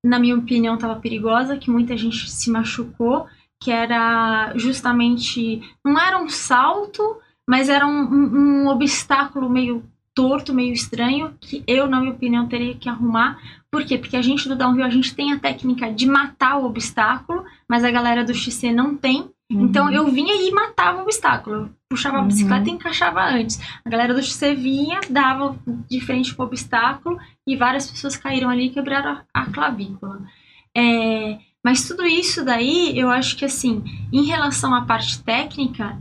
na 0.06 0.20
minha 0.20 0.36
opinião, 0.36 0.76
estava 0.76 1.00
perigosa, 1.00 1.58
que 1.58 1.72
muita 1.72 1.96
gente 1.96 2.30
se 2.30 2.52
machucou, 2.52 3.26
que 3.62 3.72
era 3.72 4.52
justamente, 4.58 5.62
não 5.84 5.98
era 5.98 6.22
um 6.22 6.28
salto, 6.28 7.22
mas 7.50 7.70
era 7.70 7.88
um, 7.88 8.04
um, 8.04 8.64
um 8.64 8.68
obstáculo 8.68 9.50
meio 9.50 9.82
torto, 10.14 10.54
meio 10.54 10.74
estranho, 10.74 11.34
que 11.40 11.64
eu, 11.66 11.88
na 11.88 12.02
minha 12.02 12.12
opinião, 12.12 12.48
teria 12.50 12.76
que 12.76 12.90
arrumar. 12.90 13.40
Por 13.72 13.86
quê? 13.86 13.98
Porque 13.98 14.18
a 14.18 14.22
gente 14.22 14.50
do 14.50 14.58
downhill, 14.58 14.86
a 14.86 14.90
gente 14.90 15.16
tem 15.16 15.32
a 15.32 15.40
técnica 15.40 15.90
de 15.90 16.06
matar 16.06 16.58
o 16.58 16.66
obstáculo, 16.66 17.46
mas 17.68 17.86
a 17.86 17.92
galera 17.92 18.26
do 18.26 18.34
XC 18.34 18.74
não 18.74 18.98
tem. 18.98 19.30
Uhum. 19.52 19.66
Então 19.66 19.92
eu 19.92 20.10
vinha 20.10 20.34
e 20.36 20.52
matava 20.52 21.00
o 21.00 21.04
obstáculo. 21.04 21.56
Eu 21.56 21.70
puxava 21.90 22.18
uhum. 22.18 22.24
a 22.24 22.28
bicicleta 22.28 22.70
e 22.70 22.74
encaixava 22.74 23.22
antes. 23.24 23.60
A 23.84 23.90
galera 23.90 24.14
do 24.14 24.22
XC 24.22 24.56
vinha, 24.56 25.00
dava 25.10 25.58
de 25.90 26.02
frente 26.02 26.34
com 26.34 26.44
o 26.44 26.46
obstáculo 26.46 27.20
e 27.48 27.56
várias 27.56 27.90
pessoas 27.90 28.16
caíram 28.16 28.50
ali 28.50 28.68
e 28.68 28.70
quebraram 28.70 29.22
a, 29.34 29.46
clavícula. 29.46 30.22
É, 30.76 31.38
mas 31.64 31.88
tudo 31.88 32.06
isso 32.06 32.44
daí, 32.44 32.98
eu 32.98 33.10
acho 33.10 33.38
que 33.38 33.46
assim, 33.46 33.84
em 34.12 34.26
relação 34.26 34.74
à 34.74 34.82
parte 34.82 35.22
técnica, 35.22 35.98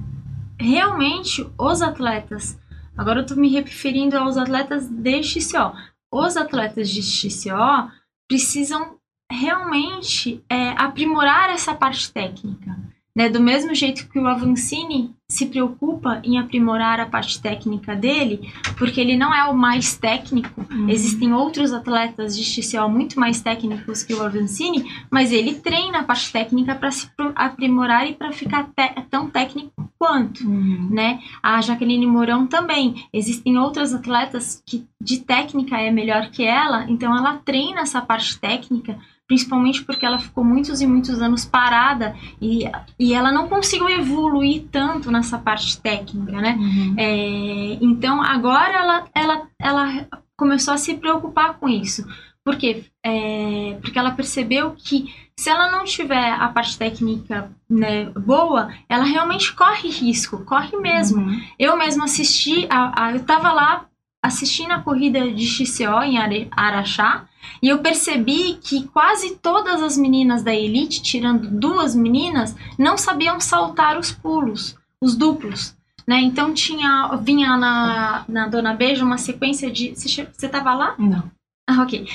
realmente 0.59 1.47
os 1.59 1.83
atletas, 1.83 2.59
agora 2.97 3.21
eu 3.21 3.27
tô 3.27 3.35
me 3.35 3.49
referindo 3.49 4.17
aos 4.17 4.37
atletas 4.37 4.89
de 4.89 5.23
XCO. 5.23 5.73
Os 6.11 6.37
atletas 6.37 6.91
de 6.91 7.03
XCO 7.03 7.91
precisam 8.29 8.97
realmente 9.31 10.43
é, 10.49 10.71
aprimorar 10.71 11.51
essa 11.51 11.75
parte 11.75 12.13
técnica 12.13 12.77
Né? 13.15 13.29
Do 13.29 13.41
mesmo 13.41 13.75
jeito 13.75 14.09
que 14.09 14.19
o 14.19 14.27
Avancini 14.27 15.15
se 15.29 15.47
preocupa 15.47 16.21
em 16.23 16.39
aprimorar 16.39 17.01
a 17.01 17.07
parte 17.07 17.41
técnica 17.41 17.97
dele, 17.97 18.53
porque 18.77 19.01
ele 19.01 19.17
não 19.17 19.35
é 19.35 19.45
o 19.45 19.55
mais 19.55 19.97
técnico. 19.97 20.67
Uhum. 20.71 20.89
Existem 20.89 21.33
outros 21.33 21.73
atletas 21.73 22.37
de 22.37 22.45
XCO 22.45 22.89
muito 22.89 23.19
mais 23.19 23.41
técnicos 23.41 24.03
que 24.03 24.13
o 24.13 24.23
Avancini, 24.23 24.85
mas 25.11 25.33
ele 25.33 25.55
treina 25.55 26.01
a 26.01 26.05
parte 26.05 26.31
técnica 26.31 26.75
para 26.75 26.91
se 26.91 27.11
aprimorar 27.35 28.09
e 28.09 28.15
para 28.15 28.33
ficar 28.33 28.71
tão 29.11 29.29
técnico 29.31 29.73
quanto 29.99 30.47
Uhum. 30.47 30.89
né? 30.91 31.21
A 31.43 31.61
Jaqueline 31.61 32.07
Mourão 32.07 32.47
também. 32.47 33.07
Existem 33.13 33.57
outras 33.59 33.95
atletas 33.95 34.63
que 34.67 34.85
de 35.01 35.21
técnica 35.21 35.79
é 35.79 35.91
melhor 35.91 36.31
que 36.31 36.45
ela, 36.45 36.85
então 36.91 37.17
ela 37.17 37.39
treina 37.39 37.81
essa 37.81 38.01
parte 38.01 38.39
técnica, 38.39 38.99
principalmente 39.33 39.83
porque 39.83 40.05
ela 40.05 40.19
ficou 40.19 40.45
muitos 40.45 40.83
e 40.83 40.87
muitos 40.87 41.23
anos 41.23 41.43
parada 41.47 42.15
e, 42.39 42.65
e 42.99 43.15
ela 43.15 43.33
não 43.33 43.49
conseguiu 43.49 43.89
evoluir 43.89 44.65
tanto 44.71 45.11
nessa 45.11 45.39
parte 45.39 45.81
técnica, 45.81 46.33
né? 46.33 46.55
Uhum. 46.59 46.95
É, 46.99 47.79
então 47.81 48.21
agora 48.21 48.75
ela, 48.75 49.05
ela, 49.15 49.43
ela 49.59 50.07
começou 50.37 50.75
a 50.75 50.77
se 50.77 50.95
preocupar 50.95 51.55
com 51.55 51.67
isso. 51.67 52.07
Por 52.45 52.57
quê? 52.57 52.85
É, 53.03 53.79
porque 53.81 53.99
ela 53.99 54.11
percebeu 54.11 54.73
que 54.77 55.07
se 55.35 55.49
ela 55.49 55.71
não 55.71 55.85
tiver 55.85 56.31
a 56.33 56.49
parte 56.49 56.77
técnica 56.77 57.51
né, 57.71 58.05
boa, 58.11 58.69
ela 58.87 59.05
realmente 59.05 59.55
corre 59.55 59.89
risco, 59.89 60.45
corre 60.45 60.77
mesmo. 60.77 61.23
Uhum. 61.23 61.41
Eu 61.59 61.75
mesma 61.79 62.05
assisti, 62.05 62.67
a, 62.69 63.07
a- 63.07 63.13
eu 63.13 63.25
tava 63.25 63.51
lá 63.51 63.87
assistindo 64.23 64.71
a 64.73 64.81
corrida 64.81 65.31
de 65.33 65.45
XCO 65.47 66.03
em 66.05 66.17
Araxá 66.53 67.27
e 67.61 67.69
eu 67.69 67.79
percebi 67.81 68.55
que 68.63 68.85
quase 68.89 69.37
todas 69.37 69.83
as 69.83 69.97
meninas 69.99 70.43
da 70.45 70.55
elite, 70.55 71.03
tirando 71.03 71.49
duas 71.51 71.95
meninas, 71.95 72.55
não 72.79 72.97
sabiam 72.97 73.41
saltar 73.41 73.99
os 73.99 74.13
pulos, 74.13 74.77
os 75.01 75.17
duplos. 75.17 75.75
Né? 76.07 76.21
Então 76.21 76.53
tinha, 76.55 77.09
vinha 77.23 77.57
na, 77.57 78.25
na 78.29 78.49
Dona 78.49 78.75
Beija 78.75 79.05
uma 79.05 79.19
sequência 79.19 79.71
de. 79.71 79.91
Você, 79.95 80.09
che- 80.09 80.29
você 80.33 80.49
tava 80.49 80.75
lá? 80.75 80.95
Não. 80.99 81.31
Ah, 81.69 81.83
ok. 81.83 82.09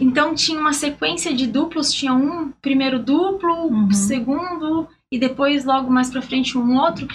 Então 0.00 0.32
tinha 0.34 0.60
uma 0.60 0.72
sequência 0.72 1.34
de 1.34 1.46
duplos, 1.48 1.92
tinha 1.92 2.14
um 2.14 2.52
primeiro 2.62 3.00
duplo, 3.00 3.66
Uhum. 3.66 3.90
segundo 3.92 4.88
e 5.12 5.18
depois 5.18 5.64
logo 5.64 5.90
mais 5.90 6.08
pra 6.08 6.22
frente 6.22 6.56
um 6.56 6.78
outro. 6.78 7.08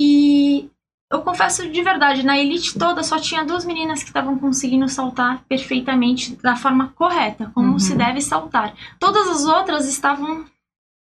E 0.00 0.68
eu 1.12 1.22
confesso 1.22 1.70
de 1.70 1.82
verdade, 1.82 2.24
na 2.24 2.38
elite 2.38 2.78
toda 2.78 3.02
só 3.02 3.18
tinha 3.18 3.44
duas 3.44 3.64
meninas 3.64 4.02
que 4.02 4.08
estavam 4.10 4.38
conseguindo 4.38 4.88
saltar 4.88 5.42
perfeitamente 5.48 6.34
da 6.36 6.56
forma 6.56 6.88
correta, 6.96 7.50
como 7.54 7.72
Uhum. 7.72 7.78
se 7.78 7.94
deve 7.94 8.20
saltar. 8.20 8.74
Todas 8.98 9.28
as 9.28 9.44
outras 9.44 9.86
estavam 9.88 10.44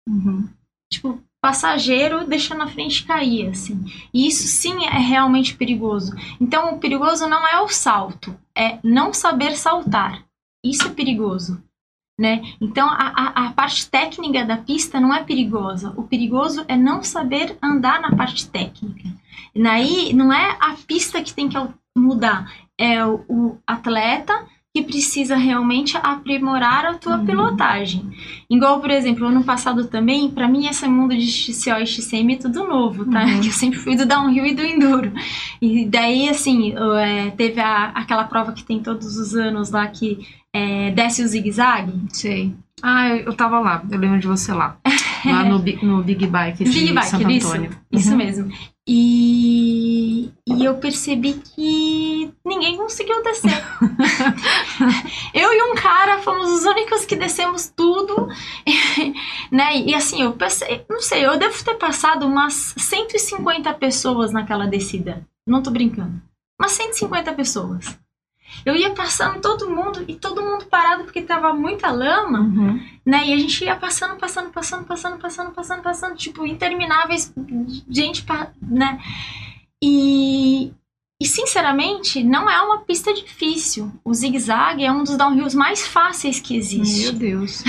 Uhum. 0.08 0.48
tipo 0.92 1.20
passageiro 1.40 2.26
deixando 2.26 2.62
a 2.62 2.66
frente 2.68 3.04
cair 3.04 3.48
assim. 3.50 3.84
E 4.12 4.26
isso 4.26 4.46
sim 4.48 4.84
é 4.86 4.98
realmente 4.98 5.54
perigoso. 5.56 6.12
Então 6.40 6.74
o 6.74 6.78
perigoso 6.78 7.26
não 7.28 7.46
é 7.46 7.60
o 7.60 7.68
salto, 7.68 8.36
é 8.56 8.78
não 8.82 9.12
saber 9.14 9.56
saltar. 9.56 10.24
Isso 10.64 10.86
é 10.88 10.90
perigoso. 10.90 11.62
Né? 12.18 12.42
Então 12.60 12.88
a, 12.88 12.94
a, 13.14 13.46
a 13.46 13.52
parte 13.52 13.88
técnica 13.90 14.44
da 14.44 14.56
pista 14.56 14.98
não 14.98 15.14
é 15.14 15.22
perigosa. 15.22 15.92
O 15.96 16.02
perigoso 16.04 16.64
é 16.66 16.76
não 16.76 17.02
saber 17.02 17.56
andar 17.62 18.00
na 18.00 18.16
parte 18.16 18.48
técnica. 18.48 19.08
Daí 19.54 20.12
não 20.12 20.32
é 20.32 20.56
a 20.60 20.74
pista 20.86 21.22
que 21.22 21.32
tem 21.34 21.48
que 21.48 21.56
mudar, 21.96 22.50
é 22.78 23.04
o, 23.04 23.24
o 23.28 23.58
atleta 23.66 24.34
que 24.74 24.82
precisa 24.82 25.36
realmente 25.36 25.96
aprimorar 25.96 26.84
a 26.84 26.94
tua 26.94 27.16
Uhum. 27.16 27.24
pilotagem. 27.24 28.10
Igual, 28.50 28.78
por 28.78 28.90
exemplo, 28.90 29.26
ano 29.26 29.42
passado 29.42 29.86
também, 29.86 30.30
pra 30.30 30.46
mim 30.46 30.66
esse 30.66 30.86
mundo 30.86 31.16
de 31.16 31.26
XCO 31.26 31.78
e 31.80 31.86
XCM 31.86 32.34
é 32.34 32.36
tudo 32.36 32.66
novo, 32.68 33.10
tá? 33.10 33.24
Uhum. 33.24 33.40
Que 33.40 33.48
eu 33.48 33.52
sempre 33.52 33.78
fui 33.78 33.96
do 33.96 34.04
downhill 34.04 34.44
e 34.44 34.54
do 34.54 34.62
enduro. 34.62 35.10
E 35.62 35.86
daí, 35.86 36.28
assim, 36.28 36.74
é, 36.98 37.30
teve 37.30 37.58
a- 37.58 37.92
aquela 37.94 38.24
prova 38.24 38.52
que 38.52 38.62
tem 38.64 38.78
todos 38.82 39.16
os 39.16 39.34
anos 39.34 39.70
lá 39.70 39.86
que 39.86 40.18
é, 40.52 40.90
desce 40.90 41.22
o 41.22 41.26
zigue-zague. 41.26 41.94
Sei. 42.12 42.54
Ah, 42.82 43.08
eu, 43.08 43.16
eu 43.26 43.32
tava 43.34 43.58
lá. 43.60 43.82
Eu 43.90 43.98
lembro 43.98 44.18
de 44.20 44.26
você 44.26 44.52
lá. 44.52 44.76
Lá 45.32 45.44
no, 45.44 45.58
no 45.82 46.02
Big 46.02 46.26
Bike 46.26 46.64
de 46.64 46.70
Big 46.70 46.92
Bike, 46.92 47.06
Santo 47.06 47.30
isso, 47.30 47.48
Antônio. 47.48 47.70
isso 47.92 48.10
Uhum. 48.10 48.16
mesmo. 48.16 48.52
E, 48.88 50.30
e 50.46 50.64
eu 50.64 50.76
percebi 50.76 51.34
que 51.34 52.30
ninguém 52.44 52.76
conseguiu 52.76 53.22
descer. 53.22 53.50
eu 55.34 55.52
e 55.52 55.62
um 55.70 55.74
cara 55.74 56.18
fomos 56.18 56.50
os 56.50 56.64
únicos 56.64 57.04
que 57.04 57.16
descemos 57.16 57.72
tudo, 57.74 58.28
né? 59.50 59.78
E 59.78 59.94
assim, 59.94 60.22
eu 60.22 60.32
pensei, 60.32 60.84
não 60.88 61.00
sei, 61.00 61.24
eu 61.26 61.36
devo 61.38 61.64
ter 61.64 61.74
passado 61.74 62.26
umas 62.26 62.74
150 62.76 63.72
pessoas 63.74 64.32
naquela 64.32 64.66
descida. 64.66 65.26
Não 65.48 65.62
tô 65.62 65.70
brincando. 65.70 66.20
Umas 66.60 66.72
150 66.72 67.32
pessoas. 67.34 67.98
Eu 68.64 68.74
ia 68.74 68.90
passando 68.90 69.40
todo 69.40 69.70
mundo 69.70 70.04
e 70.08 70.14
todo 70.14 70.42
mundo 70.42 70.66
parado 70.66 71.04
porque 71.04 71.22
tava 71.22 71.52
muita 71.52 71.90
lama 71.90 72.40
Uhum. 72.40 72.80
né? 73.04 73.26
E 73.26 73.32
a 73.32 73.38
gente 73.38 73.64
ia 73.64 73.76
passando, 73.76 74.16
passando, 74.16 74.50
passando, 74.50 74.84
passando, 74.84 75.18
passando, 75.18 75.52
passando, 75.52 75.82
passando, 75.82 76.16
tipo, 76.16 76.46
intermináveis, 76.46 77.32
gente, 77.88 78.24
né? 78.60 78.98
E, 79.82 80.72
e 81.20 81.26
sinceramente, 81.26 82.22
não 82.24 82.50
é 82.50 82.60
uma 82.62 82.78
pista 82.78 83.12
difícil. 83.12 83.92
O 84.04 84.12
zigue-zague 84.12 84.84
é 84.84 84.92
um 84.92 85.04
dos 85.04 85.16
downhills 85.16 85.54
mais 85.54 85.86
fáceis 85.86 86.40
que 86.40 86.54
Meu 86.54 86.62
existe. 86.62 87.12
Deus. 87.12 87.64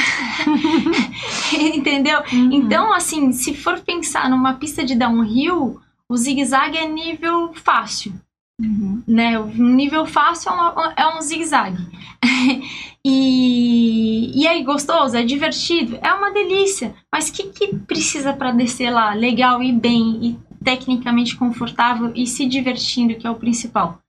Entendeu? 1.53 2.21
Uhum. 2.31 2.51
Então, 2.51 2.93
assim, 2.93 3.31
se 3.31 3.53
for 3.53 3.79
pensar 3.79 4.29
numa 4.29 4.53
pista 4.53 4.83
de 4.83 4.95
downhill, 4.95 5.79
o 6.09 6.17
zigue-zague 6.17 6.77
é 6.77 6.87
nível 6.87 7.53
fácil 7.53 8.13
Uhum. 8.59 9.03
né? 9.07 9.37
O 9.39 9.45
nível 9.47 10.05
fácil 10.05 10.51
é, 10.51 11.03
é 11.03 11.15
um 11.15 11.21
zigue-zague. 11.21 11.77
e, 13.05 14.31
e 14.41 14.47
aí, 14.47 14.63
gostoso? 14.63 15.15
É 15.15 15.23
divertido? 15.23 15.99
É 16.01 16.11
uma 16.11 16.31
delícia. 16.31 16.95
Mas 17.11 17.29
o 17.29 17.33
que, 17.33 17.43
que 17.49 17.75
precisa 17.75 18.33
para 18.33 18.51
descer 18.51 18.89
lá 18.89 19.13
legal 19.13 19.61
e 19.61 19.71
bem 19.71 20.19
e 20.21 20.39
tecnicamente 20.63 21.35
confortável 21.35 22.11
e 22.15 22.25
se 22.25 22.47
divertindo, 22.47 23.15
que 23.15 23.27
é 23.27 23.29
o 23.29 23.35
principal? 23.35 24.01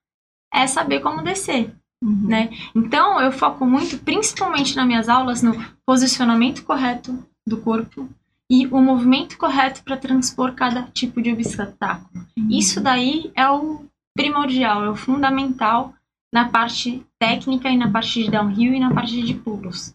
É 0.53 0.67
saber 0.67 1.01
como 1.01 1.23
descer. 1.23 1.75
Uhum. 2.03 2.29
Né? 2.29 2.51
Então, 2.75 3.21
eu 3.21 3.31
foco 3.31 3.67
muito, 3.67 3.99
principalmente 3.99 4.75
nas 4.77 4.87
minhas 4.87 5.09
aulas, 5.09 5.43
no 5.43 5.55
posicionamento 5.85 6.65
correto 6.65 7.19
do 7.47 7.59
corpo 7.59 8.09
e 8.51 8.67
o 8.69 8.81
movimento 8.81 9.37
correto 9.37 9.83
para 9.83 9.97
transpor 9.97 10.55
cada 10.55 10.83
tipo 10.85 11.21
de 11.21 11.31
obstáculo. 11.31 12.25
Uhum. 12.37 12.49
Isso 12.51 12.81
daí 12.81 13.31
é 13.35 13.49
o 13.51 13.88
primordial, 14.19 14.85
é 14.85 14.91
o 14.91 14.97
fundamental 14.97 15.95
na 16.35 16.49
parte 16.49 17.07
técnica 17.21 17.71
e 17.71 17.77
na 17.77 17.91
parte 17.91 18.25
de 18.25 18.31
downhill 18.31 18.75
e 18.75 18.81
na 18.81 18.93
parte 18.93 19.23
de 19.23 19.33
pulos, 19.33 19.95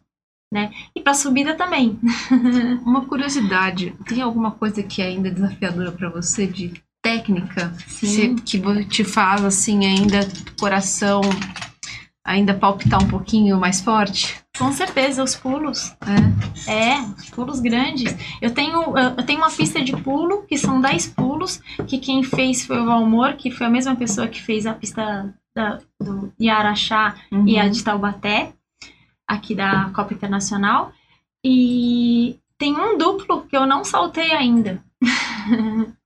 né? 0.51 0.71
E 0.95 1.01
para 1.01 1.13
subida 1.13 1.53
também. 1.55 1.99
Uma 2.85 3.05
curiosidade, 3.05 3.93
tem 4.07 4.21
alguma 4.21 4.51
coisa 4.51 4.81
que 4.81 5.01
é 5.01 5.07
ainda 5.07 5.29
desafiadora 5.29 5.91
pra 5.91 6.09
você 6.09 6.47
de 6.47 6.73
técnica? 7.03 7.73
Sim. 7.85 8.37
Que 8.37 8.85
te 8.85 9.03
faz 9.03 9.43
assim 9.43 9.85
ainda 9.85 10.19
coração 10.57 11.21
ainda 12.25 12.53
palpitar 12.53 13.03
um 13.03 13.07
pouquinho 13.07 13.59
mais 13.59 13.81
forte? 13.81 14.41
Com 14.57 14.71
certeza, 14.71 15.23
os 15.23 15.35
pulos. 15.35 15.95
É. 16.67 16.71
É, 16.71 16.99
os 17.01 17.29
pulos 17.29 17.59
grandes. 17.59 18.15
Eu 18.41 18.53
tenho, 18.53 18.97
eu 18.97 19.25
tenho 19.25 19.39
uma 19.39 19.51
pista 19.51 19.83
de 19.83 19.95
pulo, 19.97 20.43
que 20.43 20.57
são 20.57 20.79
10 20.79 21.07
pulos, 21.07 21.59
que 21.87 21.97
quem 21.97 22.23
fez 22.23 22.65
foi 22.65 22.79
o 22.79 22.85
Valmor, 22.85 23.33
que 23.35 23.51
foi 23.51 23.67
a 23.67 23.69
mesma 23.69 23.95
pessoa 23.95 24.27
que 24.27 24.41
fez 24.41 24.65
a 24.65 24.73
pista 24.73 25.33
da, 25.55 25.79
do 25.99 26.31
de 26.39 26.49
Araxá 26.49 27.15
Uhum. 27.31 27.47
e 27.47 27.59
a 27.59 27.67
de 27.67 27.83
Taubaté, 27.83 28.53
aqui 29.27 29.53
da 29.55 29.89
Copa 29.93 30.13
Internacional. 30.13 30.91
E 31.43 32.39
tem 32.57 32.73
um 32.79 32.97
duplo 32.97 33.41
que 33.47 33.57
eu 33.57 33.65
não 33.65 33.83
saltei 33.83 34.31
ainda. 34.31 34.81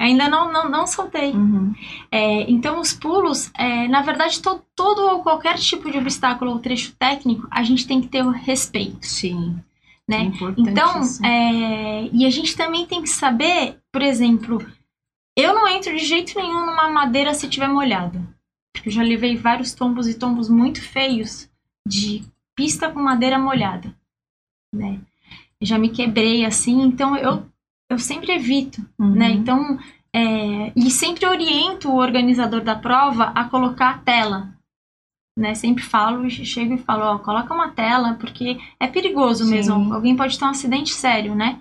ainda 0.00 0.28
não, 0.28 0.50
não, 0.50 0.68
não 0.68 0.86
saltei. 0.86 1.30
Uhum. 1.32 1.74
É, 2.10 2.50
então, 2.50 2.80
os 2.80 2.92
pulos, 2.92 3.50
é, 3.56 3.86
na 3.86 4.00
verdade, 4.02 4.40
to, 4.40 4.62
todo 4.74 5.02
ou 5.02 5.22
qualquer 5.22 5.58
tipo 5.58 5.90
de 5.90 5.98
obstáculo 5.98 6.52
ou 6.52 6.58
trecho 6.58 6.94
técnico, 6.98 7.46
a 7.50 7.62
gente 7.62 7.86
tem 7.86 8.00
que 8.00 8.08
ter 8.08 8.24
o 8.24 8.30
respeito. 8.30 9.06
Sim. 9.06 9.58
Né? 10.08 10.16
É 10.16 10.22
importante 10.22 10.70
Então, 10.70 11.02
é, 11.24 12.08
e 12.12 12.24
a 12.26 12.30
gente 12.30 12.56
também 12.56 12.86
tem 12.86 13.02
que 13.02 13.08
saber, 13.08 13.78
por 13.92 14.02
exemplo, 14.02 14.64
eu 15.36 15.54
não 15.54 15.68
entro 15.68 15.94
de 15.94 16.04
jeito 16.04 16.38
nenhum 16.38 16.66
numa 16.66 16.88
madeira 16.88 17.34
se 17.34 17.48
tiver 17.48 17.68
molhada. 17.68 18.20
Porque 18.72 18.88
eu 18.88 18.92
já 18.92 19.02
levei 19.02 19.36
vários 19.36 19.74
tombos 19.74 20.08
e 20.08 20.14
tombos 20.14 20.48
muito 20.48 20.80
feios 20.80 21.48
de 21.86 22.24
pista 22.54 22.90
com 22.90 23.00
madeira 23.00 23.38
molhada, 23.38 23.94
né? 24.74 24.98
Eu 25.60 25.66
já 25.66 25.78
me 25.78 25.90
quebrei 25.90 26.44
assim, 26.44 26.80
então 26.82 27.16
eu, 27.16 27.46
eu 27.90 27.98
sempre 27.98 28.32
evito, 28.32 28.80
Uhum. 28.98 29.10
né? 29.10 29.30
Então, 29.32 29.78
é, 30.14 30.72
e 30.76 30.90
sempre 30.90 31.26
oriento 31.26 31.90
o 31.90 31.96
organizador 31.96 32.62
da 32.62 32.76
prova 32.76 33.24
a 33.34 33.44
colocar 33.44 33.90
a 33.90 33.98
tela. 33.98 34.54
Né? 35.38 35.54
Sempre 35.54 35.82
falo, 35.82 36.28
chego 36.30 36.74
e 36.74 36.78
falo, 36.78 37.02
ó, 37.04 37.18
coloca 37.18 37.52
uma 37.54 37.70
tela, 37.70 38.14
porque 38.14 38.58
é 38.78 38.86
perigoso 38.86 39.44
Sim. 39.44 39.50
mesmo. 39.50 39.92
Alguém 39.94 40.16
pode 40.16 40.38
ter 40.38 40.44
um 40.44 40.48
acidente 40.48 40.92
sério, 40.92 41.34
né? 41.34 41.60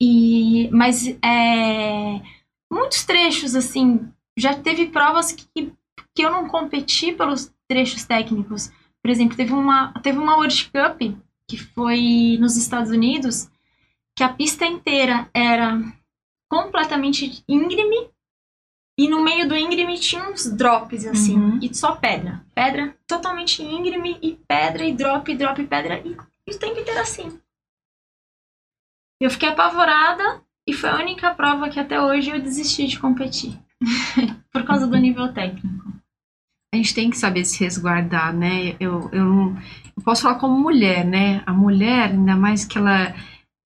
E, 0.00 0.68
mas 0.72 1.06
é, 1.22 2.20
muitos 2.72 3.04
trechos, 3.04 3.54
assim, 3.54 4.08
já 4.38 4.54
teve 4.54 4.86
provas 4.86 5.32
que, 5.32 5.72
que 6.14 6.22
eu 6.22 6.30
não 6.30 6.48
competi 6.48 7.12
pelos 7.12 7.52
trechos 7.68 8.04
técnicos. 8.04 8.72
Por 9.02 9.10
exemplo, 9.10 9.36
teve 9.36 9.52
uma, 9.52 9.92
teve 10.02 10.18
uma 10.18 10.36
World 10.36 10.70
Cup 10.72 11.14
que 11.46 11.58
foi 11.58 12.38
nos 12.40 12.56
Estados 12.56 12.90
Unidos, 12.90 13.50
que 14.16 14.22
a 14.24 14.28
pista 14.32 14.66
inteira 14.66 15.28
era 15.32 15.80
completamente 16.50 17.42
íngreme 17.48 18.10
e 18.98 19.08
no 19.08 19.22
meio 19.22 19.48
do 19.48 19.56
íngreme 19.56 19.98
tinha 19.98 20.28
uns 20.28 20.44
drops 20.54 21.06
assim, 21.06 21.36
Uhum. 21.38 21.58
e 21.62 21.72
só 21.74 21.94
pedra. 21.96 22.44
Pedra 22.54 22.94
totalmente 23.06 23.62
íngreme 23.62 24.18
e 24.20 24.36
pedra 24.46 24.84
e 24.84 24.92
drop, 24.94 25.34
drop, 25.34 25.62
pedra 25.66 26.00
e, 26.06 26.16
e 26.46 26.54
o 26.54 26.58
tempo 26.58 26.78
inteiro 26.80 27.00
assim. 27.00 27.40
Eu 29.20 29.30
fiquei 29.30 29.48
apavorada 29.48 30.42
e 30.66 30.72
foi 30.72 30.90
a 30.90 30.96
única 30.96 31.34
prova 31.34 31.68
que 31.68 31.78
até 31.80 32.00
hoje 32.00 32.30
eu 32.30 32.40
desisti 32.42 32.86
de 32.86 32.98
competir. 32.98 33.58
Por 34.52 34.64
causa 34.64 34.86
do 34.86 34.96
nível 34.96 35.32
técnico. 35.32 35.90
A 36.72 36.76
gente 36.76 36.94
tem 36.94 37.10
que 37.10 37.16
saber 37.18 37.44
se 37.44 37.62
resguardar, 37.64 38.32
né? 38.34 38.76
Eu, 38.78 39.10
eu, 39.12 39.56
eu 39.96 40.02
posso 40.04 40.22
falar 40.22 40.36
como 40.38 40.58
mulher, 40.58 41.04
né? 41.04 41.42
A 41.46 41.52
mulher, 41.52 42.10
ainda 42.10 42.36
mais 42.36 42.64
que 42.64 42.78
ela, 42.78 43.14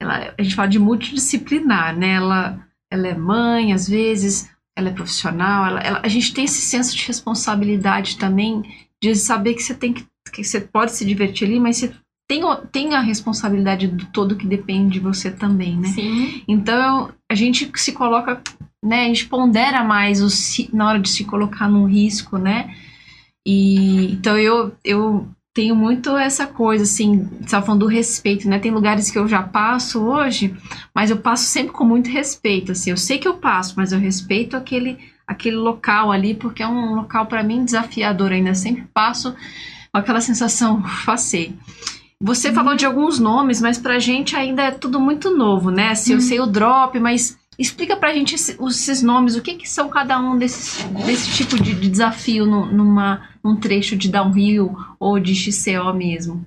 ela 0.05 0.35
a 0.39 0.43
gente 0.43 0.55
fala 0.55 0.69
de 0.69 0.79
multidisciplinar, 0.79 1.97
né? 1.97 2.15
Ela, 2.15 2.67
ela 2.91 3.09
é 3.09 3.15
mãe, 3.15 3.73
às 3.73 3.89
vezes, 3.89 4.51
ela 4.77 4.89
é 4.89 4.93
profissional, 4.93 5.67
ela, 5.67 5.81
ela- 5.81 6.01
a 6.03 6.09
gente 6.09 6.33
tem 6.33 6.45
esse 6.45 6.61
senso 6.61 6.97
de 6.97 7.07
responsabilidade 7.07 8.17
também 8.19 8.63
de 9.03 9.15
saber 9.15 9.55
que 9.55 9.63
você 9.63 9.75
tem 9.75 9.93
que, 9.93 10.07
que 10.33 10.45
você 10.45 10.61
pode 10.61 10.93
se 10.93 11.05
divertir 11.05 11.47
ali, 11.47 11.61
mas 11.61 11.77
você 11.77 11.93
tem, 12.29 12.43
tem 12.73 12.95
a 12.95 13.01
responsabilidade 13.01 13.87
do 13.87 14.07
todo 14.07 14.37
que 14.37 14.47
depende 14.47 14.95
de 14.95 15.01
você 15.01 15.31
também, 15.31 15.77
né? 15.77 15.89
Sim. 15.89 16.43
Então, 16.49 17.13
a 17.31 17.35
gente 17.35 17.71
se 17.77 17.93
coloca, 17.93 18.41
né, 18.83 19.05
a 19.05 19.09
gente 19.09 19.27
pondera 19.27 19.85
mais 19.85 20.23
o 20.23 20.29
na 20.75 20.89
hora 20.89 20.99
de 21.01 21.09
se 21.09 21.25
colocar 21.25 21.69
num 21.69 21.87
risco, 21.87 22.39
né? 22.39 22.75
E 23.47 24.13
então 24.13 24.39
eu, 24.39 24.75
eu 24.83 25.29
tenho 25.55 25.77
muito 25.77 26.17
essa 26.19 26.47
coisa, 26.49 26.83
assim, 26.83 27.29
você 27.41 27.63
falando 27.63 27.81
do 27.81 27.87
respeito, 27.87 28.49
né? 28.49 28.59
Tem 28.59 28.73
lugares 28.73 29.09
que 29.11 29.17
eu 29.19 29.29
já 29.29 29.41
passo 29.43 30.03
hoje, 30.03 30.53
mas 30.93 31.11
eu 31.11 31.17
passo 31.19 31.45
sempre 31.45 31.73
com 31.73 31.85
muito 31.85 32.11
respeito, 32.11 32.73
assim. 32.73 32.91
Eu 32.91 32.97
sei 32.97 33.19
que 33.19 33.29
eu 33.29 33.35
passo, 33.35 33.75
mas 33.77 33.93
eu 33.93 34.01
respeito 34.01 34.57
aquele, 34.57 34.99
aquele 35.27 35.55
local 35.57 36.11
ali, 36.11 36.35
porque 36.35 36.61
é 36.63 36.67
um 36.67 36.97
local 36.97 37.27
para 37.27 37.45
mim 37.45 37.65
desafiador 37.65 38.33
ainda. 38.33 38.51
Eu 38.51 38.55
sempre 38.57 38.83
passo 38.93 39.33
com 39.93 39.99
aquela 39.99 40.21
sensação, 40.21 40.83
passei. 41.07 41.55
Você 42.21 42.53
falou 42.53 42.75
de 42.75 42.85
alguns 42.85 43.21
nomes, 43.21 43.61
mas 43.61 43.79
pra 43.79 43.99
gente 44.01 44.35
ainda 44.35 44.63
é 44.63 44.71
tudo 44.73 44.99
muito 44.99 45.31
novo, 45.37 45.71
né? 45.71 45.91
Assim, 45.91 46.15
eu 46.15 46.21
sei 46.21 46.41
o 46.41 46.47
drop, 46.47 46.99
mas 46.99 47.39
explica 47.57 47.95
pra 47.97 48.13
gente 48.13 48.35
esse- 48.35 48.57
esses 48.69 49.03
nomes, 49.03 49.37
o 49.37 49.43
que, 49.43 49.55
que 49.55 49.69
são 49.71 49.89
cada 49.89 50.19
um 50.19 50.37
desses, 50.37 50.83
desse 51.07 51.31
tipo 51.33 51.57
de, 51.63 51.75
de 51.75 51.89
desafio 51.89 52.45
no- 52.45 52.67
numa, 52.67 53.23
num 53.45 53.57
trecho 53.57 53.97
de 53.97 54.09
downhill 54.11 54.75
ou 54.99 55.21
de 55.21 55.35
XCO 55.35 55.93
mesmo. 55.93 56.45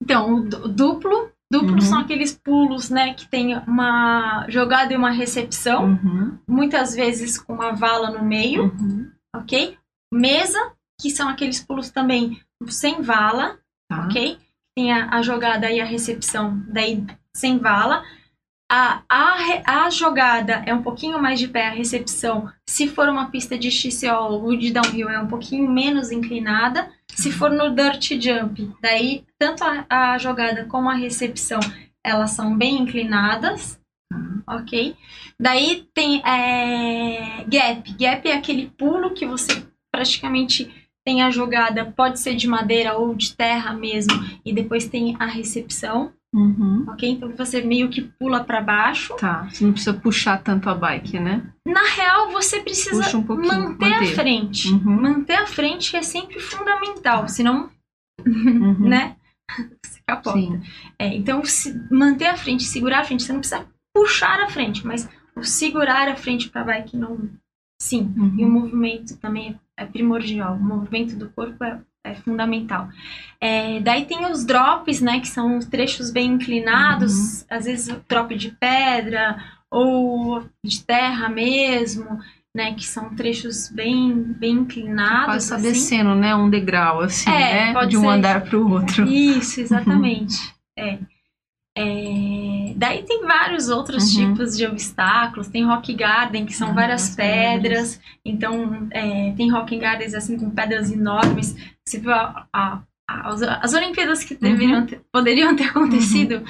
Então, 0.00 0.34
o 0.36 0.40
du- 0.48 0.68
duplo. 0.68 1.30
Duplo 1.52 1.74
Uhum. 1.74 1.80
são 1.80 1.98
aqueles 2.00 2.32
pulos, 2.32 2.88
né, 2.90 3.14
que 3.14 3.28
tem 3.28 3.56
uma 3.66 4.46
jogada 4.48 4.92
e 4.92 4.96
uma 4.96 5.10
recepção, 5.10 5.84
Uhum, 6.02 6.38
muitas 6.48 6.94
vezes 6.94 7.38
com 7.38 7.52
uma 7.54 7.72
vala 7.72 8.10
no 8.10 8.24
meio, 8.24 8.64
uhum, 8.64 9.08
ok? 9.36 9.76
Mesa, 10.12 10.58
que 11.00 11.10
são 11.10 11.28
aqueles 11.28 11.60
pulos 11.62 11.90
também 11.90 12.40
sem 12.66 13.02
vala, 13.02 13.58
tá. 13.88 14.06
ok? 14.06 14.38
Tem 14.74 14.90
a, 14.92 15.10
a 15.10 15.22
jogada 15.22 15.70
e 15.70 15.80
a 15.80 15.84
recepção, 15.84 16.60
daí 16.66 17.04
sem 17.36 17.58
vala. 17.58 18.02
A, 18.76 19.04
a, 19.08 19.84
a 19.84 19.90
jogada 19.90 20.64
é 20.66 20.74
um 20.74 20.82
pouquinho 20.82 21.22
mais 21.22 21.38
de 21.38 21.46
pé, 21.46 21.68
a 21.68 21.70
recepção, 21.70 22.50
se 22.68 22.88
for 22.88 23.08
uma 23.08 23.30
pista 23.30 23.56
de 23.56 23.70
XCO 23.70 24.32
ou 24.32 24.56
de 24.56 24.72
downhill, 24.72 25.08
é 25.08 25.20
um 25.20 25.28
pouquinho 25.28 25.70
menos 25.70 26.10
inclinada. 26.10 26.90
Se 27.08 27.30
for 27.30 27.52
no 27.52 27.72
dirt 27.72 28.20
jump, 28.20 28.68
daí 28.80 29.24
tanto 29.38 29.62
a, 29.62 29.86
a 29.88 30.18
jogada 30.18 30.64
como 30.64 30.90
a 30.90 30.94
recepção, 30.94 31.60
elas 32.02 32.32
são 32.32 32.58
bem 32.58 32.78
inclinadas, 32.78 33.78
ok? 34.44 34.96
Daí 35.38 35.86
tem 35.94 36.20
é, 36.26 37.44
gap. 37.46 37.92
Gap 37.92 38.28
é 38.28 38.32
aquele 38.32 38.72
pulo 38.76 39.14
que 39.14 39.24
você 39.24 39.64
praticamente 39.92 40.68
tem 41.06 41.22
a 41.22 41.30
jogada, 41.30 41.92
pode 41.96 42.18
ser 42.18 42.34
de 42.34 42.48
madeira 42.48 42.98
ou 42.98 43.14
de 43.14 43.36
terra 43.36 43.72
mesmo, 43.72 44.14
e 44.44 44.52
depois 44.52 44.88
tem 44.88 45.14
a 45.20 45.26
recepção, 45.26 46.12
Uhum, 46.34 46.84
ok? 46.88 47.08
Então 47.08 47.30
você 47.36 47.62
meio 47.62 47.88
que 47.88 48.02
pula 48.02 48.42
para 48.42 48.60
baixo. 48.60 49.14
tá. 49.16 49.48
Você 49.48 49.64
não 49.64 49.72
precisa 49.72 49.94
puxar 49.94 50.42
tanto 50.42 50.68
a 50.68 50.74
bike, 50.74 51.20
né? 51.20 51.46
Na 51.66 51.82
real, 51.94 52.30
você 52.32 52.60
precisa 52.60 53.16
um 53.16 53.22
pouquinho, 53.22 53.48
manter, 53.54 53.86
a 53.92 54.00
manter. 54.00 54.14
frente. 54.14 54.68
Uhum. 54.68 55.00
Manter 55.02 55.34
a 55.36 55.46
frente 55.46 55.94
é 55.96 56.02
sempre 56.02 56.40
fundamental, 56.40 57.28
senão, 57.28 57.70
Uhum, 58.26 58.88
né? 58.88 59.16
Você 59.84 60.00
capota. 60.06 60.38
Sim. 60.38 60.60
É, 60.98 61.14
então, 61.14 61.42
manter 61.90 62.26
a 62.26 62.36
frente, 62.36 62.64
segurar 62.64 63.00
a 63.00 63.04
frente, 63.04 63.22
você 63.22 63.32
não 63.32 63.40
precisa 63.40 63.66
puxar 63.94 64.40
a 64.40 64.48
frente, 64.48 64.86
mas 64.86 65.08
o 65.36 65.42
segurar 65.44 66.08
a 66.08 66.16
frente 66.16 66.48
para 66.48 66.64
bike 66.64 66.96
não. 66.96 67.28
Sim. 67.80 68.12
Uhum. 68.16 68.34
E 68.38 68.44
o 68.44 68.48
movimento 68.50 69.16
também 69.18 69.58
é 69.76 69.84
primordial. 69.84 70.54
O 70.56 70.62
movimento 70.62 71.16
do 71.16 71.28
corpo 71.28 71.62
é, 71.62 71.80
é 72.04 72.14
fundamental. 72.14 72.88
É, 73.40 73.80
daí 73.80 74.04
tem 74.04 74.30
os 74.30 74.44
drops, 74.44 75.00
né? 75.00 75.20
Que 75.20 75.28
são 75.28 75.56
os 75.58 75.64
trechos 75.64 76.10
bem 76.10 76.32
inclinados, 76.32 77.44
às 77.50 77.64
vezes 77.64 77.88
o 77.88 78.00
drop 78.08 78.34
de 78.36 78.50
pedra 78.52 79.36
ou 79.70 80.44
de 80.64 80.84
terra 80.84 81.28
mesmo, 81.28 82.18
né? 82.54 82.74
Que 82.74 82.84
são 82.86 83.14
trechos 83.16 83.68
bem, 83.68 84.12
bem 84.12 84.52
inclinados. 84.58 85.26
Quase 85.26 85.48
tá 85.48 85.56
assim. 85.56 85.64
descendo, 85.72 86.14
né? 86.14 86.34
Um 86.34 86.48
degrau, 86.50 87.00
assim, 87.00 87.30
É, 87.30 87.66
né? 87.66 87.72
pode 87.72 87.90
De 87.90 87.96
um 87.96 88.02
ser. 88.02 88.06
andar 88.08 88.40
pro 88.42 88.70
outro. 88.70 89.06
Isso, 89.06 89.60
exatamente. 89.60 90.36
É. 90.76 90.98
É, 91.76 92.72
Daí 92.76 93.02
tem 93.04 93.22
vários 93.22 93.68
outros 93.68 94.14
Uhum. 94.14 94.34
tipos 94.34 94.56
de 94.56 94.66
obstáculos. 94.66 95.48
Tem 95.48 95.64
rock 95.64 95.92
garden, 95.94 96.44
que 96.44 96.52
são 96.52 96.70
Ah, 96.70 96.72
várias 96.74 97.04
as 97.10 97.14
pedras. 97.16 98.00
Então, 98.24 98.88
é, 98.90 99.32
tem 99.36 99.50
rock 99.50 99.76
gardens 99.78 100.14
assim 100.14 100.36
com 100.38 100.50
pedras 100.50 100.90
enormes. 100.90 101.56
Você 101.84 101.98
viu 102.00 102.12
a- 102.12 102.46
a- 102.52 102.80
a- 103.08 103.28
as, 103.28 103.42
as 103.42 103.74
Olimpíadas 103.74 104.24
que 104.24 104.34
deveriam 104.34 104.86
ter- 104.86 105.00
poderiam 105.12 105.54
ter 105.54 105.64
acontecido 105.68 106.42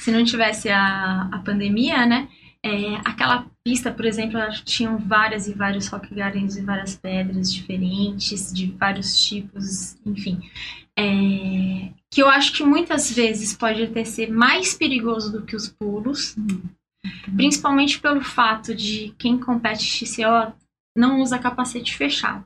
se 0.00 0.10
não 0.12 0.24
tivesse 0.24 0.68
a, 0.68 1.28
a 1.32 1.38
pandemia, 1.38 2.06
né? 2.06 2.28
É, 2.64 2.94
aquela 3.04 3.46
pista, 3.64 3.90
por 3.90 4.04
exemplo, 4.04 4.38
tinham 4.64 4.96
várias 4.96 5.48
e 5.48 5.52
vários 5.52 5.88
rock 5.88 6.14
gardens 6.14 6.56
e 6.56 6.62
várias 6.62 6.94
pedras 6.96 7.52
diferentes, 7.52 8.52
de 8.52 8.66
vários 8.78 9.20
tipos, 9.20 9.96
enfim. 10.06 10.40
É, 11.02 11.92
que 12.10 12.22
eu 12.22 12.28
acho 12.28 12.52
que 12.52 12.62
muitas 12.64 13.10
vezes 13.10 13.54
pode 13.56 13.82
até 13.82 14.04
ser 14.04 14.30
mais 14.30 14.74
perigoso 14.74 15.32
do 15.32 15.42
que 15.46 15.56
os 15.56 15.68
pulos, 15.68 16.36
principalmente 17.36 17.98
pelo 18.00 18.20
fato 18.22 18.74
de 18.74 19.14
quem 19.18 19.38
compete 19.38 19.82
XCO 19.84 20.52
não 20.96 21.20
usa 21.20 21.38
capacete 21.38 21.96
fechado. 21.96 22.44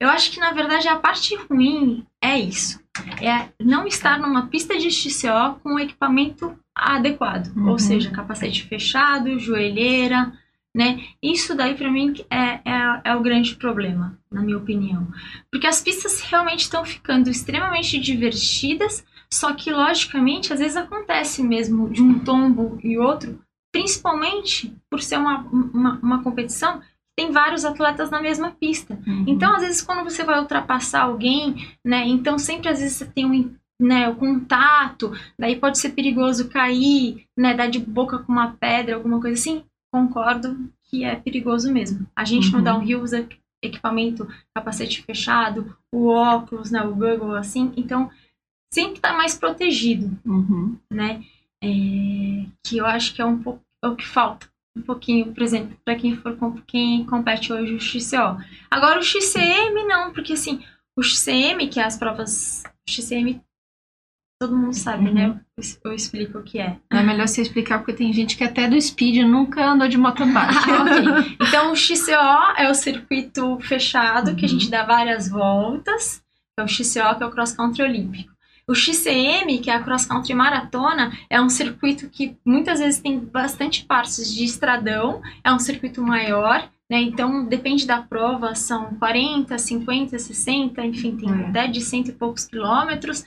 Eu 0.00 0.08
acho 0.08 0.30
que 0.30 0.40
na 0.40 0.52
verdade 0.52 0.86
a 0.88 0.96
parte 0.96 1.34
ruim 1.36 2.04
é 2.22 2.38
isso, 2.38 2.80
é 3.20 3.48
não 3.62 3.86
estar 3.86 4.18
numa 4.18 4.46
pista 4.46 4.76
de 4.78 4.90
XCO 4.90 5.58
com 5.62 5.74
o 5.74 5.78
equipamento 5.80 6.56
adequado, 6.76 7.52
Uhum. 7.56 7.70
ou 7.70 7.78
seja, 7.78 8.10
capacete 8.10 8.64
fechado, 8.64 9.38
joelheira, 9.40 10.32
né? 10.78 11.00
Isso 11.20 11.56
daí 11.56 11.74
pra 11.74 11.90
mim 11.90 12.14
é, 12.30 12.60
é, 12.64 13.00
é 13.06 13.16
o 13.16 13.20
grande 13.20 13.56
problema, 13.56 14.16
na 14.30 14.42
minha 14.42 14.56
opinião. 14.56 15.08
Porque 15.50 15.66
as 15.66 15.82
pistas 15.82 16.20
realmente 16.20 16.60
estão 16.60 16.84
ficando 16.84 17.28
extremamente 17.28 17.98
divertidas, 17.98 19.04
só 19.28 19.52
que 19.54 19.72
logicamente 19.72 20.52
às 20.52 20.60
vezes 20.60 20.76
acontece 20.76 21.42
mesmo 21.42 21.90
de 21.90 22.00
um 22.00 22.20
tombo 22.20 22.78
e 22.80 22.96
outro, 22.96 23.40
principalmente 23.72 24.72
por 24.88 25.02
ser 25.02 25.18
uma, 25.18 25.40
uma, 25.48 25.98
uma 26.00 26.22
competição 26.22 26.78
que 26.78 26.86
tem 27.16 27.32
vários 27.32 27.64
atletas 27.64 28.08
na 28.08 28.22
mesma 28.22 28.52
pista. 28.52 28.96
Uhum. 29.04 29.24
Então, 29.26 29.56
às 29.56 29.62
vezes, 29.62 29.82
quando 29.82 30.04
você 30.04 30.22
vai 30.22 30.38
ultrapassar 30.38 31.02
alguém, 31.02 31.56
né? 31.84 32.06
Então 32.06 32.38
sempre 32.38 32.68
às 32.68 32.78
vezes 32.78 32.98
você 32.98 33.06
tem 33.06 33.26
um, 33.26 33.52
né, 33.82 34.08
o 34.08 34.14
contato, 34.14 35.10
daí 35.36 35.56
pode 35.56 35.78
ser 35.78 35.88
perigoso 35.88 36.48
cair, 36.48 37.24
né? 37.36 37.52
Dar 37.52 37.66
de 37.66 37.80
boca 37.80 38.20
com 38.20 38.30
uma 38.30 38.52
pedra, 38.52 38.94
alguma 38.94 39.20
coisa 39.20 39.34
assim. 39.34 39.64
Concordo 40.06 40.70
que 40.84 41.04
é 41.04 41.16
perigoso 41.16 41.72
mesmo. 41.72 42.06
A 42.14 42.24
gente 42.24 42.50
Uhum. 42.52 42.58
no 42.58 42.64
downhill 42.64 43.02
usa 43.02 43.28
equipamento, 43.62 44.26
capacete 44.54 45.02
fechado, 45.02 45.76
o 45.92 46.06
óculos, 46.08 46.70
né? 46.70 46.80
O 46.82 46.94
Google, 46.94 47.34
assim. 47.34 47.72
Então, 47.76 48.08
sempre 48.72 49.00
tá 49.00 49.12
mais 49.12 49.36
protegido 49.36 50.16
Uhum. 50.24 50.76
né? 50.90 51.22
É, 51.62 52.46
que 52.64 52.78
eu 52.78 52.86
acho 52.86 53.14
que 53.14 53.20
é 53.20 53.24
um 53.24 53.42
pouco 53.42 53.60
é 53.82 53.88
o 53.88 53.96
que 53.96 54.06
falta. 54.06 54.48
Um 54.76 54.82
pouquinho, 54.82 55.32
por 55.34 55.42
exemplo, 55.42 55.76
para 55.84 55.96
quem 55.96 56.16
for 56.16 56.36
com- 56.36 56.60
quem 56.66 57.04
compete 57.04 57.52
hoje 57.52 57.74
o 57.74 57.80
XCO. 57.80 58.36
Agora 58.70 58.98
o 59.00 59.02
XCM 59.02 59.84
não, 59.84 60.12
porque 60.12 60.32
assim, 60.34 60.62
o 60.96 61.02
XCM, 61.02 61.66
que 61.68 61.80
é 61.80 61.84
as 61.84 61.96
provas 61.96 62.62
o 62.66 62.90
XCM 62.90 63.40
todo 64.40 64.56
mundo 64.56 64.72
sabe, 64.74 65.10
né? 65.10 65.34
Eu, 65.56 65.62
eu 65.84 65.92
explico 65.92 66.38
o 66.38 66.42
que 66.42 66.60
é. 66.60 66.76
É 66.90 67.02
melhor 67.02 67.26
você 67.26 67.42
explicar, 67.42 67.78
porque 67.78 67.92
tem 67.92 68.12
gente 68.12 68.36
que 68.36 68.44
até 68.44 68.68
do 68.68 68.80
speed 68.80 69.16
nunca 69.26 69.64
andou 69.72 69.88
de 69.88 69.98
mountain 69.98 70.32
bike. 70.32 70.54
Ok. 70.70 71.36
Então, 71.48 71.72
o 71.72 71.76
XCO 71.76 72.12
é 72.56 72.70
o 72.70 72.74
circuito 72.74 73.58
fechado, 73.60 74.36
que 74.36 74.44
a 74.44 74.48
gente 74.48 74.70
dá 74.70 74.84
várias 74.84 75.28
voltas. 75.28 76.22
É 76.58 76.62
o 76.62 76.68
XCO, 76.68 77.16
que 77.16 77.22
é 77.22 77.26
o 77.26 77.30
Cross 77.30 77.52
Country 77.52 77.82
Olímpico. 77.82 78.32
O 78.68 78.74
XCM, 78.74 79.58
que 79.60 79.70
é 79.70 79.74
a 79.74 79.82
Cross 79.82 80.04
Country 80.04 80.34
Maratona, 80.34 81.10
é 81.30 81.40
um 81.40 81.48
circuito 81.48 82.08
que 82.10 82.36
muitas 82.44 82.80
vezes 82.80 83.00
tem 83.00 83.18
bastante 83.18 83.84
partes 83.86 84.32
de 84.32 84.44
estradão, 84.44 85.22
é 85.42 85.50
um 85.50 85.58
circuito 85.58 86.02
maior, 86.02 86.68
né? 86.90 87.00
Então, 87.00 87.46
depende 87.46 87.86
da 87.86 88.02
prova, 88.02 88.54
são 88.54 88.94
40, 88.98 89.56
50, 89.58 90.18
60, 90.18 90.84
enfim, 90.84 91.16
tem 91.16 91.30
É. 91.30 91.46
até 91.46 91.66
de 91.66 91.80
cento 91.80 92.08
e 92.10 92.12
poucos 92.12 92.44
quilômetros, 92.44 93.24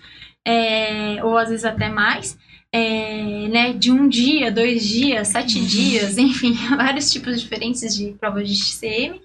é, 0.48 1.24
ou 1.24 1.38
às 1.38 1.50
vezes 1.50 1.66
até 1.66 1.90
mais. 1.90 2.38
é, 2.74 3.48
né, 3.50 3.74
de 3.74 3.92
um 3.92 4.08
dia, 4.08 4.50
dois 4.52 4.88
dias, 4.88 5.28
sete 5.28 5.60
dias, 5.60 6.18
enfim, 6.20 6.54
vários 6.78 7.12
tipos 7.12 7.42
diferentes 7.42 7.96
de 7.96 8.12
provas 8.14 8.48
de 8.48 8.56
XCM. 8.56 9.22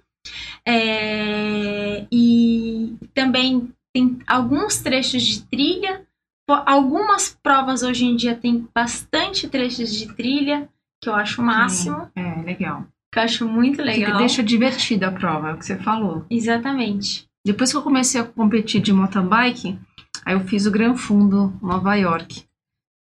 É, 0.66 2.04
e 2.10 2.94
também 3.14 3.68
tem 3.94 4.18
alguns 4.26 4.78
trechos 4.78 5.22
de 5.22 5.42
trilha. 5.44 6.02
Algumas 6.48 7.36
provas 7.42 7.82
hoje 7.82 8.04
em 8.04 8.14
dia 8.16 8.34
tem 8.36 8.66
bastante 8.74 9.48
trechos 9.48 9.92
de 9.94 10.12
trilha, 10.14 10.68
que 11.02 11.08
eu 11.08 11.14
acho 11.14 11.40
o 11.40 11.44
máximo, 11.44 12.08
É, 12.14 12.42
legal. 12.42 12.84
que 13.12 13.18
eu 13.18 13.22
acho 13.22 13.48
muito 13.48 13.82
legal. 13.82 14.18
Deixa 14.18 14.42
divertida 14.42 15.08
a 15.08 15.12
prova, 15.12 15.50
é 15.50 15.52
o 15.54 15.56
que 15.56 15.64
você 15.66 15.76
falou. 15.76 16.24
Exatamente. 16.30 17.26
Depois 17.44 17.70
que 17.70 17.76
eu 17.76 17.82
comecei 17.82 18.20
a 18.20 18.24
competir 18.24 18.80
de 18.80 18.92
mountain 18.92 19.26
bike, 19.26 19.78
aí 20.26 20.34
eu 20.34 20.40
fiz 20.40 20.66
o 20.66 20.70
Gran 20.72 20.96
Fundo, 20.96 21.56
Nova 21.62 21.94
York. 21.94 22.44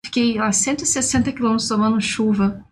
Fiquei 0.05 0.39
a 0.39 0.51
160 0.51 1.34
quilômetros 1.34 1.67
tomando 1.67 1.99
chuva 1.99 2.65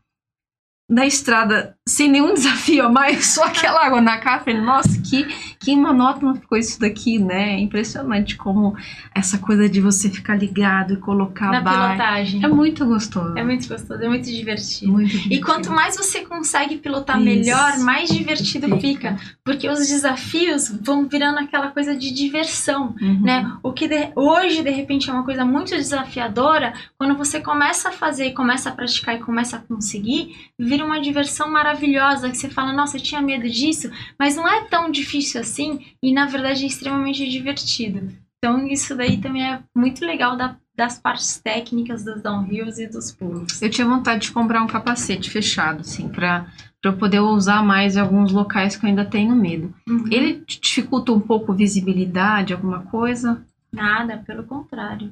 da 0.89 1.05
estrada, 1.05 1.76
sem 1.87 2.09
nenhum 2.09 2.33
desafio 2.35 2.85
a 2.85 2.91
mais, 2.91 3.25
só 3.27 3.45
aquela 3.45 3.85
água 3.85 4.01
na 4.01 4.17
cara. 4.19 4.41
Falei, 4.43 4.61
nossa, 4.61 5.01
que, 5.01 5.23
que 5.59 5.75
monótono 5.75 6.35
ficou 6.35 6.57
isso 6.57 6.79
daqui, 6.79 7.17
né? 7.17 7.53
É 7.55 7.59
impressionante 7.59 8.35
como 8.35 8.75
essa 9.15 9.37
coisa 9.39 9.67
de 9.69 9.81
você 9.81 10.09
ficar 10.09 10.35
ligado 10.35 10.93
e 10.93 10.97
colocar 10.97 11.51
Na 11.51 11.61
bike. 11.61 11.77
pilotagem. 11.77 12.43
É 12.45 12.47
muito 12.47 12.85
gostoso. 12.85 13.37
É 13.37 13.43
muito 13.43 13.67
gostoso, 13.67 14.03
é 14.03 14.07
muito 14.07 14.25
divertido. 14.29 14.91
muito 14.91 15.05
E 15.05 15.17
divertido. 15.17 15.45
quanto 15.45 15.71
mais 15.71 15.95
você 15.97 16.21
consegue 16.21 16.77
pilotar 16.77 17.15
Isso. 17.17 17.25
melhor, 17.25 17.79
mais 17.79 18.09
divertido 18.09 18.67
Fica. 18.79 18.79
fica. 19.15 19.17
Porque 19.43 19.69
os 19.69 19.79
desafios 19.87 20.69
vão 20.83 21.07
virando 21.07 21.39
aquela 21.39 21.69
coisa 21.69 21.95
de 21.95 22.11
diversão. 22.13 22.93
Uhum. 23.01 23.21
né? 23.21 23.51
O 23.63 23.71
que 23.71 23.87
de- 23.87 24.11
hoje, 24.15 24.61
de 24.61 24.69
repente, 24.69 25.09
é 25.09 25.13
uma 25.13 25.23
coisa 25.23 25.45
muito 25.45 25.69
desafiadora, 25.75 26.73
quando 26.97 27.15
você 27.15 27.39
começa 27.39 27.89
a 27.89 27.91
fazer, 27.91 28.31
começa 28.31 28.69
a 28.69 28.71
praticar 28.73 29.15
e 29.15 29.19
começa 29.19 29.57
a 29.57 29.59
conseguir, 29.59 30.35
vira 30.59 30.83
uma 30.85 30.99
diversão 30.99 31.49
maravilhosa, 31.49 31.76
que 31.77 32.37
você 32.37 32.49
fala, 32.49 32.73
nossa, 32.73 32.97
eu 32.97 33.01
tinha 33.01 33.21
medo 33.21 33.49
disso, 33.49 33.89
mas 34.19 34.35
não 34.35 34.47
é 34.47 34.65
tão 34.65 34.89
difícil 34.91 35.39
assim, 35.41 35.85
e 36.01 36.13
na 36.13 36.25
verdade 36.25 36.63
é 36.63 36.67
extremamente 36.67 37.27
divertido. 37.29 38.11
Então, 38.37 38.67
isso 38.67 38.95
daí 38.95 39.17
também 39.17 39.43
é 39.43 39.59
muito 39.75 40.05
legal 40.05 40.35
da- 40.37 40.55
das 40.75 40.99
partes 40.99 41.39
técnicas 41.39 42.03
dos 42.03 42.21
downhills 42.21 42.77
e 42.77 42.87
dos 42.87 43.11
pulos. 43.11 43.59
Eu 43.61 43.69
tinha 43.69 43.87
vontade 43.87 44.27
de 44.27 44.31
comprar 44.31 44.61
um 44.61 44.67
capacete 44.67 45.29
fechado, 45.29 45.81
assim, 45.81 46.07
pra 46.07 46.45
eu 46.83 46.95
poder 46.95 47.19
usar 47.19 47.63
mais 47.63 47.95
em 47.95 47.99
alguns 47.99 48.31
locais 48.31 48.75
que 48.77 48.85
eu 48.85 48.89
ainda 48.89 49.03
tenho 49.03 49.35
medo. 49.35 49.73
Uhum. 49.89 50.05
Ele 50.11 50.43
dificulta 50.47 51.11
um 51.11 51.19
pouco 51.19 51.51
visibilidade, 51.51 52.53
alguma 52.53 52.83
coisa? 52.83 53.43
Nada, 53.73 54.17
pelo 54.25 54.43
contrário. 54.43 55.11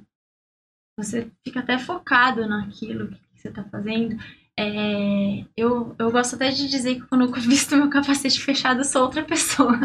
Você 0.97 1.27
fica 1.43 1.59
até 1.59 1.77
focado 1.77 2.47
naquilo 2.47 3.07
que 3.09 3.17
você 3.35 3.49
está 3.49 3.63
fazendo. 3.63 4.17
É, 4.57 5.43
eu, 5.57 5.95
eu 5.99 6.11
gosto 6.11 6.35
até 6.35 6.49
de 6.49 6.69
dizer 6.69 6.95
que 6.95 7.01
quando 7.01 7.25
eu 7.25 7.31
visto 7.41 7.75
meu 7.75 7.89
capacete 7.89 8.41
fechado, 8.41 8.79
eu 8.81 8.85
sou 8.85 9.01
outra 9.03 9.23
pessoa. 9.23 9.77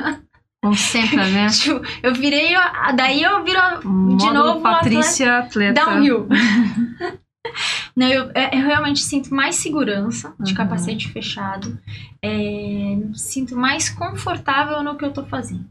Concentra, 0.63 1.27
né? 1.29 1.47
Tipo, 1.51 1.81
eu 2.03 2.15
virei, 2.15 2.53
daí 2.95 3.23
eu 3.23 3.43
viro 3.43 3.59
Módulo 3.85 4.33
novo, 4.33 4.61
Patrícia 4.63 5.39
atleta. 5.39 5.85
downhill. 5.85 6.29
Não, 7.97 8.07
eu, 8.07 8.31
é, 8.35 8.55
eu 8.57 8.67
realmente 8.67 9.01
sinto 9.01 9.35
mais 9.35 9.57
segurança 9.57 10.35
de 10.39 10.53
Uhum. 10.53 10.57
capacete 10.57 11.09
fechado. 11.11 11.79
É, 12.23 12.99
sinto 13.15 13.57
mais 13.57 13.89
confortável 13.89 14.83
no 14.83 14.97
que 14.97 15.05
eu 15.05 15.13
tô 15.13 15.25
fazendo. 15.27 15.65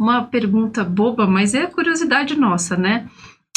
Uma 0.00 0.24
pergunta 0.24 0.82
boba, 0.84 1.26
mas 1.26 1.54
é 1.54 1.66
curiosidade 1.66 2.36
nossa, 2.36 2.76
né? 2.76 3.08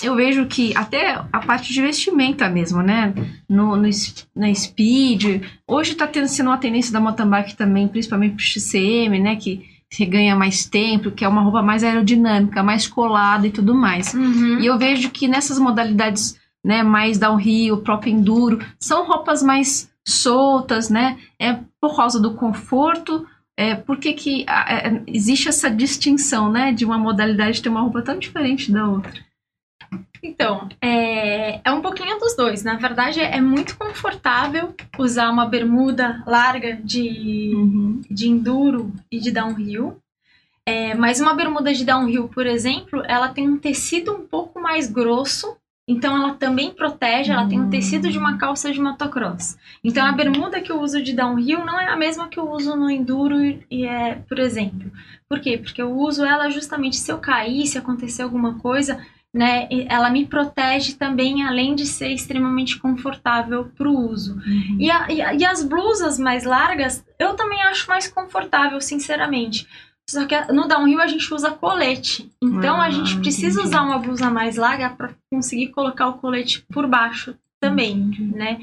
Eu 0.03 0.15
vejo 0.15 0.45
que 0.45 0.75
até 0.75 1.21
a 1.31 1.39
parte 1.39 1.71
de 1.71 1.81
vestimenta 1.81 2.49
mesmo, 2.49 2.81
né? 2.81 3.13
No, 3.47 3.75
no 3.75 3.89
na 4.35 4.53
Speed. 4.53 5.43
Hoje 5.67 5.95
tá 5.95 6.05
tendo 6.05 6.27
sendo 6.27 6.47
uma 6.47 6.57
tendência 6.57 6.91
da 6.91 6.99
mountain 6.99 7.29
bike 7.29 7.55
também, 7.55 7.87
principalmente 7.87 8.35
pro 8.35 8.43
XCM, 8.43 9.19
né? 9.19 9.35
Que 9.37 9.65
você 9.89 10.05
ganha 10.05 10.35
mais 10.35 10.65
tempo, 10.65 11.11
que 11.11 11.23
é 11.23 11.27
uma 11.27 11.41
roupa 11.41 11.61
mais 11.61 11.83
aerodinâmica, 11.83 12.61
mais 12.61 12.87
colada 12.87 13.47
e 13.47 13.51
tudo 13.51 13.73
mais. 13.73 14.13
E 14.61 14.65
eu 14.65 14.77
vejo 14.77 15.09
que 15.11 15.27
nessas 15.27 15.57
modalidades, 15.57 16.37
né, 16.63 16.83
mais 16.83 17.17
downhill, 17.17 17.77
próprio 17.77 18.11
enduro, 18.11 18.59
são 18.77 19.05
roupas 19.07 19.41
mais 19.41 19.89
soltas, 20.05 20.89
né? 20.89 21.17
É 21.39 21.57
por 21.79 21.95
causa 21.95 22.19
do 22.19 22.33
conforto. 22.33 23.25
É, 23.57 23.73
por 23.73 23.97
que 23.97 24.11
que 24.11 24.43
ah, 24.47 24.65
é, 24.69 25.01
existe 25.07 25.47
essa 25.47 25.69
distinção, 25.69 26.51
né, 26.51 26.73
de 26.73 26.83
uma 26.83 26.97
modalidade 26.97 27.61
ter 27.61 27.69
uma 27.69 27.79
roupa 27.81 28.01
tão 28.01 28.19
diferente 28.19 28.69
da 28.69 28.85
outra? 28.85 29.13
Então, 30.25 30.67
é, 30.81 31.61
é 31.63 31.71
um 31.71 31.81
pouquinho 31.81 32.17
dos 32.17 32.35
dois. 32.35 32.63
Na 32.63 32.75
verdade, 32.75 33.21
é 33.21 33.39
muito 33.39 33.77
confortável 33.77 34.73
usar 34.97 35.29
uma 35.29 35.45
bermuda 35.45 36.23
larga 36.25 36.75
de, 36.83 37.53
de 38.09 38.27
enduro 38.27 38.91
e 39.11 39.19
de 39.19 39.31
downhill. 39.31 39.97
É, 40.65 40.95
mas 40.95 41.21
uma 41.21 41.35
bermuda 41.35 41.71
de 41.71 41.85
downhill, 41.85 42.27
por 42.27 42.47
exemplo, 42.47 43.03
ela 43.05 43.29
tem 43.29 43.47
um 43.47 43.59
tecido 43.59 44.13
um 44.13 44.25
pouco 44.25 44.59
mais 44.59 44.91
grosso. 44.91 45.55
Então, 45.87 46.17
ela 46.17 46.33
também 46.33 46.73
protege, 46.73 47.31
ela 47.31 47.47
tem 47.47 47.61
o 47.61 47.69
tecido 47.69 48.09
de 48.09 48.17
uma 48.17 48.39
calça 48.39 48.73
de 48.73 48.81
motocross. 48.81 49.55
Então, 49.83 50.03
a 50.03 50.11
bermuda 50.11 50.59
que 50.59 50.71
eu 50.71 50.81
uso 50.81 51.03
de 51.03 51.13
downhill 51.13 51.63
não 51.63 51.79
é 51.79 51.87
a 51.87 51.95
mesma 51.95 52.27
que 52.27 52.39
eu 52.39 52.49
uso 52.49 52.75
no 52.75 52.89
enduro, 52.89 53.37
e 53.69 53.85
é, 53.85 54.15
por 54.27 54.39
exemplo. 54.39 54.91
Por 55.29 55.39
quê? 55.39 55.59
Porque 55.59 55.79
eu 55.79 55.95
uso 55.95 56.25
ela 56.25 56.49
justamente 56.49 56.95
se 56.95 57.11
eu 57.11 57.19
cair, 57.19 57.67
se 57.67 57.77
acontecer 57.77 58.23
alguma 58.23 58.55
coisa, 58.55 58.99
né? 59.35 59.67
Ela 59.89 60.09
me 60.09 60.25
protege 60.25 60.93
também, 60.93 61.43
além 61.45 61.75
de 61.75 61.85
ser 61.85 62.07
extremamente 62.09 62.79
confortável 62.79 63.65
para 63.77 63.89
o 63.89 64.09
uso. 64.09 64.37
E, 64.79 64.89
a- 64.89 65.11
e 65.11 65.21
a- 65.21 65.33
e 65.33 65.43
as 65.45 65.61
blusas 65.61 66.17
mais 66.17 66.45
largas, 66.45 67.03
eu 67.19 67.33
também 67.33 67.61
acho 67.63 67.85
mais 67.89 68.07
confortável, 68.07 68.79
sinceramente. 68.79 69.67
Só 70.09 70.25
que 70.25 70.39
no 70.53 70.67
downhill 70.67 71.01
a 71.01 71.07
gente 71.07 71.33
usa 71.33 71.51
colete. 71.51 72.31
Então 72.41 72.77
Ah, 72.79 72.85
a 72.85 72.89
gente 72.91 73.17
precisa 73.19 73.59
entendi. 73.59 73.67
usar 73.75 73.81
uma 73.81 73.97
blusa 73.99 74.29
mais 74.29 74.55
larga 74.55 74.89
para 74.91 75.09
conseguir 75.29 75.67
colocar 75.69 76.07
o 76.07 76.13
colete 76.13 76.63
por 76.71 76.87
baixo 76.87 77.35
também, 77.59 78.11
né? 78.33 78.59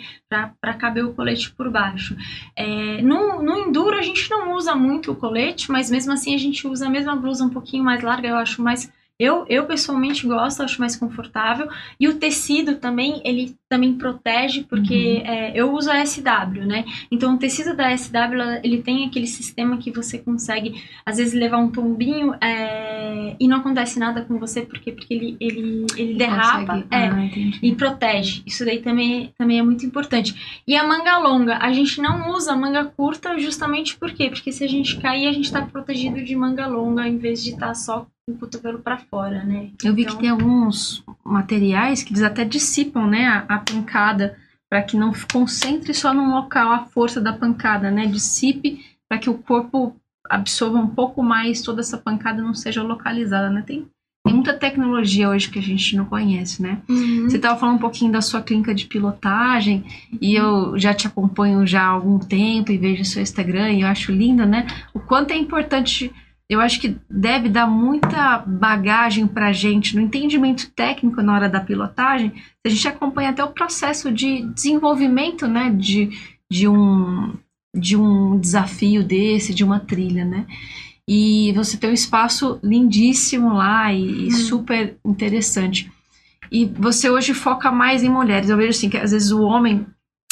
Para 0.60 0.72
caber 0.74 1.04
o 1.04 1.12
colete 1.12 1.50
por 1.50 1.68
baixo. 1.68 2.16
É, 2.56 3.02
no, 3.02 3.42
no 3.42 3.58
enduro 3.58 3.98
a 3.98 4.02
gente 4.02 4.30
não 4.30 4.54
usa 4.54 4.74
muito 4.74 5.10
o 5.12 5.16
colete, 5.16 5.70
mas 5.70 5.90
mesmo 5.90 6.12
assim 6.12 6.34
a 6.34 6.38
gente 6.38 6.66
usa 6.66 6.86
a 6.86 6.90
mesma 6.90 7.14
blusa 7.16 7.44
um 7.44 7.50
pouquinho 7.50 7.82
mais 7.84 8.02
larga, 8.02 8.28
eu 8.28 8.36
acho 8.36 8.62
mais. 8.62 8.90
Eu, 9.22 9.44
eu 9.48 9.66
pessoalmente 9.66 10.26
gosto, 10.26 10.62
acho 10.64 10.80
mais 10.80 10.96
confortável. 10.96 11.68
E 12.00 12.08
o 12.08 12.14
tecido 12.14 12.74
também, 12.76 13.20
ele 13.24 13.54
também 13.68 13.94
protege, 13.94 14.64
porque 14.68 15.22
é, 15.24 15.52
eu 15.54 15.72
uso 15.72 15.90
a 15.90 16.04
SW, 16.04 16.66
né? 16.66 16.84
Então 17.10 17.34
o 17.34 17.38
tecido 17.38 17.76
da 17.76 17.96
SW, 17.96 18.12
ele 18.64 18.82
tem 18.82 19.04
aquele 19.06 19.28
sistema 19.28 19.76
que 19.78 19.92
você 19.92 20.18
consegue, 20.18 20.82
às 21.06 21.18
vezes, 21.18 21.34
levar 21.34 21.58
um 21.58 21.70
tombinho 21.70 22.34
é, 22.40 23.36
e 23.38 23.46
não 23.46 23.58
acontece 23.58 23.98
nada 23.98 24.22
com 24.22 24.38
você, 24.38 24.62
porque, 24.62 24.90
porque 24.90 25.14
ele, 25.14 25.36
ele, 25.40 25.86
ele 25.96 26.14
derrapa. 26.14 26.84
É, 26.90 27.06
Ah, 27.08 27.24
entendi. 27.24 27.58
e 27.62 27.74
protege. 27.76 28.42
Isso 28.44 28.64
daí 28.64 28.80
também, 28.80 29.32
também 29.38 29.58
é 29.58 29.62
muito 29.62 29.86
importante. 29.86 30.62
E 30.66 30.74
a 30.76 30.84
manga 30.86 31.16
longa, 31.18 31.58
a 31.58 31.72
gente 31.72 32.00
não 32.00 32.30
usa 32.30 32.56
manga 32.56 32.84
curta 32.84 33.38
justamente 33.38 33.96
por 33.96 34.12
quê? 34.12 34.28
Porque 34.30 34.50
se 34.52 34.64
a 34.64 34.68
gente 34.68 34.98
cair, 35.00 35.28
a 35.28 35.32
gente 35.32 35.44
está 35.44 35.62
protegido 35.62 36.22
de 36.24 36.34
manga 36.34 36.66
longa 36.66 37.06
em 37.06 37.18
vez 37.18 37.42
de 37.42 37.50
estar 37.50 37.74
só 37.74 38.06
com 38.26 38.34
o 38.34 38.38
cotovelo 38.38 38.78
para 38.78 38.98
fora, 38.98 39.42
né? 39.42 39.70
Eu 39.82 39.94
vi 39.94 40.02
Então- 40.02 40.14
que 40.14 40.20
tem 40.22 40.30
alguns 40.30 41.04
materiais 41.24 42.02
que 42.02 42.12
eles 42.12 42.22
até 42.22 42.44
dissipam, 42.44 43.06
né, 43.06 43.26
a, 43.26 43.38
a 43.56 43.58
pancada, 43.58 44.36
para 44.70 44.82
que 44.82 44.96
não 44.96 45.12
concentre 45.32 45.92
só 45.92 46.14
num 46.14 46.30
local 46.32 46.70
a 46.72 46.84
força 46.86 47.20
da 47.20 47.32
pancada, 47.32 47.90
né? 47.90 48.06
Dissipe 48.06 48.84
para 49.08 49.18
que 49.18 49.28
o 49.28 49.34
corpo 49.34 49.94
absorva 50.30 50.78
um 50.78 50.86
pouco 50.86 51.22
mais 51.22 51.60
toda 51.60 51.80
essa 51.80 51.98
pancada 51.98 52.40
não 52.40 52.54
seja 52.54 52.82
localizada, 52.82 53.50
né? 53.50 53.62
Tem, 53.66 53.86
tem 54.24 54.34
muita 54.34 54.54
tecnologia 54.54 55.28
hoje 55.28 55.50
que 55.50 55.58
a 55.58 55.62
gente 55.62 55.94
não 55.96 56.06
conhece, 56.06 56.62
né? 56.62 56.78
Uhum. 56.88 57.28
Você 57.28 57.36
estava 57.36 57.58
falando 57.58 57.74
um 57.76 57.80
pouquinho 57.80 58.12
da 58.12 58.22
sua 58.22 58.40
clínica 58.40 58.74
de 58.74 58.86
pilotagem 58.86 59.84
e 60.22 60.34
eu 60.34 60.78
já 60.78 60.94
te 60.94 61.06
acompanho 61.06 61.66
já 61.66 61.82
há 61.82 61.88
algum 61.88 62.18
tempo 62.18 62.72
e 62.72 62.78
vejo 62.78 63.04
seu 63.04 63.20
Instagram 63.20 63.72
e 63.72 63.80
eu 63.82 63.88
acho 63.88 64.10
lindo, 64.12 64.46
né? 64.46 64.66
O 64.94 65.00
quanto 65.00 65.32
é 65.32 65.36
importante 65.36 66.10
eu 66.52 66.60
acho 66.60 66.80
que 66.80 66.96
deve 67.08 67.48
dar 67.48 67.66
muita 67.66 68.38
bagagem 68.38 69.26
para 69.26 69.48
a 69.48 69.52
gente 69.52 69.96
no 69.96 70.02
entendimento 70.02 70.70
técnico 70.70 71.22
na 71.22 71.34
hora 71.34 71.48
da 71.48 71.60
pilotagem. 71.60 72.32
A 72.64 72.68
gente 72.68 72.86
acompanha 72.86 73.30
até 73.30 73.42
o 73.42 73.52
processo 73.52 74.12
de 74.12 74.42
desenvolvimento, 74.52 75.46
né, 75.46 75.70
de, 75.70 76.10
de, 76.50 76.68
um, 76.68 77.32
de 77.74 77.96
um 77.96 78.38
desafio 78.38 79.02
desse, 79.02 79.54
de 79.54 79.64
uma 79.64 79.80
trilha, 79.80 80.24
né? 80.24 80.46
E 81.08 81.52
você 81.52 81.76
tem 81.76 81.90
um 81.90 81.94
espaço 81.94 82.58
lindíssimo 82.62 83.54
lá 83.54 83.92
e, 83.92 84.26
e 84.26 84.28
hum. 84.28 84.30
super 84.30 84.96
interessante. 85.04 85.90
E 86.50 86.66
você 86.66 87.08
hoje 87.08 87.34
foca 87.34 87.72
mais 87.72 88.02
em 88.02 88.08
mulheres. 88.08 88.50
Eu 88.50 88.56
vejo 88.56 88.70
assim 88.70 88.90
que 88.90 88.98
às 88.98 89.10
vezes 89.10 89.30
o 89.30 89.42
homem 89.42 89.86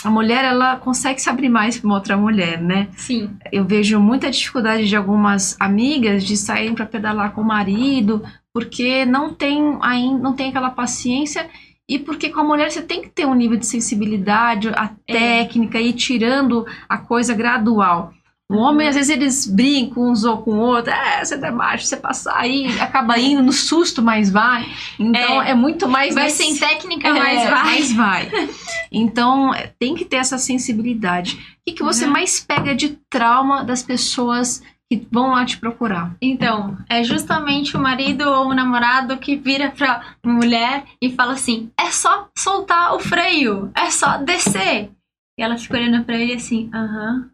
a 0.04 0.10
mulher 0.10 0.44
ela 0.44 0.76
consegue 0.76 1.20
se 1.20 1.28
abrir 1.28 1.48
mais 1.48 1.78
para 1.78 1.86
uma 1.86 1.94
outra 1.94 2.16
mulher, 2.16 2.60
né? 2.60 2.88
Sim. 2.96 3.30
Eu 3.52 3.64
vejo 3.64 4.00
muita 4.00 4.30
dificuldade 4.30 4.88
de 4.88 4.96
algumas 4.96 5.56
amigas 5.60 6.24
de 6.24 6.36
saírem 6.36 6.74
para 6.74 6.86
pedalar 6.86 7.32
com 7.32 7.42
o 7.42 7.44
marido, 7.44 8.22
porque 8.52 9.04
não 9.04 9.34
tem 9.34 9.78
ainda 9.80 10.18
não 10.18 10.32
tem 10.32 10.48
aquela 10.48 10.70
paciência 10.70 11.48
e 11.88 11.98
porque 11.98 12.30
com 12.30 12.40
a 12.40 12.44
mulher 12.44 12.70
você 12.70 12.80
tem 12.80 13.02
que 13.02 13.08
ter 13.08 13.26
um 13.26 13.34
nível 13.34 13.58
de 13.58 13.66
sensibilidade, 13.66 14.68
a 14.68 14.90
é. 15.06 15.12
técnica 15.12 15.78
e 15.78 15.88
ir 15.88 15.92
tirando 15.92 16.64
a 16.88 16.96
coisa 16.96 17.34
gradual. 17.34 18.14
O 18.50 18.56
homem, 18.56 18.88
às 18.88 18.96
vezes, 18.96 19.10
eles 19.10 19.46
brincam 19.46 20.10
uns 20.10 20.24
ou 20.24 20.38
com 20.38 20.50
o 20.50 20.58
outro. 20.58 20.92
É, 20.92 21.24
você 21.24 21.36
é 21.36 21.50
macho, 21.52 21.84
você 21.84 21.96
passa 21.96 22.32
aí, 22.34 22.66
acaba 22.80 23.16
indo 23.16 23.44
no 23.44 23.52
susto, 23.52 24.02
mas 24.02 24.28
vai. 24.28 24.66
Então, 24.98 25.40
é, 25.40 25.50
é 25.50 25.54
muito 25.54 25.88
mais... 25.88 26.16
Vai 26.16 26.24
nesse... 26.24 26.42
sem 26.42 26.56
técnica, 26.56 27.06
é, 27.06 27.12
mas 27.12 27.48
vai. 27.48 27.64
Mas 27.64 27.92
vai. 27.92 28.30
Então, 28.92 29.52
tem 29.78 29.94
que 29.94 30.04
ter 30.04 30.16
essa 30.16 30.36
sensibilidade. 30.36 31.36
O 31.36 31.38
que, 31.64 31.74
que 31.74 31.82
você 31.84 32.06
uhum. 32.06 32.10
mais 32.10 32.40
pega 32.40 32.74
de 32.74 32.98
trauma 33.08 33.62
das 33.62 33.84
pessoas 33.84 34.60
que 34.90 35.06
vão 35.12 35.30
lá 35.30 35.44
te 35.44 35.58
procurar? 35.58 36.16
Então, 36.20 36.76
é 36.88 37.04
justamente 37.04 37.76
o 37.76 37.80
marido 37.80 38.28
ou 38.28 38.48
o 38.48 38.54
namorado 38.54 39.16
que 39.18 39.36
vira 39.36 39.70
pra 39.70 40.16
mulher 40.24 40.82
e 41.00 41.12
fala 41.12 41.34
assim: 41.34 41.70
é 41.78 41.92
só 41.92 42.28
soltar 42.36 42.96
o 42.96 42.98
freio, 42.98 43.70
é 43.76 43.90
só 43.90 44.16
descer. 44.16 44.90
E 45.38 45.42
ela 45.42 45.56
fica 45.56 45.76
olhando 45.76 46.04
pra 46.04 46.16
ele 46.16 46.34
assim: 46.34 46.68
aham. 46.74 47.30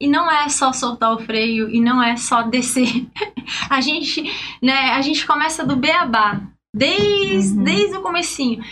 E 0.00 0.08
não 0.08 0.30
é 0.30 0.48
só 0.48 0.72
soltar 0.72 1.12
o 1.12 1.18
freio 1.18 1.68
e 1.68 1.80
não 1.80 2.02
é 2.02 2.16
só 2.16 2.42
descer. 2.42 3.06
a 3.68 3.80
gente, 3.80 4.24
né, 4.62 4.92
a 4.92 5.02
gente 5.02 5.26
começa 5.26 5.64
do 5.64 5.76
beabá, 5.76 6.40
desde, 6.74 7.58
uhum. 7.58 7.64
desde 7.64 7.96
o 7.96 8.00
comecinho. 8.00 8.62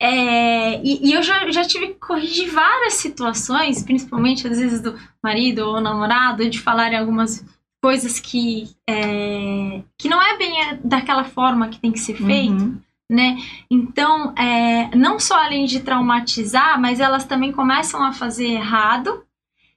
É, 0.00 0.82
e, 0.82 1.08
e, 1.08 1.12
eu 1.14 1.22
já, 1.22 1.50
já 1.50 1.64
tive 1.64 1.88
que 1.88 1.94
corrigir 1.94 2.50
várias 2.50 2.94
situações, 2.94 3.82
principalmente 3.82 4.46
às 4.46 4.58
vezes 4.58 4.82
do 4.82 4.98
marido 5.22 5.60
ou 5.60 5.80
namorado, 5.80 6.50
de 6.50 6.60
falarem 6.60 6.98
algumas 6.98 7.42
coisas 7.82 8.18
que, 8.20 8.68
é, 8.88 9.82
que 9.98 10.08
não 10.08 10.20
é 10.20 10.36
bem 10.36 10.60
é, 10.62 10.78
daquela 10.82 11.24
forma 11.24 11.68
que 11.68 11.80
tem 11.80 11.92
que 11.92 12.00
ser 12.00 12.16
feito. 12.16 12.62
Uhum. 12.62 12.78
Né? 13.10 13.36
Então, 13.70 14.34
é, 14.36 14.94
não 14.96 15.20
só 15.20 15.38
além 15.38 15.66
de 15.66 15.80
traumatizar, 15.80 16.80
mas 16.80 17.00
elas 17.00 17.24
também 17.24 17.52
começam 17.52 18.02
a 18.02 18.12
fazer 18.12 18.46
errado 18.46 19.22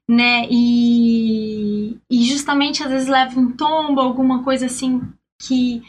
né? 0.08 0.48
E, 0.50 1.98
e 2.10 2.24
justamente 2.24 2.84
às 2.84 2.90
vezes 2.90 3.08
leva 3.08 3.40
um 3.40 3.52
tombo, 3.52 4.00
alguma 4.00 4.44
coisa 4.44 4.68
assim 4.68 5.02
que, 5.42 5.84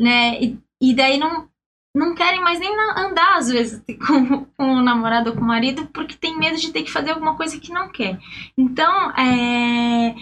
né? 0.00 0.42
E, 0.42 0.58
e 0.80 0.94
daí 0.94 1.18
não 1.18 1.50
não 1.94 2.14
querem 2.14 2.40
mais 2.40 2.58
nem 2.58 2.74
andar 2.96 3.36
às 3.36 3.48
vezes 3.50 3.82
com, 4.06 4.46
com 4.46 4.72
o 4.76 4.82
namorado 4.82 5.30
ou 5.30 5.36
com 5.36 5.42
o 5.42 5.46
marido 5.46 5.86
porque 5.92 6.16
tem 6.16 6.38
medo 6.38 6.56
de 6.56 6.72
ter 6.72 6.82
que 6.82 6.90
fazer 6.90 7.10
alguma 7.10 7.36
coisa 7.36 7.60
que 7.60 7.72
não 7.72 7.88
quer. 7.90 8.18
Então, 8.56 9.10
é 9.10 10.14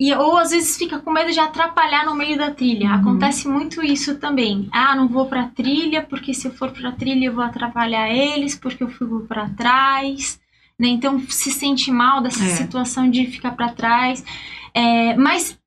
e, 0.00 0.14
ou 0.14 0.36
às 0.36 0.50
vezes 0.50 0.76
fica 0.76 1.00
com 1.00 1.10
medo 1.10 1.32
de 1.32 1.40
atrapalhar 1.40 2.04
no 2.06 2.14
meio 2.14 2.38
da 2.38 2.52
trilha. 2.52 2.86
Uhum. 2.90 2.94
Acontece 2.94 3.48
muito 3.48 3.84
isso 3.84 4.16
também. 4.18 4.68
Ah, 4.72 4.94
não 4.94 5.08
vou 5.08 5.26
pra 5.26 5.48
trilha, 5.48 6.02
porque 6.02 6.32
se 6.32 6.46
eu 6.46 6.52
for 6.52 6.70
pra 6.70 6.92
trilha 6.92 7.26
eu 7.26 7.34
vou 7.34 7.42
atrapalhar 7.42 8.08
eles, 8.08 8.54
porque 8.54 8.84
eu 8.84 8.88
fui 8.88 9.08
para 9.26 9.50
trás 9.50 10.40
né? 10.78 10.88
Então 10.88 11.18
se 11.28 11.50
sente 11.50 11.90
mal 11.90 12.22
dessa 12.22 12.44
é. 12.44 12.48
situação 12.48 13.10
de 13.10 13.26
ficar 13.26 13.52
para 13.52 13.72
trás. 13.72 14.24
É, 14.72 15.16
mas 15.16 15.58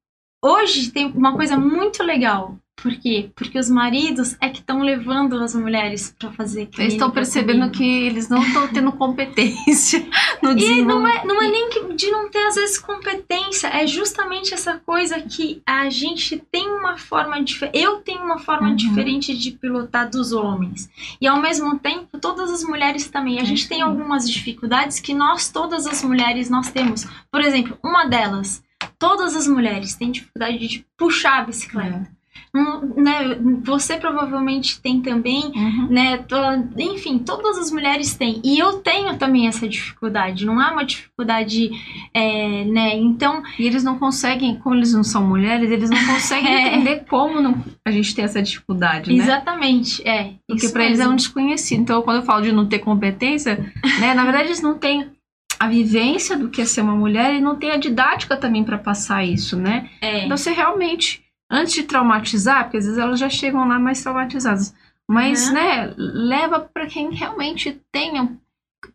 hoje 0.44 0.92
tem 0.92 1.08
uma 1.08 1.36
coisa 1.36 1.58
muito 1.58 2.02
legal. 2.04 2.58
Por 2.82 2.96
quê? 2.96 3.30
Porque 3.36 3.60
os 3.60 3.70
maridos 3.70 4.36
é 4.42 4.50
que 4.50 4.60
estão 4.60 4.82
levando 4.82 5.36
as 5.36 5.54
mulheres 5.54 6.16
para 6.18 6.32
fazer 6.32 6.68
Eles 6.78 6.94
estão 6.94 7.12
percebendo 7.12 7.70
que 7.70 7.84
eles 7.84 8.28
não 8.28 8.42
estão 8.42 8.68
tendo 8.68 8.92
competência 8.94 10.04
no 10.42 10.58
E 10.58 10.82
não 10.82 11.06
é, 11.06 11.24
não 11.24 11.42
é 11.42 11.50
nem 11.50 11.70
que 11.70 11.94
de 11.94 12.10
não 12.10 12.30
ter, 12.30 12.44
às 12.48 12.56
vezes, 12.56 12.80
competência. 12.80 13.68
É 13.68 13.86
justamente 13.86 14.54
essa 14.54 14.80
coisa 14.80 15.20
que 15.22 15.62
a 15.64 15.90
gente 15.90 16.42
tem 16.52 16.68
uma 16.70 16.98
forma 16.98 17.42
diferente. 17.44 17.78
Eu 17.78 17.98
tenho 17.98 18.24
uma 18.24 18.40
forma 18.40 18.70
uhum. 18.70 18.76
diferente 18.76 19.38
de 19.38 19.52
pilotar 19.52 20.10
dos 20.10 20.32
homens. 20.32 20.90
E, 21.20 21.28
ao 21.28 21.40
mesmo 21.40 21.78
tempo, 21.78 22.18
todas 22.20 22.52
as 22.52 22.64
mulheres 22.64 23.08
também. 23.08 23.40
A 23.40 23.44
gente 23.44 23.68
tem 23.68 23.82
algumas 23.82 24.30
dificuldades 24.30 25.00
que 25.00 25.14
nós, 25.14 25.50
todas 25.50 25.86
as 25.86 26.04
mulheres, 26.04 26.50
nós 26.50 26.72
temos. 26.72 27.06
Por 27.32 27.42
exemplo, 27.42 27.78
uma 27.84 28.06
delas. 28.06 28.64
Todas 28.98 29.36
as 29.36 29.48
mulheres 29.48 29.94
têm 29.94 30.12
dificuldade 30.12 30.68
de 30.68 30.86
puxar 30.98 31.42
a 31.42 31.46
bicicleta. 31.46 32.10
É 32.54 33.02
né, 33.02 33.38
você 33.64 33.98
provavelmente 33.98 34.82
tem 34.82 35.02
também, 35.02 35.52
uhum. 35.56 35.88
né? 35.90 36.18
To, 36.18 36.36
enfim, 36.78 37.18
todas 37.18 37.58
as 37.58 37.72
mulheres 37.72 38.14
têm. 38.16 38.42
E 38.44 38.60
eu 38.60 38.80
tenho 38.80 39.18
também 39.18 39.48
essa 39.48 39.68
dificuldade. 39.68 40.46
Não 40.46 40.62
é 40.62 40.70
uma 40.70 40.84
dificuldade, 40.84 41.72
é, 42.14 42.66
né? 42.66 42.98
Então. 42.98 43.42
E 43.58 43.66
eles 43.66 43.84
não 43.84 43.98
conseguem, 43.98 44.56
como 44.60 44.76
eles 44.76 44.94
não 44.94 45.04
são 45.04 45.26
mulheres, 45.26 45.72
eles 45.72 45.90
não 45.90 46.06
conseguem 46.06 46.52
é. 46.54 46.68
entender 46.68 47.06
como 47.10 47.42
não, 47.42 47.64
a 47.86 47.92
gente 47.92 48.14
tem 48.14 48.26
essa 48.26 48.42
dificuldade, 48.42 49.14
né? 49.14 49.24
Exatamente, 49.24 50.06
é. 50.08 50.34
Porque 50.46 50.68
para 50.70 50.86
eles 50.86 51.00
é 51.00 51.08
um 51.08 51.16
desconhecido. 51.16 51.80
Então, 51.80 52.02
quando 52.02 52.18
eu 52.18 52.24
falo 52.24 52.42
de 52.42 52.52
não 52.52 52.68
ter 52.68 52.80
competência, 52.80 53.72
né? 54.00 54.14
Na 54.14 54.24
verdade, 54.24 54.48
eles 54.48 54.62
não 54.62 54.78
têm 54.78 55.10
a 55.58 55.68
vivência 55.68 56.38
do 56.38 56.50
que 56.50 56.62
é 56.62 56.66
ser 56.66 56.82
uma 56.82 56.96
mulher 56.96 57.34
e 57.34 57.40
não 57.40 57.56
tem 57.56 57.72
a 57.72 57.78
didática 57.78 58.36
também 58.36 58.64
para 58.64 58.78
passar 58.78 59.24
isso, 59.24 59.56
né? 59.56 59.90
É. 60.02 60.26
Então, 60.26 60.36
você 60.36 60.52
realmente 60.52 61.22
antes 61.52 61.74
de 61.74 61.84
traumatizar, 61.84 62.64
porque 62.64 62.78
às 62.78 62.86
vezes 62.86 62.98
elas 62.98 63.20
já 63.20 63.30
chegam 63.30 63.68
lá 63.68 63.78
mais 63.78 64.02
traumatizadas, 64.02 64.74
mas, 65.10 65.48
uhum. 65.48 65.54
né, 65.54 65.94
leva 65.98 66.60
para 66.60 66.88
quem 66.88 67.14
realmente 67.14 67.82
tenha 67.92 68.32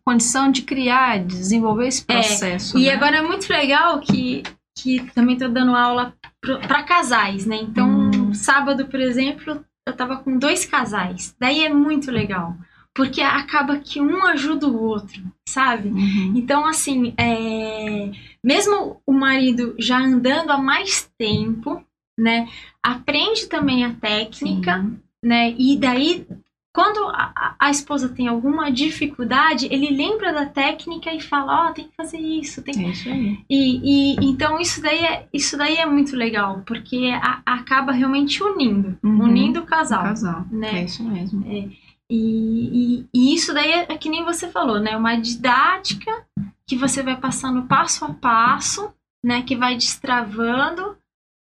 condição 0.03 0.51
de 0.51 0.63
criar, 0.63 1.19
de 1.19 1.37
desenvolver 1.37 1.87
esse 1.87 2.03
é, 2.07 2.13
processo. 2.13 2.77
É, 2.77 2.81
e 2.81 2.85
né? 2.85 2.93
agora 2.93 3.17
é 3.17 3.21
muito 3.21 3.47
legal 3.51 3.99
que, 3.99 4.41
que 4.75 4.99
também 5.13 5.35
estou 5.35 5.49
dando 5.49 5.75
aula 5.75 6.13
para 6.41 6.83
casais, 6.83 7.45
né? 7.45 7.57
Então, 7.57 7.87
hum. 7.87 8.33
sábado, 8.33 8.87
por 8.87 8.99
exemplo, 8.99 9.63
eu 9.87 9.93
tava 9.93 10.17
com 10.17 10.37
dois 10.37 10.65
casais. 10.65 11.35
Daí 11.39 11.63
é 11.63 11.69
muito 11.73 12.11
legal. 12.11 12.55
Porque 12.93 13.21
acaba 13.21 13.77
que 13.77 14.01
um 14.01 14.25
ajuda 14.25 14.67
o 14.67 14.81
outro, 14.81 15.21
sabe? 15.47 15.89
Uhum. 15.89 16.33
Então, 16.35 16.65
assim, 16.65 17.13
é... 17.15 18.09
mesmo 18.43 18.99
o 19.05 19.13
marido 19.13 19.75
já 19.77 19.99
andando 19.99 20.49
há 20.49 20.57
mais 20.57 21.07
tempo, 21.15 21.85
né? 22.17 22.47
Aprende 22.81 23.47
também 23.47 23.85
a 23.85 23.93
técnica, 23.93 24.81
Sim. 24.81 24.99
né? 25.23 25.53
E 25.57 25.77
daí, 25.77 26.25
quando 26.73 27.07
a, 27.09 27.55
a, 27.59 27.69
esposa 27.69 28.09
tem 28.09 28.27
alguma 28.27 28.71
dificuldade, 28.71 29.67
ele 29.71 29.95
lembra 29.95 30.33
da 30.33 30.45
técnica 30.45 31.13
e 31.13 31.21
fala, 31.21 31.65
ó, 31.65 31.69
oh, 31.69 31.73
tem 31.73 31.85
que 31.85 31.95
fazer 31.95 32.19
isso, 32.19 32.61
tem 32.63 32.85
é 32.85 32.89
isso 32.89 33.09
aí. 33.09 33.39
E, 33.49 34.15
e 34.15 34.25
então 34.25 34.59
isso 34.59 34.81
daí 34.81 35.05
é 35.05 35.27
isso 35.31 35.57
daí 35.57 35.77
é 35.77 35.85
muito 35.85 36.15
legal, 36.15 36.63
porque 36.65 37.11
a, 37.21 37.41
acaba 37.45 37.91
realmente 37.91 38.41
unindo, 38.43 38.97
uhum. 39.03 39.23
unindo 39.23 39.59
o 39.59 39.65
casal. 39.65 40.01
O 40.01 40.03
casal, 40.03 40.45
né? 40.51 40.81
É 40.81 40.83
isso 40.83 41.03
mesmo. 41.03 41.45
É. 41.47 41.69
E, 42.09 42.13
e, 42.13 43.05
e, 43.13 43.35
isso 43.35 43.53
daí 43.53 43.69
é, 43.69 43.85
é 43.89 43.97
que 43.97 44.09
nem 44.09 44.23
você 44.23 44.47
falou, 44.47 44.79
né? 44.79 44.95
Uma 44.95 45.15
didática 45.17 46.25
que 46.65 46.75
você 46.75 47.03
vai 47.03 47.17
passando 47.17 47.63
passo 47.63 48.05
a 48.05 48.13
passo, 48.13 48.93
né? 49.23 49.41
Que 49.41 49.55
vai 49.55 49.75
destravando 49.75 50.95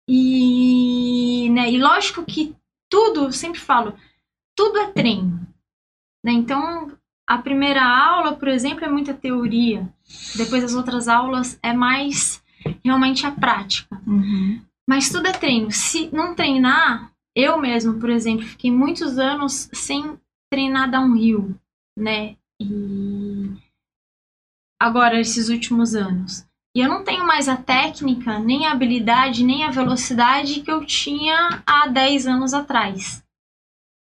e, 0.08 1.50
né, 1.52 1.72
e 1.72 1.82
lógico 1.82 2.24
que 2.24 2.56
tudo, 2.90 3.32
sempre 3.32 3.60
falo, 3.60 3.96
tudo 4.56 4.78
é 4.78 4.92
treino. 4.92 5.48
Né? 6.24 6.32
Então, 6.32 6.92
a 7.28 7.38
primeira 7.38 7.84
aula, 7.84 8.36
por 8.36 8.48
exemplo, 8.48 8.86
é 8.86 8.90
muita 8.90 9.14
teoria. 9.14 9.88
Depois 10.36 10.64
as 10.64 10.74
outras 10.74 11.08
aulas 11.08 11.60
é 11.62 11.74
mais 11.74 12.44
realmente 12.84 13.26
a 13.26 13.32
prática. 13.32 14.02
Uhum. 14.06 14.62
Mas 14.88 15.10
tudo 15.10 15.28
é 15.28 15.32
treino. 15.32 15.72
Se 15.72 16.10
não 16.14 16.36
treinar, 16.36 17.12
eu 17.36 17.60
mesmo, 17.60 18.00
por 18.00 18.10
exemplo, 18.10 18.46
fiquei 18.46 18.72
muitos 18.72 19.18
anos 19.18 19.70
sem 19.74 20.20
treinar 20.50 20.90
downhill, 20.90 21.56
né? 21.98 22.38
E 22.62 23.52
agora, 24.80 25.20
esses 25.20 25.50
últimos 25.50 25.96
anos. 25.96 26.46
E 26.76 26.82
eu 26.82 26.90
não 26.90 27.06
tenho 27.06 27.26
mais 27.26 27.48
a 27.48 27.56
técnica, 27.56 28.38
nem 28.38 28.66
a 28.66 28.74
habilidade, 28.74 29.46
nem 29.46 29.64
a 29.64 29.72
velocidade 29.72 30.60
que 30.60 30.70
eu 30.70 30.86
tinha 30.86 31.64
há 31.66 31.88
10 31.88 32.28
anos 32.28 32.54
atrás. 32.54 33.24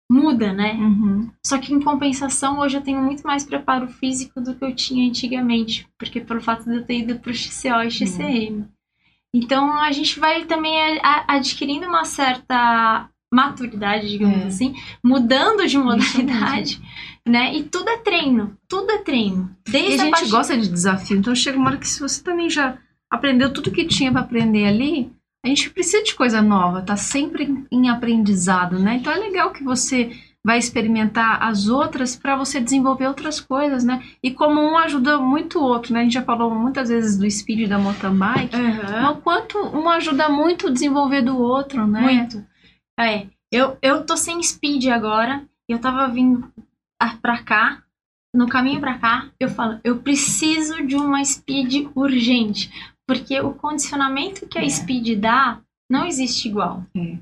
Muda, 0.09 0.53
né? 0.53 0.73
Uhum. 0.73 1.29
Só 1.45 1.57
que 1.57 1.73
em 1.73 1.81
compensação, 1.81 2.59
hoje 2.59 2.77
eu 2.77 2.81
tenho 2.81 3.01
muito 3.01 3.23
mais 3.23 3.43
preparo 3.43 3.87
físico 3.87 4.39
do 4.39 4.55
que 4.55 4.63
eu 4.63 4.73
tinha 4.73 5.09
antigamente. 5.09 5.85
Porque 5.97 6.21
pelo 6.21 6.39
fato 6.39 6.63
de 6.63 6.77
eu 6.77 6.85
ter 6.85 6.99
ido 6.99 7.19
pro 7.19 7.33
XCO 7.33 7.81
e 7.83 7.91
XCM. 7.91 8.59
Uhum. 8.59 8.67
Então 9.33 9.73
a 9.81 9.91
gente 9.91 10.19
vai 10.19 10.45
também 10.45 10.75
adquirindo 11.27 11.87
uma 11.87 12.05
certa 12.05 13.09
maturidade, 13.33 14.09
digamos 14.09 14.37
É. 14.43 14.47
assim, 14.47 14.75
mudando 15.03 15.59
de 15.61 15.65
Isso 15.77 15.83
modalidade, 15.83 16.81
né? 17.27 17.53
E 17.55 17.63
tudo 17.63 17.89
é 17.89 17.97
treino, 17.97 18.55
tudo 18.67 18.91
é 18.91 18.99
treino. 18.99 19.49
E 19.67 19.71
Desde 19.71 19.93
a 20.01 20.03
gente 20.05 20.11
parte- 20.11 20.29
gosta 20.29 20.57
de 20.57 20.69
desafio, 20.69 21.17
então 21.17 21.33
chega 21.35 21.57
uma 21.57 21.69
hora 21.69 21.77
que 21.77 21.87
se 21.87 21.99
você 21.99 22.21
também 22.23 22.49
já 22.49 22.77
aprendeu 23.11 23.51
tudo 23.51 23.71
que 23.71 23.85
tinha 23.85 24.11
para 24.11 24.21
aprender 24.21 24.65
ali, 24.65 25.11
a 25.45 25.47
gente 25.47 25.69
precisa 25.69 26.03
de 26.03 26.15
coisa 26.15 26.41
nova, 26.41 26.81
tá 26.81 26.95
sempre 26.95 27.65
em- 27.71 27.89
aprendizado, 27.89 28.79
né? 28.79 28.97
Então 28.99 29.11
é 29.11 29.17
legal 29.17 29.51
que 29.51 29.63
você 29.63 30.11
vai 30.45 30.57
experimentar 30.57 31.41
as 31.41 31.69
outras 31.69 32.17
para 32.17 32.35
você 32.35 32.59
desenvolver 32.59 33.07
outras 33.07 33.39
coisas, 33.39 33.83
né? 33.85 34.03
E 34.21 34.29
como 34.29 34.59
um 34.59 34.77
ajuda 34.77 35.17
muito 35.17 35.57
o 35.59 35.63
outro, 35.63 35.93
né? 35.93 36.01
A 36.01 36.03
gente 36.03 36.13
já 36.13 36.21
falou 36.21 36.53
muitas 36.53 36.89
vezes 36.89 37.17
do 37.17 37.29
speed 37.31 37.69
da 37.69 37.79
mountain 37.79 38.13
bike, 38.15 38.53
Aham. 38.55 39.01
mas 39.01 39.11
o 39.17 39.21
quanto 39.21 39.57
um 39.57 39.87
ajuda 39.89 40.27
muito 40.27 40.67
o 40.67 40.69
desenvolver 40.71 41.21
do 41.21 41.37
outro, 41.37 41.87
né? 41.87 42.01
Muito. 42.01 42.43
É, 42.99 43.27
eu, 43.51 43.77
eu 43.81 44.05
tô 44.05 44.15
sem 44.17 44.41
speed 44.41 44.85
agora. 44.87 45.45
Eu 45.67 45.79
tava 45.79 46.07
vindo 46.07 46.51
pra 47.21 47.41
cá. 47.43 47.83
No 48.35 48.47
caminho 48.49 48.79
pra 48.79 48.97
cá, 48.97 49.29
eu 49.39 49.47
falo, 49.47 49.79
eu 49.83 49.99
preciso 49.99 50.85
de 50.87 50.95
uma 50.95 51.23
speed 51.23 51.87
urgente. 51.95 52.71
Porque 53.07 53.39
o 53.39 53.53
condicionamento 53.53 54.47
que 54.47 54.57
a 54.57 54.63
É. 54.63 54.69
speed 54.69 55.19
dá 55.19 55.59
não 55.89 56.05
existe 56.07 56.47
igual. 56.47 56.83
É. 56.97 57.17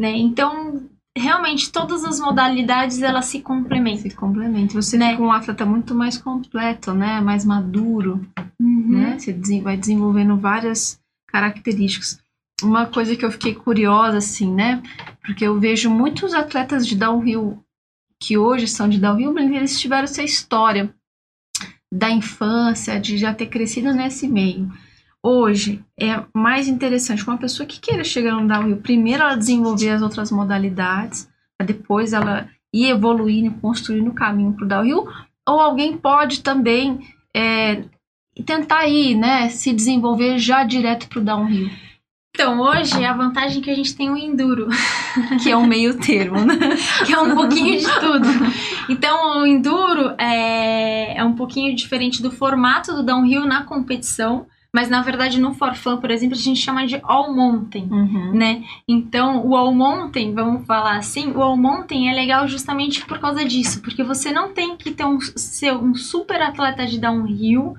Né? 0.00 0.16
Então, 0.16 0.88
realmente, 1.16 1.70
todas 1.70 2.04
as 2.04 2.18
modalidades 2.18 3.02
elas 3.02 3.26
se 3.26 3.40
complementam. 3.40 4.02
Se 4.10 4.16
complementa. 4.16 4.74
Você 4.74 4.96
Né? 4.98 5.10
fica 5.12 5.22
um 5.22 5.30
atleta 5.30 5.64
muito 5.64 5.94
mais 5.94 6.18
completo, 6.18 6.92
né? 6.92 7.20
Mais 7.20 7.44
maduro. 7.44 8.26
Uhum. 8.60 8.88
né? 8.88 9.18
Você 9.18 9.32
vai 9.60 9.76
desenvolvendo 9.76 10.36
várias 10.36 11.00
características. 11.28 12.21
Uma 12.62 12.86
coisa 12.86 13.16
que 13.16 13.24
eu 13.24 13.30
fiquei 13.30 13.54
curiosa, 13.54 14.18
assim, 14.18 14.52
né? 14.52 14.82
Porque 15.24 15.44
eu 15.44 15.58
vejo 15.58 15.90
muitos 15.90 16.32
atletas 16.32 16.86
de 16.86 16.96
downhill 16.96 17.62
que 18.20 18.38
hoje 18.38 18.68
são 18.68 18.88
de 18.88 19.00
downhill, 19.00 19.32
mas 19.32 19.50
eles 19.50 19.80
tiveram 19.80 20.04
essa 20.04 20.22
história 20.22 20.94
da 21.92 22.10
infância, 22.10 22.98
de 23.00 23.18
já 23.18 23.34
ter 23.34 23.46
crescido 23.46 23.92
nesse 23.92 24.28
meio. 24.28 24.72
Hoje 25.22 25.84
é 26.00 26.24
mais 26.34 26.66
interessante 26.68 27.26
uma 27.26 27.36
pessoa 27.36 27.66
que 27.66 27.80
queira 27.80 28.02
chegar 28.02 28.32
no 28.34 28.48
downhill, 28.48 28.78
primeiro 28.78 29.22
ela 29.22 29.36
desenvolver 29.36 29.90
as 29.90 30.02
outras 30.02 30.30
modalidades, 30.30 31.28
para 31.56 31.66
depois 31.66 32.12
ela 32.12 32.48
ir 32.72 32.86
evoluindo, 32.86 33.54
construindo 33.60 34.08
o 34.08 34.14
caminho 34.14 34.52
para 34.52 34.64
o 34.64 34.68
downhill, 34.68 35.06
ou 35.46 35.60
alguém 35.60 35.96
pode 35.96 36.42
também 36.42 37.00
é, 37.36 37.84
tentar 38.46 38.86
ir, 38.86 39.14
né, 39.14 39.48
se 39.50 39.72
desenvolver 39.72 40.38
já 40.38 40.64
direto 40.64 41.08
pro 41.08 41.20
downhill, 41.20 41.70
Então, 42.34 42.60
hoje, 42.60 43.04
a 43.04 43.12
vantagem 43.12 43.60
é 43.60 43.60
que 43.62 43.70
a 43.70 43.74
gente 43.74 43.94
tem 43.94 44.08
o 44.08 44.16
enduro. 44.16 44.68
que 45.42 45.50
é 45.50 45.56
um 45.56 45.66
meio 45.66 45.98
termo, 45.98 46.42
né? 46.42 46.56
que 47.04 47.12
é 47.12 47.18
um 47.18 47.34
pouquinho 47.34 47.78
de 47.78 48.00
tudo. 48.00 48.26
Então, 48.88 49.42
o 49.42 49.46
enduro 49.46 50.14
é, 50.16 51.18
é 51.18 51.24
um 51.24 51.34
pouquinho 51.34 51.76
diferente 51.76 52.22
do 52.22 52.30
formato 52.30 52.94
do 52.94 53.02
downhill 53.02 53.44
na 53.44 53.64
competição, 53.64 54.46
mas 54.72 54.88
na 54.88 55.02
verdade 55.02 55.38
no 55.38 55.52
forfã, 55.52 55.98
por 55.98 56.10
exemplo, 56.10 56.34
a 56.34 56.40
gente 56.40 56.58
chama 56.58 56.86
de 56.86 56.98
all 57.02 57.34
mountain. 57.34 57.86
Uhum. 57.90 58.32
Né? 58.32 58.64
Então, 58.88 59.46
o 59.46 59.54
all 59.54 59.74
mountain, 59.74 60.32
vamos 60.32 60.66
falar 60.66 60.96
assim, 60.96 61.32
o 61.32 61.42
all 61.42 61.58
mountain 61.58 62.08
é 62.08 62.14
legal 62.14 62.48
justamente 62.48 63.04
por 63.04 63.18
causa 63.18 63.44
disso, 63.44 63.82
porque 63.82 64.02
você 64.02 64.32
não 64.32 64.54
tem 64.54 64.74
que 64.74 64.90
ter 64.90 65.04
um, 65.04 65.20
ser 65.20 65.74
um 65.74 65.94
super 65.94 66.40
atleta 66.40 66.86
de 66.86 66.98
downhill, 66.98 67.76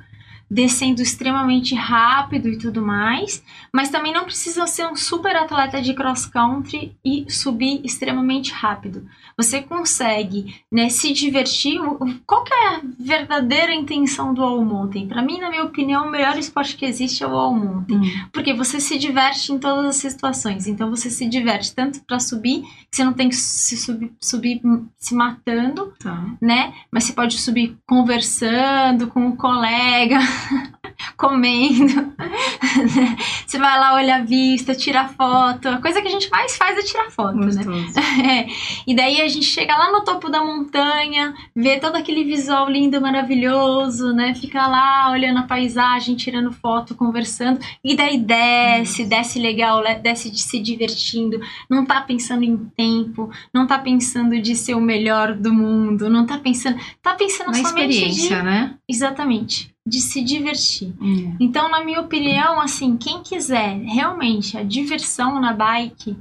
descendo 0.50 1.02
extremamente 1.02 1.74
rápido 1.74 2.48
e 2.48 2.58
tudo 2.58 2.82
mais, 2.82 3.44
mas 3.74 3.90
também 3.90 4.14
não 4.14 4.26
precisa 4.26 4.68
ser 4.68 4.86
um 4.88 4.96
super 4.96 5.36
atleta 5.36 5.82
de 5.82 5.94
cross 5.94 6.26
country 6.26 6.96
e 7.04 7.26
subir 7.30 7.82
extremamente 7.84 8.52
rápido. 8.52 9.08
Você 9.36 9.62
consegue, 9.62 10.56
né, 10.72 10.90
se 10.90 11.12
divertir. 11.12 11.80
Qual 12.26 12.44
é 12.52 12.68
a 12.76 12.82
verdadeira 13.00 13.74
intenção 13.74 14.34
do 14.34 14.44
all 14.44 14.64
mountain? 14.64 15.08
Para 15.08 15.24
mim, 15.24 15.40
na 15.40 15.50
minha 15.50 15.64
opinião, 15.64 16.08
o 16.08 16.12
melhor 16.12 16.38
esporte 16.38 16.76
que 16.76 16.86
existe 16.86 17.24
é 17.24 17.28
o 17.28 17.36
all 17.36 17.54
mountain. 17.54 17.98
Hum. 17.98 18.26
Porque 18.32 18.54
você 18.54 18.80
se 18.80 18.98
diverte 19.00 19.52
em 19.52 19.58
todas 19.58 19.86
as 19.86 19.96
situações. 19.96 20.68
Então 20.68 20.90
você 20.90 21.10
se 21.10 21.28
diverte 21.28 21.74
tanto 21.74 22.02
para 22.02 22.20
subir, 22.20 22.62
que 22.62 22.98
você 22.98 23.04
não 23.04 23.14
tem 23.14 23.30
que 23.30 23.36
se 23.36 23.76
subir, 23.76 24.12
subir 24.22 24.62
se 24.98 25.16
matando, 25.16 25.94
Tá. 26.00 26.24
né? 26.40 26.74
Mas 26.92 27.06
você 27.06 27.14
pode 27.14 27.40
subir 27.40 27.76
conversando 27.88 29.08
com 29.08 29.28
o 29.30 29.36
colega, 29.36 30.20
comendo. 31.18 32.14
né? 32.18 32.36
você 33.46 33.58
vai 33.58 33.80
lá, 33.80 33.94
olha 33.96 34.18
a 34.18 34.22
vista, 34.22 34.74
tira 34.76 35.08
foto. 35.08 35.68
A 35.68 35.78
coisa 35.78 36.02
que 36.02 36.08
a 36.08 36.12
gente 36.12 36.30
mais 36.30 36.56
faz 36.58 36.78
é 36.78 36.82
tirar 36.82 37.10
foto, 37.12 37.36
né? 37.36 37.46
Gostoso. 37.64 37.94
É, 38.24 38.46
e 38.88 38.96
daí 38.96 39.22
a 39.22 39.28
gente 39.28 39.46
chega 39.46 39.76
lá 39.76 39.92
no 39.92 40.04
topo 40.04 40.30
da 40.30 40.44
montanha, 40.44 41.34
vê 41.56 41.80
todo 41.80 41.96
aquele 41.96 42.24
visual 42.24 42.70
lindo, 42.70 43.02
maravilhoso, 43.02 44.14
né? 44.14 44.34
Fica 44.36 44.66
lá 44.68 45.10
olhando 45.12 45.40
a 45.40 45.44
paisagem, 45.44 46.16
tirando 46.16 46.52
foto, 46.52 46.96
conversando. 46.96 47.60
E 47.84 47.96
daí 47.96 48.18
desce, 48.18 49.04
desce 49.06 49.40
legal, 49.40 49.82
le- 49.82 49.96
desce 49.96 50.30
de 50.30 50.40
se 50.40 50.60
divertindo. 50.60 51.40
Não 51.70 51.86
tá 51.86 52.02
pensando 52.02 52.44
em 52.44 52.56
tempo, 52.78 53.30
não 53.54 53.66
tá 53.68 53.78
pensando 53.80 54.40
de 54.40 54.56
ser 54.56 54.76
o 54.76 54.82
melhor 54.82 55.34
do 55.34 55.52
mundo, 55.54 56.10
não 56.10 56.26
tá 56.26 56.38
pensando. 56.38 56.80
Tá 57.02 57.14
pensando 57.16 57.48
Na 57.48 57.54
somente 57.56 57.90
experiência, 57.96 58.38
de. 58.38 58.44
né? 58.44 58.76
Exatamente. 58.88 59.73
De 59.86 60.00
se 60.00 60.24
divertir. 60.24 60.94
É. 61.02 61.36
Então, 61.40 61.70
na 61.70 61.84
minha 61.84 62.00
opinião, 62.00 62.60
assim, 62.62 62.96
quem 62.96 63.22
quiser 63.22 63.78
realmente 63.82 64.58
a 64.58 64.64
diversão 64.64 65.42
na 65.42 65.52
bike, 65.54 66.16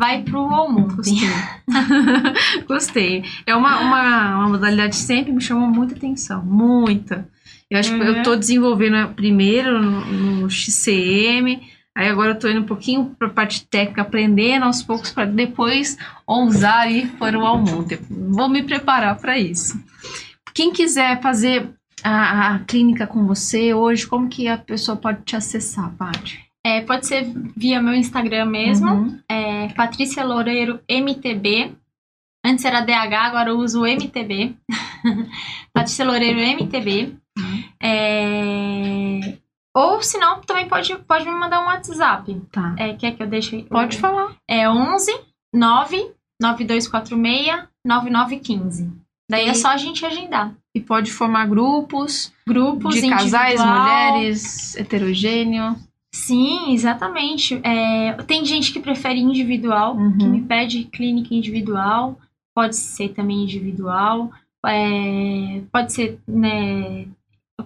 vai 0.00 0.22
pro 0.22 0.48
Mountain. 0.48 0.94
Gostei. 0.96 1.28
Gostei. 2.66 3.24
É 3.46 3.54
uma, 3.56 3.80
uma, 3.80 4.36
uma 4.38 4.48
modalidade 4.50 4.90
que 4.90 5.02
sempre 5.02 5.32
me 5.32 5.40
chamou 5.40 5.68
muita 5.68 5.94
atenção. 5.94 6.44
Muita. 6.44 7.28
Eu 7.70 7.78
acho 7.78 7.90
que 7.90 7.96
Uhum. 8.00 8.02
eu 8.06 8.22
tô 8.22 8.36
desenvolvendo 8.36 9.14
primeiro 9.14 9.80
no, 9.82 10.04
no 10.42 10.50
XCM, 10.50 11.60
aí 11.96 12.08
agora 12.08 12.32
eu 12.32 12.38
tô 12.38 12.48
indo 12.48 12.60
um 12.60 12.64
pouquinho 12.66 13.16
pra 13.18 13.30
parte 13.30 13.66
técnica, 13.66 14.02
aprendendo 14.02 14.64
aos 14.66 14.82
poucos, 14.82 15.10
para 15.10 15.24
depois 15.24 15.96
ousar 16.26 16.90
ir 16.92 17.08
para 17.18 17.38
o 17.38 17.44
Almonte. 17.46 17.98
Vou 18.10 18.48
me 18.48 18.62
preparar 18.62 19.16
para 19.18 19.38
isso. 19.38 19.80
Quem 20.54 20.70
quiser 20.72 21.20
fazer 21.22 21.70
a, 22.04 22.54
a 22.54 22.58
clínica 22.60 23.06
com 23.06 23.26
você 23.26 23.72
hoje, 23.74 24.06
como 24.06 24.28
que 24.28 24.48
a 24.48 24.58
pessoa 24.58 24.96
pode 24.96 25.22
te 25.22 25.36
acessar, 25.36 25.90
Paty? 25.96 26.40
É, 26.64 26.80
pode 26.82 27.06
ser 27.06 27.24
via 27.56 27.82
meu 27.82 27.94
Instagram 27.94 28.46
mesmo, 28.46 28.88
Uhum. 28.92 29.18
é 29.28 29.68
Patrícia 29.74 30.24
Loureiro 30.24 30.80
MTB. 30.88 31.74
Antes 32.44 32.64
era 32.64 32.80
DH, 32.80 33.14
agora 33.14 33.50
eu 33.50 33.58
uso 33.58 33.84
MTB. 33.86 34.54
Patrícia 35.72 36.04
Loureiro 36.04 36.38
MTB. 36.40 37.16
Uhum. 37.38 37.64
É, 37.82 39.38
Ou 39.74 40.02
se 40.02 40.18
não, 40.18 40.40
também 40.40 40.68
pode, 40.68 40.96
pode 40.98 41.24
me 41.24 41.32
mandar 41.34 41.60
um 41.62 41.66
WhatsApp. 41.66 42.40
Tá. 42.52 42.74
É, 42.78 42.94
quer 42.94 43.12
que 43.16 43.22
eu 43.22 43.26
deixe? 43.26 43.62
Pode 43.64 43.98
falar. 43.98 44.36
É 44.48 44.68
11 44.68 45.12
9 45.54 46.12
9246 46.40 47.68
9915. 47.84 48.92
Daí 49.32 49.48
é 49.48 49.52
E- 49.52 49.54
só 49.54 49.68
a 49.68 49.76
gente 49.78 50.04
agendar. 50.04 50.54
E 50.74 50.80
pode 50.80 51.10
formar 51.10 51.46
grupos 51.46 52.32
Grupos 52.46 52.94
de 52.94 53.08
casais, 53.08 53.60
mulheres, 53.64 54.76
heterogêneo. 54.76 55.74
Sim, 56.14 56.72
exatamente. 56.74 57.58
É, 57.64 58.12
tem 58.26 58.44
gente 58.44 58.72
que 58.72 58.78
prefere 58.80 59.18
individual, 59.20 59.96
Uhum. 59.96 60.18
que 60.18 60.24
me 60.26 60.42
pede 60.42 60.84
clínica 60.84 61.34
individual, 61.34 62.18
pode 62.54 62.76
ser 62.76 63.08
também 63.14 63.42
individual, 63.44 64.30
é, 64.66 65.62
pode 65.72 65.92
ser 65.94 66.18
né, 66.28 67.06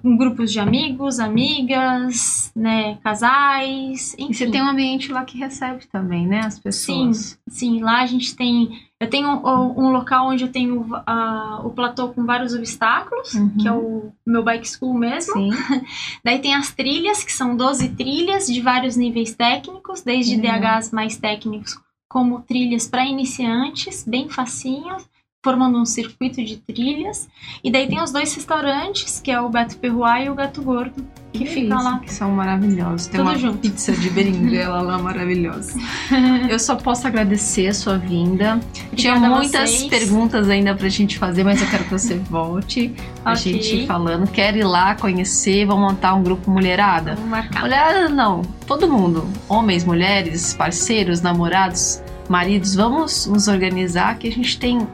com 0.03 0.17
grupos 0.17 0.53
de 0.53 0.59
amigos, 0.61 1.19
amigas, 1.19 2.51
né, 2.55 2.99
casais, 3.03 4.15
enfim. 4.19 4.31
E 4.31 4.35
você 4.35 4.51
tem 4.51 4.63
um 4.63 4.69
ambiente 4.69 5.11
lá 5.13 5.25
que 5.25 5.39
recebe 5.39 5.87
também, 5.87 6.27
né? 6.27 6.41
As 6.41 6.59
pessoas. 6.59 7.39
Sim, 7.49 7.81
lá 7.83 8.03
a 8.03 8.07
gente 8.07 8.35
tem. 8.37 8.85
Eu 9.01 9.11
tenho 9.11 9.29
um, 9.29 9.81
um 9.87 9.91
local 9.91 10.29
onde 10.29 10.43
eu 10.45 10.51
tenho 10.51 10.87
ah, 11.07 11.61
o 11.65 11.71
platô 11.71 12.09
com 12.09 12.25
vários 12.25 12.55
obstáculos, 12.55 13.35
Uhum. 13.35 13.51
que 13.59 13.69
é 13.69 13.73
o 13.73 14.11
meu 14.27 14.43
bike 14.43 14.67
school 14.69 14.95
mesmo. 14.95 15.35
Sim. 15.35 15.51
Daí 16.25 16.39
tem 16.39 16.55
as 16.55 16.73
trilhas, 16.73 17.23
que 17.23 17.33
são 17.33 17.55
12 17.57 17.91
trilhas 17.91 18.47
de 18.47 18.61
vários 18.61 18.97
níveis 18.97 19.35
técnicos, 19.35 20.01
desde 20.03 20.37
Uhum. 20.37 20.41
DHs 20.41 20.93
mais 20.93 21.17
técnicos, 21.19 21.79
como 22.09 22.41
trilhas 22.41 22.89
para 22.89 23.05
iniciantes, 23.05 24.03
bem 24.07 24.29
facinhas. 24.31 25.07
Formando 25.47 25.79
um 25.79 25.87
circuito 25.87 26.45
de 26.45 26.57
trilhas. 26.57 27.29
E 27.63 27.71
daí 27.71 27.87
tem 27.87 28.03
os 28.03 28.11
dois 28.11 28.35
restaurantes, 28.35 29.21
que 29.23 29.31
é 29.31 29.41
o 29.41 29.49
Beto 29.49 29.77
Perruá 29.77 30.21
e 30.21 30.29
o 30.29 30.35
Gato 30.35 30.61
Gordo, 30.61 31.05
que 31.33 31.39
Que 31.41 31.47
ficam 31.47 31.81
lá. 31.85 32.01
Que 32.01 32.13
são 32.13 32.33
maravilhosos. 32.33 33.07
Tem 33.07 33.21
Tudo 33.21 33.31
uma 33.31 33.39
junto. 33.39 33.59
pizza 33.59 33.93
de 33.93 34.11
berinjela 34.11 34.81
lá 34.83 34.99
maravilhosa. 34.99 35.79
Eu 36.51 36.59
só 36.59 36.75
posso 36.75 37.07
agradecer 37.07 37.69
a 37.69 37.75
sua 37.75 37.97
vinda. 37.97 38.59
Tinha 38.97 39.13
Obrigada 39.15 39.27
a 39.27 39.39
muitas 39.39 39.71
vocês. 39.71 39.89
perguntas 39.89 40.51
ainda 40.51 40.75
pra 40.75 40.89
gente 40.89 41.17
fazer, 41.17 41.45
mas 41.45 41.63
eu 41.63 41.69
quero 41.69 41.85
que 41.85 41.91
você 41.91 42.15
volte. 42.29 42.93
A 43.25 43.33
Ok. 43.33 43.53
gente 43.53 43.87
falando. 43.87 44.27
Quer 44.29 44.57
ir 44.57 44.65
lá 44.65 44.97
conhecer? 44.97 45.65
Vamos 45.65 45.93
montar 45.93 46.15
um 46.15 46.23
grupo 46.25 46.51
mulherada? 46.51 47.15
Vamos 47.15 47.31
marcar. 47.31 47.61
Mulherada 47.61 48.09
não, 48.09 48.43
todo 48.67 48.89
mundo. 48.91 49.29
Homens, 49.49 49.85
mulheres, 49.85 50.55
parceiros, 50.55 51.21
namorados, 51.21 52.03
maridos. 52.29 52.75
Vamos 52.75 53.27
nos 53.27 53.47
organizar 53.47 54.19
que 54.19 54.27
a 54.27 54.33
gente 54.33 54.59
tem. 54.59 54.87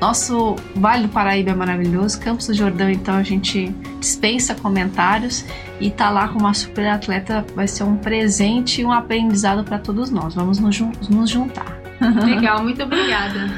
Nosso 0.00 0.56
Vale 0.76 1.02
do 1.02 1.08
Paraíba 1.08 1.50
é 1.50 1.54
maravilhoso. 1.54 2.20
Campos 2.20 2.46
do 2.46 2.54
Jordão, 2.54 2.88
então, 2.88 3.14
a 3.16 3.22
gente 3.22 3.74
dispensa 3.98 4.54
comentários. 4.54 5.44
E 5.80 5.90
tá 5.90 6.10
lá 6.10 6.28
com 6.28 6.38
uma 6.38 6.54
super 6.54 6.88
atleta 6.88 7.44
vai 7.54 7.68
ser 7.68 7.84
um 7.84 7.96
presente 7.96 8.80
e 8.80 8.84
um 8.84 8.92
aprendizado 8.92 9.64
para 9.64 9.78
todos 9.78 10.10
nós. 10.10 10.34
Vamos 10.34 10.58
nos, 10.58 10.78
nos 10.80 11.30
juntar. 11.30 11.78
Legal, 12.24 12.62
muito 12.62 12.82
obrigada. 12.82 13.50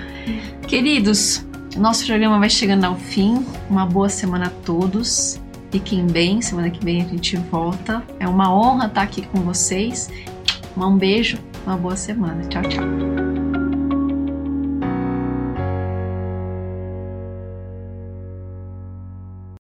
Queridos, 0.67 1.45
nosso 1.77 2.07
programa 2.07 2.39
vai 2.39 2.51
chegando 2.51 2.85
ao 2.85 2.97
fim. 2.97 3.45
Uma 3.69 3.87
boa 3.87 4.09
semana 4.09 4.47
a 4.47 4.51
todos. 4.65 5.41
Fiquem 5.71 6.07
bem. 6.07 6.43
Semana 6.43 6.71
que 6.71 6.85
vem 6.85 7.03
a 7.03 7.07
gente 7.07 7.37
volta. 7.37 8.03
É 8.19 8.27
uma 8.27 8.53
honra 8.53 8.87
estar 8.87 9.03
aqui 9.03 9.23
com 9.23 9.41
vocês. 9.41 10.11
Um 10.77 10.97
beijo, 10.97 11.39
uma 11.67 11.77
boa 11.77 11.97
semana. 11.97 12.43
Tchau, 12.49 12.63
tchau. 12.63 13.49